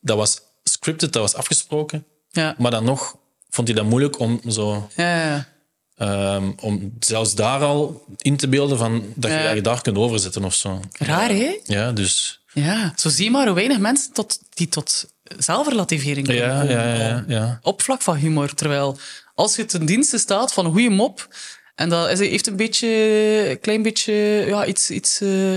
[0.00, 2.04] Dat was scripted, dat was afgesproken.
[2.30, 2.54] Ja.
[2.58, 3.16] Maar dan nog
[3.50, 4.88] vond hij dat moeilijk om zo...
[4.96, 5.46] Ja, ja.
[5.96, 10.44] ehm, om zelfs daar al in te beelden van dat je je daar kunt overzetten
[10.44, 10.80] of zo.
[10.92, 11.58] Raar, hè?
[11.64, 12.42] Ja, dus...
[12.52, 12.92] Ja.
[12.96, 15.06] Zo zie je maar hoe weinig mensen tot, die tot
[15.38, 16.76] zelfrelativering kunnen Ja, komen.
[16.76, 17.58] ja, ja, ja.
[17.62, 18.54] Op vlak van humor.
[18.54, 18.98] Terwijl
[19.34, 21.28] als je ten dienste staat van een goede mop...
[21.74, 22.88] En dat is, heeft een beetje,
[23.50, 24.12] een klein beetje
[24.46, 25.54] ja, iets, iets eh,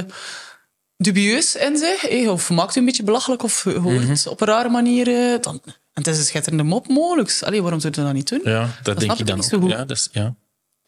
[0.98, 2.02] dubieus in zich.
[2.02, 4.27] hè, Of maakt u een beetje belachelijk of hoort Mhm.
[4.30, 5.07] op een rare manier...
[5.07, 5.73] eh, dan, en
[6.03, 7.38] het is een schitterende mop mogelijk.
[7.41, 8.41] Allee, waarom zou je dat niet doen?
[8.44, 9.52] Ja, dat, denk ik dan niet ook.
[9.52, 9.69] zo goed.
[9.69, 10.35] Ja, dat is, ja.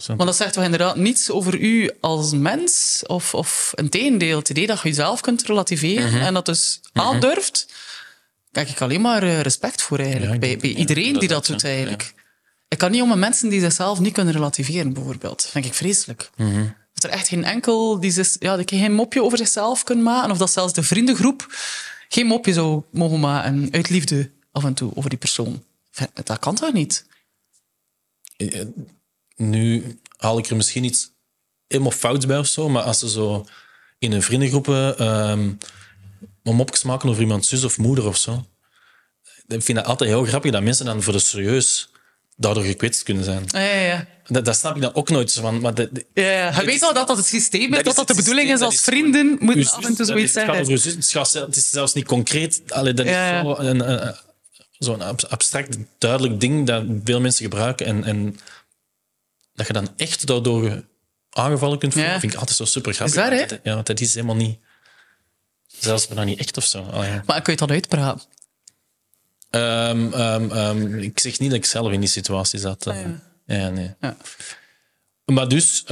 [0.06, 4.38] Want dat zegt toch inderdaad niets over u als mens, of, of een tegendeel.
[4.40, 6.22] Het idee dat je jezelf kunt relativeren Mhm.
[6.22, 7.68] en dat dus aandurft,
[8.52, 10.32] kijk ik alleen maar eh, respect voor eigenlijk.
[10.32, 11.68] Ja, bij, ja, iedereen die dat doet ja.
[11.68, 12.14] eigenlijk.
[12.70, 15.42] Ik kan niet om met mensen die zichzelf niet kunnen relativeren, bijvoorbeeld.
[15.42, 16.30] Dat vind ik vreselijk.
[16.94, 20.32] Dat er echt geen enkel die, zich, ja, die geen mopje over zichzelf kunnen maken,
[20.32, 21.48] of dat zelfs de vriendengroep
[22.10, 25.64] geen mopje zou mogen maken uit liefde af en toe over die persoon.
[26.14, 27.06] Dat kan toch niet?
[29.36, 31.12] Nu haal ik er misschien iets
[31.68, 33.46] helemaal fouts bij of zo, maar als ze zo
[33.98, 35.04] in een vriendengroepen
[36.44, 38.46] een mopjes maken over iemands zus of moeder of zo,
[39.48, 41.90] ik vind dat altijd heel grappig dat mensen dan voor de serieus
[42.40, 43.44] daardoor gekwetst kunnen zijn.
[43.48, 44.08] Ja, ja, ja.
[44.28, 45.60] Dat, dat snap ik dan ook nooit van.
[45.62, 46.48] Maar dat, Ja, ja.
[46.50, 48.52] Je Dat weet wel dat dat het systeem is, dat dat dat de het bedoeling
[48.52, 50.92] is als dat vrienden moeten uw af en toe dat zoiets Het gaat zeggen.
[50.94, 52.62] het, gaat het is zelfs niet concreet.
[52.68, 54.16] Allee, dat Ja, is zo een, een- een-
[54.78, 57.86] zo'n ab- abstract, duidelijk ding dat veel mensen gebruiken.
[57.86, 58.40] En, en
[59.54, 60.84] dat je dan echt daardoor
[61.30, 62.20] aangevallen kunt voelen, Ja.
[62.20, 63.16] vind ik altijd zo super grappig.
[63.16, 63.46] Is waar, hè?
[63.46, 64.58] Dat- Ja, want dat is helemaal niet...
[65.68, 66.82] Zelfs bijna niet echt of zo.
[66.92, 67.20] Allee.
[67.26, 68.28] Maar kun je dat uitpraten?
[69.50, 72.88] Ehm, ik zeg niet dat ik zelf in die situatie zat.
[72.88, 73.22] Ah, ja.
[73.46, 73.96] ja, nee.
[74.00, 74.18] Ja.
[75.26, 75.84] Maar dus,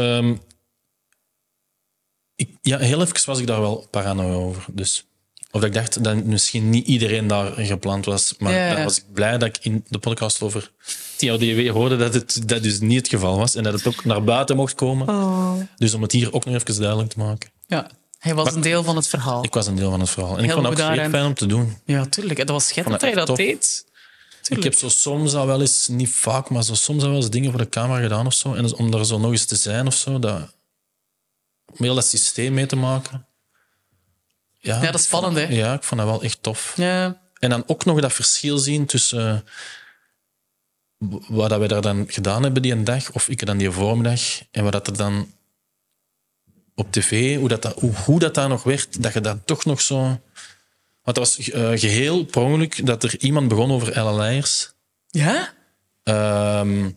[2.35, 4.65] ik, ja, heel even was ik daar wel paranoia over.
[4.71, 5.05] Dus.
[5.51, 8.35] Of dat ik dacht dat misschien niet iedereen daar gepland was.
[8.37, 10.71] Maar Ja, was ik blij dat ik in de podcast over
[11.15, 13.55] TRDW hoorde dat het dat dus niet het geval was.
[13.55, 15.09] En dat het ook naar buiten mocht komen.
[15.09, 15.53] Oh.
[15.75, 17.49] Dus om het hier ook nog even duidelijk te maken.
[17.67, 17.89] Ja,
[18.27, 19.43] hij was een deel van het verhaal.
[19.43, 20.37] Ik was een deel van het verhaal.
[20.37, 21.77] En ik vond het ook zeer fijn om te doen.
[21.85, 22.39] Ja, tuurlijk.
[22.39, 23.85] En dat was schitterend dat het je dat deed.
[24.47, 27.29] Ik heb zo soms al wel eens, niet vaak, maar zo soms al wel eens
[27.29, 28.53] dingen voor de camera gedaan of zo.
[28.53, 30.53] En dus om daar zo nog eens te zijn of zo, dat,
[31.65, 33.27] om heel dat systeem mee te maken.
[34.59, 35.43] Ja, Ja, dat is spannend, hè?
[35.43, 36.73] Ja, ik vond dat wel echt tof.
[36.75, 39.45] Ja, En dan ook nog dat verschil zien tussen
[40.99, 43.71] eh, wat dat we daar dan gedaan hebben die een dag, of ik dan die
[43.71, 44.21] voormiddag,
[44.51, 45.31] en wat dat er dan
[46.79, 49.65] op tv, hoe dat, dat, hoe, hoe dat daar nog werd, dat je dat toch
[49.65, 49.97] nog zo...
[51.03, 54.71] Want dat was eh, geheel per ongeluk dat er iemand begon over LLI'ers.
[55.07, 55.53] ja?
[56.03, 56.89] Ehm,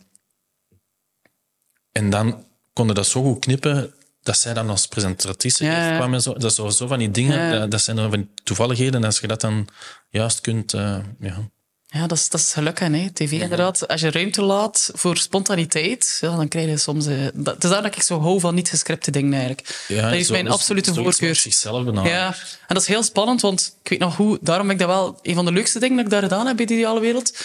[1.91, 6.21] en dan konden dat zo goed knippen dat zij dan als presentatrice Ja, kwam en
[6.21, 6.33] zo.
[6.33, 7.59] Dat is zo, van die dingen, Ja.
[7.59, 8.93] dat, dat zijn dan van die toevalligheden.
[8.93, 9.67] En als je dat dan
[10.09, 10.73] juist kunt...
[10.73, 11.49] eh, ja.
[11.93, 13.87] Ja, dat is, dat is hè, tv inderdaad.
[13.87, 17.05] Als je ruimte laat voor spontaniteit, ja, dan krijg je soms...
[17.05, 19.85] eh, dat, het is daar dat ik zo hou van niet gescripte dingen, eigenlijk.
[19.87, 21.35] Ja, dat is zo- mijn dus absolute voorkeur.
[21.35, 22.05] zichzelf.
[22.05, 22.27] Ja,
[22.67, 24.37] en dat is heel spannend, want ik weet nog hoe...
[24.41, 26.55] Daarom ben ik dat wel een van de leukste dingen dat ik daar gedaan heb
[26.57, 27.37] bij de Ideale Wereld.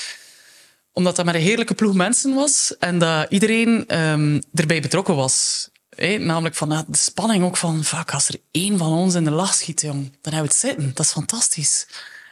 [0.92, 5.68] Omdat dat met een heerlijke ploeg mensen was en dat iedereen ehm, erbij betrokken was.
[5.90, 9.24] Hé, namelijk van ja, de spanning ook van, fuck, als er één van ons in
[9.24, 10.90] de lach schiet, jong, dan hebben we het zitten.
[10.94, 11.86] Dat is fantastisch.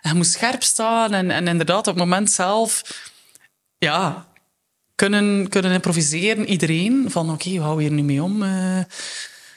[0.04, 2.82] En je moet scherp staan en, en inderdaad op het moment zelf...
[3.78, 4.26] Ja,
[4.94, 7.10] kunnen, kunnen improviseren, iedereen.
[7.10, 8.42] Van oké, hoe houden hier nu mee om?
[8.42, 8.80] Eh,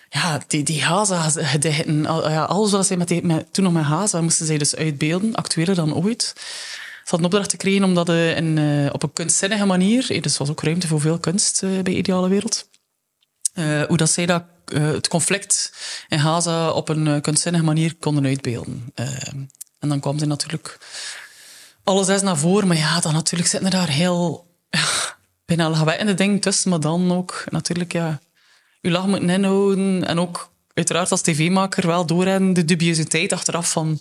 [0.10, 4.46] ja, die, die Haza-gedichten, al- ja, alles wat zij met, toen nog met Haza moesten
[4.46, 6.34] zij dus uitbeelden, actueler dan ooit.
[6.36, 10.50] Ze hadden opdracht gekregen om dat eh, eh, op een kunstzinnige manier, dus er was
[10.50, 12.70] ook ruimte voor veel kunst bij Ideale Wereld,
[13.88, 14.44] hoe dat zij dat,
[14.74, 15.74] het conflict
[16.08, 18.94] in Gaza op een kunstzinnige manier konden uitbeelden.
[19.80, 20.78] En dan kwam er natuurlijk
[21.84, 24.46] alle zes naar voren, maar ja, dan natuurlijk zitten er daar heel
[25.46, 28.20] bijna lachwekkende dingen tussen, maar dan ook natuurlijk, ja,
[28.82, 34.00] je lach moeten inhouden en ook uiteraard als tv-maker wel doorhebben de dubiositeit achteraf van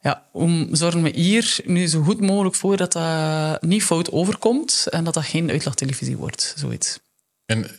[0.00, 4.86] ja, hoe zorgen we hier nu zo goed mogelijk voor dat dat niet fout overkomt
[4.90, 6.98] en dat dat geen uitlachtelevisie wordt, zoiets.
[7.46, 7.70] En eh,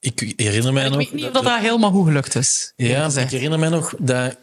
[0.00, 0.98] ik herinner mij Ik nog...
[0.98, 2.72] weet niet of dat, dat helemaal goed gelukt is.
[2.76, 4.36] Ja, ik herinner mij nog dat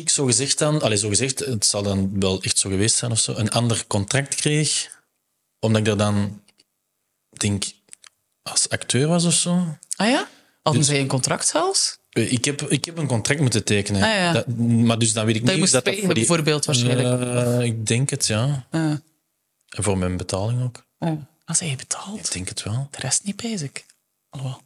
[0.00, 3.10] ik zo gezegd dan, allez, zo gezegd, het zal dan wel echt zo geweest zijn
[3.10, 5.00] of zo, een ander contract kreeg,
[5.58, 6.42] omdat ik er dan,
[7.30, 7.64] denk
[8.42, 9.76] als acteur was of zo.
[9.96, 10.28] Ah ja?
[10.62, 11.98] Hadden Dus- zij een contract zelfs?
[12.10, 14.02] Eh, Ik heb, ik heb een contract moeten tekenen.
[14.02, 14.32] Ah, ja.
[14.32, 17.20] dat, maar dus dan weet ik Dat je niet moest dat dat spelen, bijvoorbeeld, waarschijnlijk.
[17.34, 18.66] Eh, ik denk het, ja.
[18.70, 19.02] En
[19.68, 20.86] voor mijn betaling ook.
[20.98, 21.12] ah.
[21.44, 22.88] Als hij betaald, Ik denk het wel.
[22.90, 23.86] de rest niet basic.
[24.28, 24.60] Alhoewel.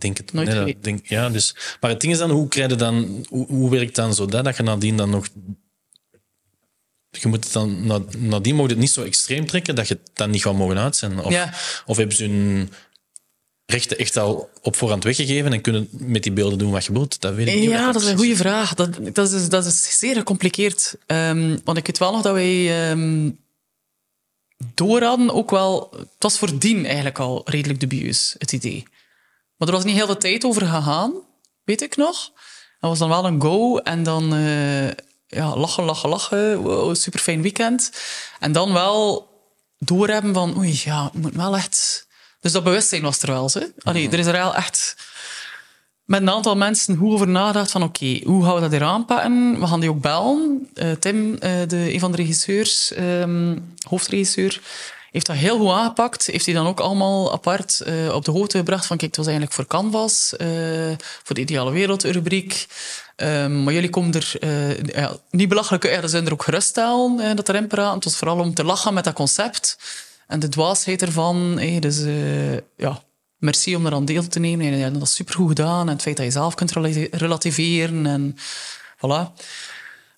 [0.00, 0.82] Denk het Nooit nee, dat- geweten.
[0.82, 3.94] denk, ja, dus, Maar het ding is dan, hoe, krijg je dan, hoe, hoe werkt
[3.94, 5.26] dan zo dat, dat je nadien dan nog...
[7.10, 10.10] Je moet het dan, na- nadien je het niet zo extreem trekken dat je het
[10.14, 11.24] dan niet gaat mogen uitzenden.
[11.24, 11.54] Of, Ja.
[11.86, 12.70] of hebben ze hun
[13.66, 17.20] rechten echt al op voorhand weggegeven en kunnen met die beelden doen wat je wilt?
[17.20, 17.70] Dat weet ik niet.
[17.70, 18.74] Ja, dat is een goede vraag.
[18.74, 20.94] Dat, dat, is, dat is zeer gecompliceerd.
[21.06, 23.30] Ehm, want ik weet wel nog dat wij ehm
[24.74, 25.88] door hadden ook wel...
[25.96, 28.82] Het was voordien eigenlijk al redelijk dubieus, het idee.
[29.60, 31.12] Maar er was niet heel veel tijd over gegaan,
[31.64, 32.32] weet ik nog.
[32.80, 34.88] Dat was dan wel een go en dan eh,
[35.26, 36.62] ja, lachen, lachen, lachen.
[36.62, 37.92] Wow, super fijn weekend.
[38.38, 39.28] En dan wel
[39.78, 42.06] doorhebben van, oei, ja, het moet wel echt...
[42.40, 43.50] Dus dat bewustzijn was er wel.
[43.52, 43.66] Hè?
[43.82, 44.96] Allee, er is er wel echt
[46.10, 49.60] met een aantal mensen goed over nagedacht van oké, hoe gaan we dat hier aanpakken?
[49.60, 50.68] We gaan die ook bellen.
[50.74, 53.58] Eh, Tim, eh, de, een van de regisseurs, ehm,
[53.88, 54.60] hoofdregisseur,
[55.10, 56.26] heeft dat heel goed aangepakt.
[56.26, 59.26] Heeft hij dan ook allemaal apart eh, op de hoogte gebracht van kijk, het was
[59.26, 60.48] eigenlijk voor Canvas, eh,
[61.22, 62.66] voor de Ideale Wereld-rubriek.
[63.16, 64.32] Ehm, maar jullie komen er
[64.94, 67.94] eh, niet belachelijk uit, ja, zijn er ook geruststellen dat praten.
[67.94, 69.78] Het was vooral om te lachen met dat concept
[70.26, 71.58] en de dwaasheid ervan.
[71.58, 71.98] eh, dus
[72.76, 73.02] ja,
[73.38, 74.66] merci om eraan deel te nemen.
[74.66, 75.86] En, ja, dat is supergoed gedaan.
[75.86, 78.36] En het feit dat je zelf kunt relati- relativeren en
[78.96, 79.42] voilà.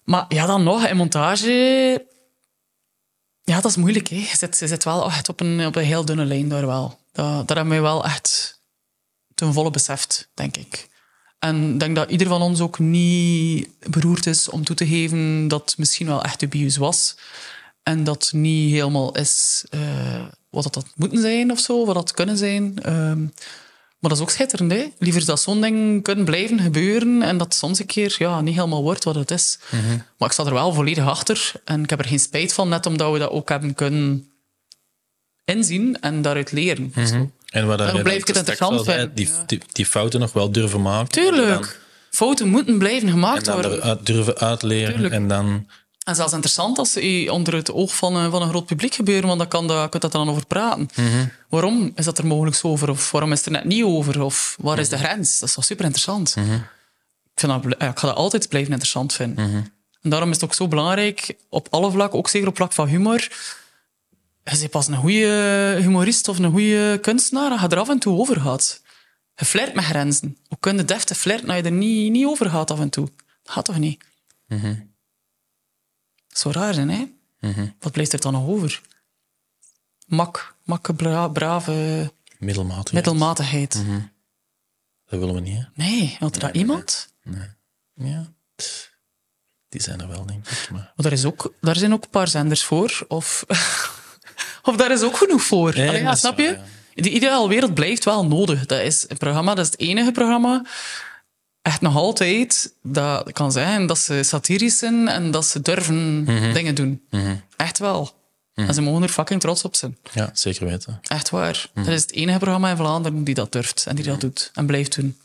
[0.05, 2.11] Maar ja, dan nog, in montage...
[3.45, 4.09] Ja, dat is moeilijk.
[4.09, 4.17] Hè.
[4.17, 6.99] Je, zit, je wel echt op een, op een heel dunne lijn daar wel.
[7.13, 8.61] Dat, dat hebben we wel echt
[9.35, 10.91] ten volle beseft, denk ik.
[11.39, 15.49] En ik denk dat ieder van ons ook niet beroerd is om toe te geven
[15.49, 17.17] dat het misschien wel echt abuse was.
[17.83, 22.13] En dat niet helemaal is eh, wat dat had moeten zijn of zo, wat dat
[22.13, 22.79] kunnen zijn.
[22.83, 23.27] Ehm,
[24.03, 24.87] maar dat is ook schitterend, hè?
[24.99, 28.83] Liever dat zo'n ding kunnen blijven gebeuren en dat soms een keer ja, niet helemaal
[28.83, 29.59] wordt wat het is.
[30.19, 32.87] Maar ik sta er wel volledig achter en ik heb er geen spijt van, net
[32.87, 34.31] omdat we dat ook hebben kunnen
[35.45, 36.93] inzien en daaruit leren.
[37.07, 37.31] Zo.
[37.49, 39.43] En wat Daarom blijf ik het interessant vinden, Die, ja.
[39.47, 41.09] die, die fouten nog wel durven maken.
[41.09, 41.81] Tuurlijk.
[42.11, 44.05] Fouten moeten blijven En gemaakt dan, en dan worden.
[44.05, 44.93] durven uitleren.
[44.93, 45.15] Tuurlijk.
[45.15, 45.67] En dan...
[46.05, 49.27] En zelfs interessant als ze onder het oog van een, van een groot publiek gebeuren,
[49.27, 50.89] want dan kan je dat dan over praten.
[51.49, 52.91] Waarom is dat er mogelijk zo over?
[52.91, 54.23] Of waarom is het er net niet over?
[54.23, 55.39] Of waar is de grens?
[55.39, 56.37] Dat is wel super interessant.
[57.35, 59.45] Ik, vind dat, bl- ja, ik ga dat altijd blijven interessant vinden.
[60.03, 62.89] En daarom is het ook zo belangrijk, op alle vlakken, ook zeker op vlak van
[62.89, 63.21] humor.
[64.45, 67.99] Je bent pas een goede humorist of een goede kunstenaar als je er af en
[67.99, 68.81] toe over gaat.
[69.35, 70.39] Je flirt met grenzen.
[70.49, 73.09] Hoe kun je deftig flirten als je er niet, niet over gaat af en toe?
[73.43, 74.05] Dat gaat toch niet?
[76.33, 77.05] Zou raar zijn, hè?
[77.81, 78.81] Wat blijft er dan nog over?
[80.07, 82.93] Mak, makke, bra- brave Middelmatig.
[82.93, 83.73] middelmatigheid.
[85.07, 85.65] Dat willen we niet, hè?
[85.75, 87.13] Nee, had er iemand?
[87.95, 88.33] Ja.
[89.69, 90.69] Die zijn er wel, denk ik.
[90.71, 90.81] Maar...
[90.81, 93.05] Maar daar, is ook, daar zijn ook een paar zenders voor.
[93.09, 93.45] Of,
[94.63, 95.77] of daar is ook genoeg voor.
[95.77, 96.45] Ja, Allee, snap je?
[96.95, 97.03] ja.
[97.03, 98.67] De ideale wereld blijft wel nodig.
[98.67, 100.65] Dat is een programma, dat is het enige programma.
[101.63, 106.53] Echt nog altijd, dat kan zijn dat ze satirisch zijn en dat ze durven Mhm.
[106.53, 107.03] dingen doen.
[107.57, 108.21] Echt wel.
[108.55, 109.99] En ze mogen er fucking trots op zijn.
[110.13, 110.99] Ja, zeker weten.
[111.03, 111.71] Echt waar.
[111.75, 111.85] Mhm.
[111.85, 114.67] Dat is het enige programma in Vlaanderen die dat durft en die dat doet en
[114.67, 115.19] blijft doen.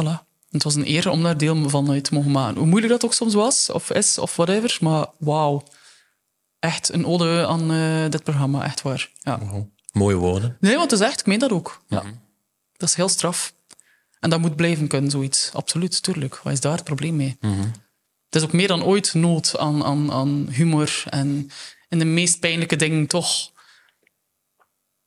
[0.00, 0.30] Voilà.
[0.50, 2.56] Het was een eer om daar deel van uit te mogen maken.
[2.58, 4.76] Hoe moeilijk dat ook soms was, of is, of whatever.
[4.80, 5.62] Maar wauw.
[6.58, 9.10] Echt een ode aan eh, dit programma, echt waar.
[9.20, 9.38] Ja.
[9.38, 9.66] Wow.
[9.92, 10.56] Mooie woorden.
[10.60, 11.82] Nee, want het is echt, ik meen dat ook.
[11.88, 12.02] Ja.
[12.76, 13.54] Dat is heel straf.
[14.22, 15.50] En dat moet blijven kunnen, zoiets.
[15.52, 16.36] Absoluut, tuurlijk.
[16.36, 17.36] Wat is daar het probleem mee?
[18.26, 21.50] Het is ook meer dan ooit nood aan, aan, aan humor en
[21.88, 23.50] in de meest pijnlijke dingen toch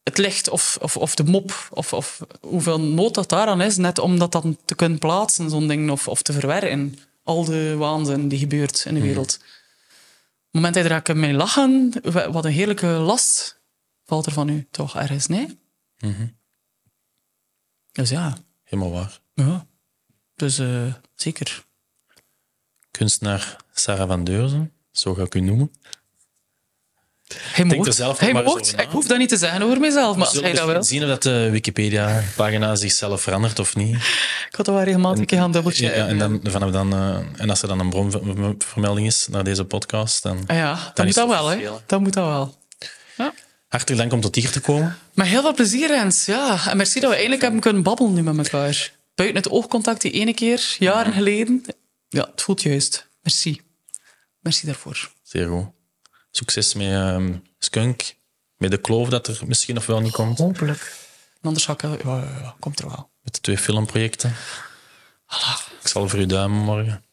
[0.04, 4.00] het licht of, of, of de mop of, of hoeveel nood dat daaraan is, net
[4.00, 7.00] om dat dan te kunnen plaatsen, zo'n ding, of, of te verwerken.
[7.24, 9.36] Al de waanzin die gebeurt in de wereld.
[9.36, 11.94] Op het moment dat je er mee lachen,
[12.32, 13.62] wat een heerlijke last
[14.04, 15.60] valt er van u toch ergens, nee?
[17.92, 19.20] Dus ja, Helemaal waar.
[19.34, 19.66] ja.
[20.36, 21.66] Dus eh, zeker.
[22.92, 25.72] Kunstenaar Sarah van Deurzen, zo ga ik u noemen.
[27.34, 27.96] Hij er mocht.
[27.96, 28.30] zelf hij.
[28.78, 30.84] Ik hoef dat niet te zeggen over mezelf, maar als hij dat eens wil.
[30.84, 33.96] zien of dat de Wikipedia-pagina zichzelf verandert of niet?
[34.50, 35.98] Ik had dat wel regelmatig een keer gaan dubbelchecken.
[35.98, 39.66] Ja, en, dan, vanaf dan, eh, en als er dan een bronvermelding is naar deze
[39.66, 41.70] podcast, dan Ah ja, dat Dan moet is dat wel, hè.
[41.86, 42.56] Dat moet dat wel.
[43.76, 44.98] Hartelijk dank om tot hier te komen.
[45.14, 46.26] Met heel veel plezier, Rens.
[46.26, 46.70] Ja.
[46.70, 48.92] En merci dat we eindelijk hebben kunnen babbelen nu met elkaar.
[49.16, 51.64] Buiten het oogcontact die ene keer, jaren geleden.
[52.08, 53.08] Ja, het voelt juist.
[53.22, 53.62] Merci.
[54.40, 55.12] Merci daarvoor.
[55.24, 55.68] Zeer goed.
[56.32, 58.16] Succes met ehm, Skunk,
[58.58, 60.94] met de kloof dat er misschien nog wel niet komt, Hopelijk.
[61.34, 61.82] En anders ga ik...
[61.82, 63.10] Ja, ja, ja, komt er wel.
[63.22, 64.30] met de twee filmprojecten.
[65.82, 67.04] Ik zal voor u duimen morgen.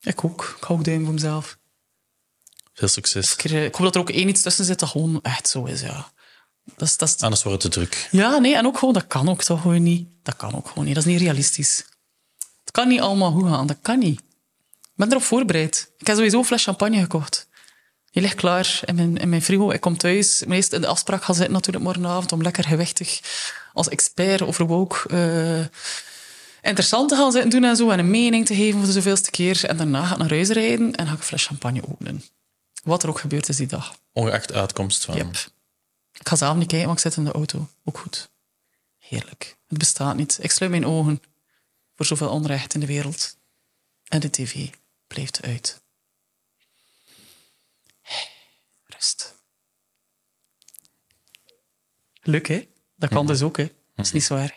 [0.00, 0.54] Ik ook.
[0.56, 1.58] Ik hou ook duim voor mezelf.
[2.72, 3.32] Veel succes.
[3.32, 5.80] Ik, ik hoop dat er ook één iets tussen zit dat gewoon echt zo is,
[5.80, 6.12] ja.
[6.76, 8.08] Dat is, dat is, Anders wordt het te druk.
[8.10, 10.08] Ja, nee, en ook gewoon, dat kan ook toch gewoon niet.
[10.22, 10.94] Dat kan ook gewoon niet.
[10.94, 11.84] Dat is niet realistisch.
[12.60, 14.20] Het kan niet allemaal goed gaan, dat kan niet.
[14.80, 15.92] Ik ben erop voorbereid.
[15.98, 17.48] Ik heb sowieso een fles champagne gekocht.
[18.10, 19.70] Die ligt klaar in mijn, in mijn frigo.
[19.70, 23.20] Ik kom thuis, meest in de afspraak gaan zitten natuurlijk morgenavond om lekker gewichtig
[23.72, 25.80] als expert over woke eh,
[26.60, 29.30] interessant te gaan zitten doen en zo en een mening te geven voor de zoveelste
[29.30, 29.64] keer.
[29.64, 32.22] En daarna ga ik naar huis rijden en ga ik een fles champagne openen.
[32.82, 33.98] Wat er ook gebeurd is die dag.
[34.12, 35.14] Ongeacht uitkomst van...
[35.14, 35.34] Yep.
[36.12, 37.68] Ik ga zelf niet kijken, maar ik zit in de auto.
[37.84, 38.30] Ook goed.
[38.98, 39.56] Heerlijk.
[39.66, 40.38] Het bestaat niet.
[40.42, 41.22] Ik sluit mijn ogen
[41.94, 43.36] voor zoveel onrecht in de wereld.
[44.04, 44.68] En de tv
[45.06, 45.82] blijft uit.
[48.84, 49.34] Rust.
[52.20, 52.68] Leuk, hè?
[52.94, 53.72] Dat kan dus ook, hè?
[53.94, 54.54] Dat is niet zo erg.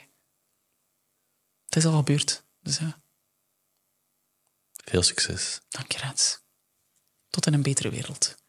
[1.66, 2.44] Het is al gebeurd.
[2.62, 3.00] Dus ja,
[4.74, 5.62] Veel succes.
[5.70, 6.40] dank je, Rens.
[7.36, 8.45] Tot in een betere wereld.